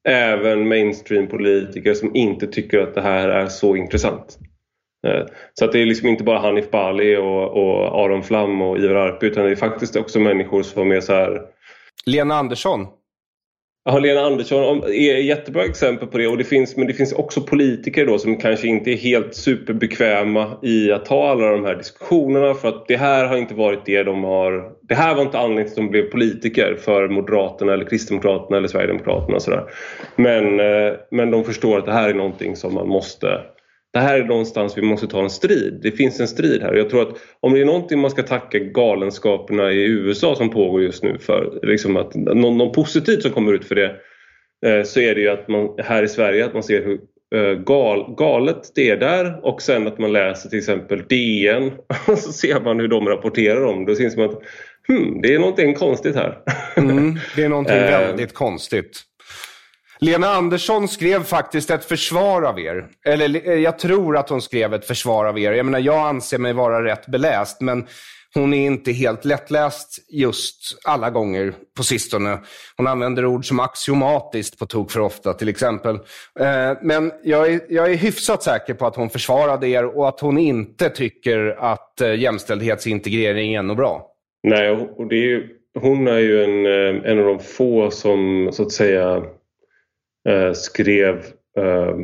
[0.09, 4.39] Även mainstream-politiker som inte tycker att det här är så intressant.
[5.07, 8.79] Eh, så att det är liksom inte bara Hanif Bali och, och Aron Flam och
[8.79, 11.41] Ivar Arpi utan det är faktiskt också människor som är så här...
[12.07, 12.87] Lena Andersson.
[13.85, 16.27] Ja, Lena Andersson är ett jättebra exempel på det.
[16.27, 20.59] Och det finns, men det finns också politiker då som kanske inte är helt superbekväma
[20.63, 24.03] i att ta alla de här diskussionerna för att det här har inte varit det
[24.03, 24.73] de har...
[24.89, 28.69] Det här var inte anledningen till att de blev politiker för Moderaterna eller Kristdemokraterna eller
[28.69, 29.65] Sverigedemokraterna och sådär.
[30.17, 33.41] Men, eh, men de förstår att det här är någonting som man måste
[33.93, 35.79] det här är någonstans vi måste ta en strid.
[35.83, 36.75] Det finns en strid här.
[36.75, 40.83] Jag tror att om det är någonting man ska tacka galenskaperna i USA som pågår
[40.83, 43.97] just nu för, liksom att någon, någon positivt som kommer ut för det,
[44.67, 47.01] eh, så är det ju att man här i Sverige att man ser hur
[47.35, 51.73] eh, gal, galet det är där och sen att man läser till exempel DN
[52.07, 53.93] och så ser man hur de rapporterar om det.
[53.93, 54.43] Då syns som att
[54.89, 56.39] hmm, det är någonting konstigt här.
[56.77, 59.03] Mm, det är någonting eh, väldigt konstigt.
[60.01, 62.87] Lena Andersson skrev faktiskt ett försvar av er.
[63.07, 65.53] Eller eh, jag tror att hon skrev ett försvar av er.
[65.53, 67.87] Jag menar, jag anser mig vara rätt beläst, men
[68.35, 72.39] hon är inte helt lättläst just alla gånger på sistone.
[72.77, 75.95] Hon använder ord som axiomatiskt på tok för ofta till exempel.
[76.41, 80.21] Eh, men jag är, jag är hyfsat säker på att hon försvarade er och att
[80.21, 84.07] hon inte tycker att eh, jämställdhetsintegrering är något bra.
[84.43, 85.49] Nej, och det är ju,
[85.81, 86.67] hon är ju en,
[87.05, 89.23] en av de få som så att säga
[90.29, 91.17] eh, skrev
[91.57, 91.95] eh,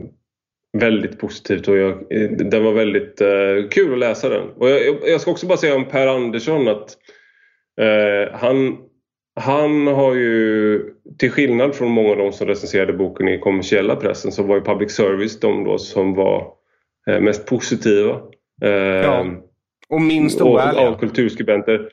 [0.79, 4.49] väldigt positivt och jag, eh, den var väldigt eh, kul att läsa den.
[4.57, 6.97] Och jag, jag, ska också bara säga om Per Andersson att
[7.81, 8.77] eh, han,
[9.41, 10.81] han har ju
[11.19, 14.63] till skillnad från många av de som recenserade boken i kommersiella pressen så var ju
[14.63, 16.53] public service de då som var
[17.11, 18.21] eh, mest positiva.
[19.03, 19.27] ja.
[19.89, 20.89] Och minst oärliga.
[20.89, 21.89] Av kulturskribenter.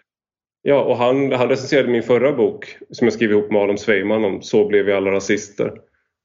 [0.62, 4.26] Ja, och han, han recenserade min förra bok som jag skrev ihop med Adam Sveiman
[4.26, 5.74] om Så blev vi alla rasister.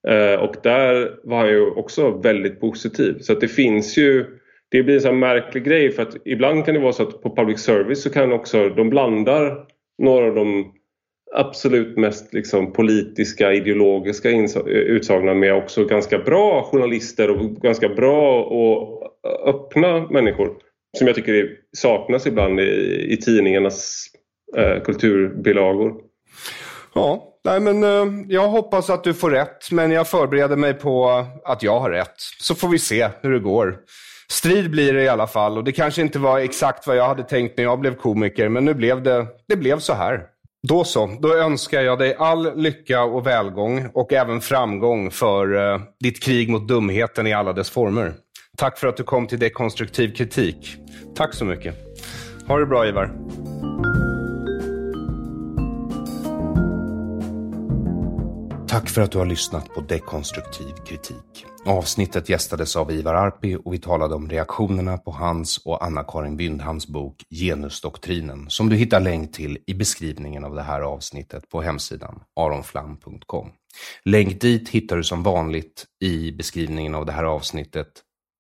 [0.09, 3.19] Eh, och där var han ju också väldigt positiv.
[3.21, 4.39] Så att det finns ju
[4.71, 7.37] det blir en sån märklig grej för att ibland kan det vara så att på
[7.37, 9.67] public service så kan också de blandar
[9.99, 10.73] några av de
[11.35, 18.45] absolut mest liksom, politiska, ideologiska eh, utsagorna med också ganska bra journalister och ganska bra
[18.45, 19.03] och
[19.47, 20.57] öppna människor
[20.99, 24.07] som jag tycker saknas ibland i, i tidningarnas
[24.57, 25.95] eh, kulturbilagor.
[26.95, 31.25] Ja, Nej, men eh, jag hoppas att du får rätt, men jag förbereder mig på
[31.45, 32.15] att jag har rätt.
[32.41, 33.77] Så får vi se hur det går.
[34.31, 37.23] Strid blir det i alla fall och det kanske inte var exakt vad jag hade
[37.23, 40.23] tänkt när jag blev komiker, men nu blev det, det blev så här.
[40.69, 45.81] Då så, då önskar jag dig all lycka och välgång och även framgång för eh,
[46.01, 48.13] ditt krig mot dumheten i alla dess former.
[48.57, 50.77] Tack för att du kom till Dekonstruktiv kritik.
[51.17, 51.75] Tack så mycket.
[52.49, 53.11] Ha det bra Ivar.
[58.69, 61.47] Tack för att du har lyssnat på Dekonstruktiv kritik.
[61.67, 66.87] Avsnittet gästades av Ivar Arpi och vi talade om reaktionerna på hans och Anna-Karin Wyndhams
[66.87, 72.21] bok Genusdoktrinen som du hittar länk till i beskrivningen av det här avsnittet på hemsidan
[72.41, 73.51] aronflam.com.
[74.05, 77.89] Länk dit hittar du som vanligt i beskrivningen av det här avsnittet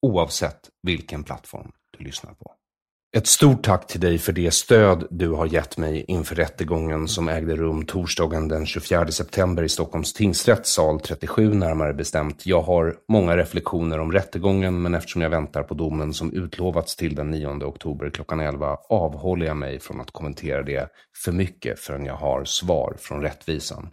[0.06, 2.57] oavsett vilken plattform du lyssnar på.
[3.16, 7.28] Ett stort tack till dig för det stöd du har gett mig inför rättegången som
[7.28, 12.46] ägde rum torsdagen den 24 september i Stockholms tingsrätt, sal 37 närmare bestämt.
[12.46, 17.14] Jag har många reflektioner om rättegången, men eftersom jag väntar på domen som utlovats till
[17.14, 20.88] den 9 oktober klockan 11 avhåller jag mig från att kommentera det
[21.24, 23.90] för mycket förrän jag har svar från rättvisan.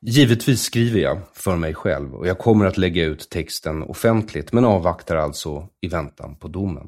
[0.00, 4.64] Givetvis skriver jag för mig själv och jag kommer att lägga ut texten offentligt men
[4.64, 6.86] avvaktar alltså i väntan på domen.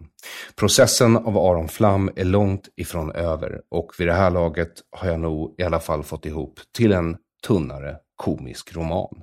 [0.57, 5.21] Processen av Aron Flam är långt ifrån över och vid det här laget har jag
[5.21, 9.23] nog i alla fall fått ihop till en tunnare komisk roman.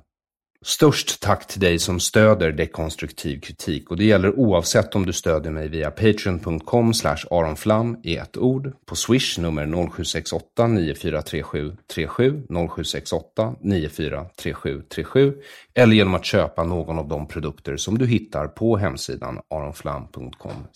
[0.66, 5.50] Störst tack till dig som stöder dekonstruktiv kritik och det gäller oavsett om du stöder
[5.50, 6.92] mig via patreon.com
[7.30, 15.34] aronflam i ett ord, på swish nummer 0768 9437 37 0768 943737
[15.74, 20.66] eller genom att köpa någon av de produkter som du hittar på hemsidan aronflam.com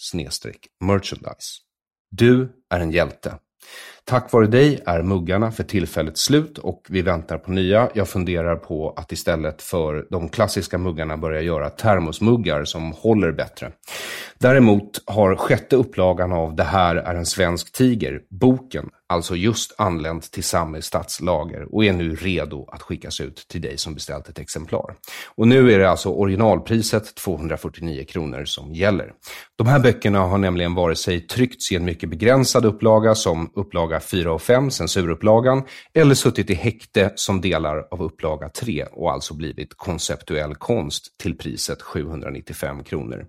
[0.81, 1.61] merchandise.
[2.11, 3.39] Du är en hjälte.
[4.11, 7.89] Tack vare dig är muggarna för tillfället slut och vi väntar på nya.
[7.95, 13.73] Jag funderar på att istället för de klassiska muggarna börja göra termosmuggar som håller bättre.
[14.39, 20.31] Däremot har sjätte upplagan av Det här är en svensk tiger, boken, alltså just anlänt
[20.31, 24.39] till Samme stadslager och är nu redo att skickas ut till dig som beställt ett
[24.39, 24.95] exemplar.
[25.35, 29.13] Och nu är det alltså originalpriset 249 kronor som gäller.
[29.57, 34.00] De här böckerna har nämligen vare sig tryckts i en mycket begränsad upplaga som upplaga
[34.01, 35.63] 4 och 5, censurupplagan,
[35.95, 41.39] eller suttit i häkte som delar av upplaga 3 och alltså blivit konceptuell konst till
[41.39, 43.27] priset 795 kronor.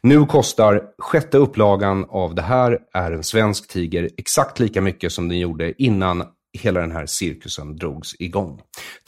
[0.00, 5.28] Nu kostar sjätte upplagan av det här är en svensk tiger exakt lika mycket som
[5.28, 6.24] den gjorde innan
[6.58, 8.60] hela den här cirkusen drogs igång.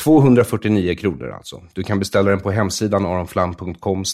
[0.03, 1.63] 249 kronor alltså.
[1.73, 4.05] Du kan beställa den på hemsidan aronflam.com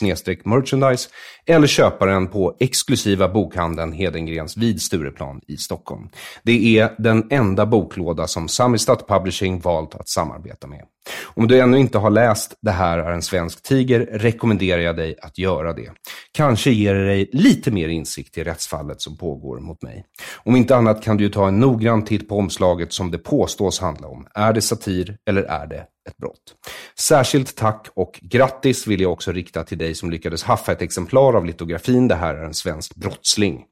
[0.45, 1.09] merchandise
[1.47, 6.09] eller köpa den på exklusiva bokhandeln Hedengrens vid Stureplan i Stockholm.
[6.43, 10.85] Det är den enda boklåda som Samistat Publishing valt att samarbeta med.
[11.25, 15.17] Om du ännu inte har läst Det här är en svensk tiger rekommenderar jag dig
[15.23, 15.91] att göra det.
[16.33, 20.05] Kanske ger det dig lite mer insikt i rättsfallet som pågår mot mig.
[20.45, 23.81] Om inte annat kan du ju ta en noggrann titt på omslaget som det påstås
[23.81, 24.27] handla om.
[24.35, 26.55] Är det satir eller är det ett brott?
[26.99, 31.37] Särskilt tack och grattis vill jag också rikta till dig som lyckades haffa ett exemplar
[31.37, 33.65] av litografin Det här är en svensk brottsling.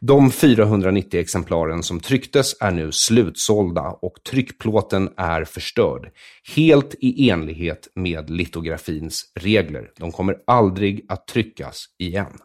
[0.00, 6.10] De 490 exemplaren som trycktes är nu slutsålda och tryckplåten är förstörd.
[6.56, 9.90] Helt i enlighet med litografins regler.
[9.98, 12.38] De kommer aldrig att tryckas igen.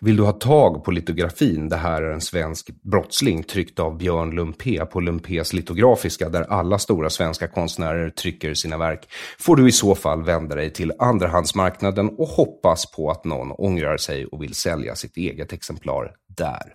[0.00, 4.30] Vill du ha tag på litografin, det här är en svensk brottsling tryckt av Björn
[4.30, 9.08] Lumpé på Lumpés litografiska där alla stora svenska konstnärer trycker sina verk,
[9.38, 13.96] får du i så fall vända dig till andrahandsmarknaden och hoppas på att någon ångrar
[13.96, 16.74] sig och vill sälja sitt eget exemplar där.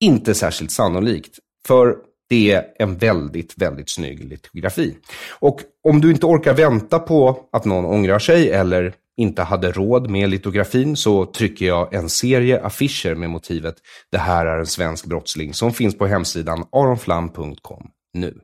[0.00, 1.96] Inte särskilt sannolikt, för
[2.28, 4.96] det är en väldigt, väldigt snygg litografi.
[5.30, 10.10] Och om du inte orkar vänta på att någon ångrar sig eller inte hade råd
[10.10, 13.74] med litografin så trycker jag en serie affischer med motivet
[14.12, 18.34] Det här är en svensk brottsling som finns på hemsidan aronflam.com nu.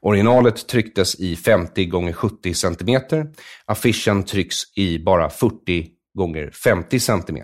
[0.00, 3.02] Originalet trycktes i 50 x 70 cm.
[3.66, 7.38] Affischen trycks i bara 40 gånger 50 cm.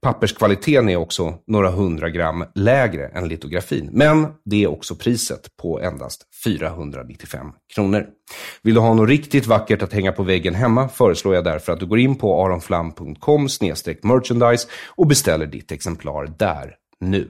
[0.00, 5.80] Papperskvaliteten är också några hundra gram lägre än litografin, men det är också priset på
[5.80, 8.06] endast 495 kronor.
[8.62, 11.80] Vill du ha något riktigt vackert att hänga på väggen hemma föreslår jag därför att
[11.80, 13.48] du går in på aronflam.com
[14.02, 17.28] merchandise och beställer ditt exemplar där nu.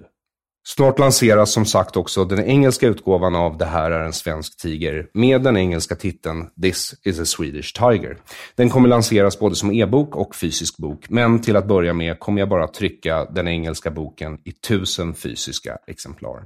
[0.69, 5.09] Snart lanseras som sagt också den engelska utgåvan av Det här är en svensk tiger
[5.15, 8.19] med den engelska titeln This is a Swedish Tiger.
[8.55, 12.41] Den kommer lanseras både som e-bok och fysisk bok, men till att börja med kommer
[12.41, 16.45] jag bara trycka den engelska boken i tusen fysiska exemplar.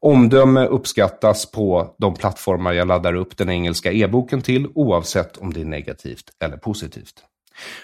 [0.00, 5.60] Omdöme uppskattas på de plattformar jag laddar upp den engelska e-boken till, oavsett om det
[5.60, 7.24] är negativt eller positivt.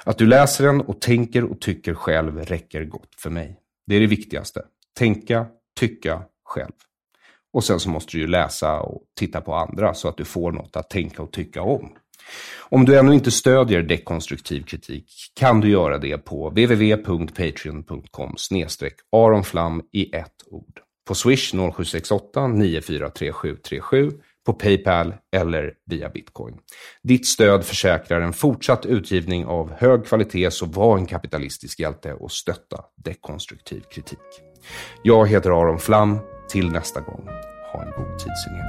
[0.04, 3.56] Att du läser den och tänker och tycker själv räcker gott för mig.
[3.86, 4.62] Det är det viktigaste.
[4.98, 5.46] Tänka,
[5.80, 6.72] tycka själv.
[7.52, 10.52] Och sen så måste du ju läsa och titta på andra så att du får
[10.52, 11.92] något att tänka och tycka om.
[12.58, 18.36] Om du ännu inte stödjer dekonstruktiv kritik kan du göra det på www.patreon.com
[19.12, 20.80] aronflam i ett ord.
[21.08, 24.10] På Swish 0768 943737,
[24.46, 26.58] på Paypal eller via bitcoin.
[27.02, 32.32] Ditt stöd försäkrar en fortsatt utgivning av hög kvalitet så var en kapitalistisk hjälte och
[32.32, 34.49] stötta dekonstruktiv kritik.
[35.02, 36.18] Jag heter Aron Flam.
[36.50, 37.28] Till nästa gång,
[37.72, 38.66] ha en god tidsenhet.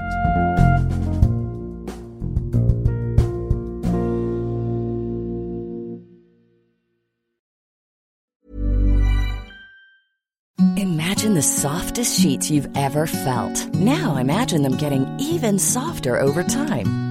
[10.77, 13.73] Imagine the softest sheets you've ever felt.
[13.75, 17.10] Now imagine them getting even softer over time.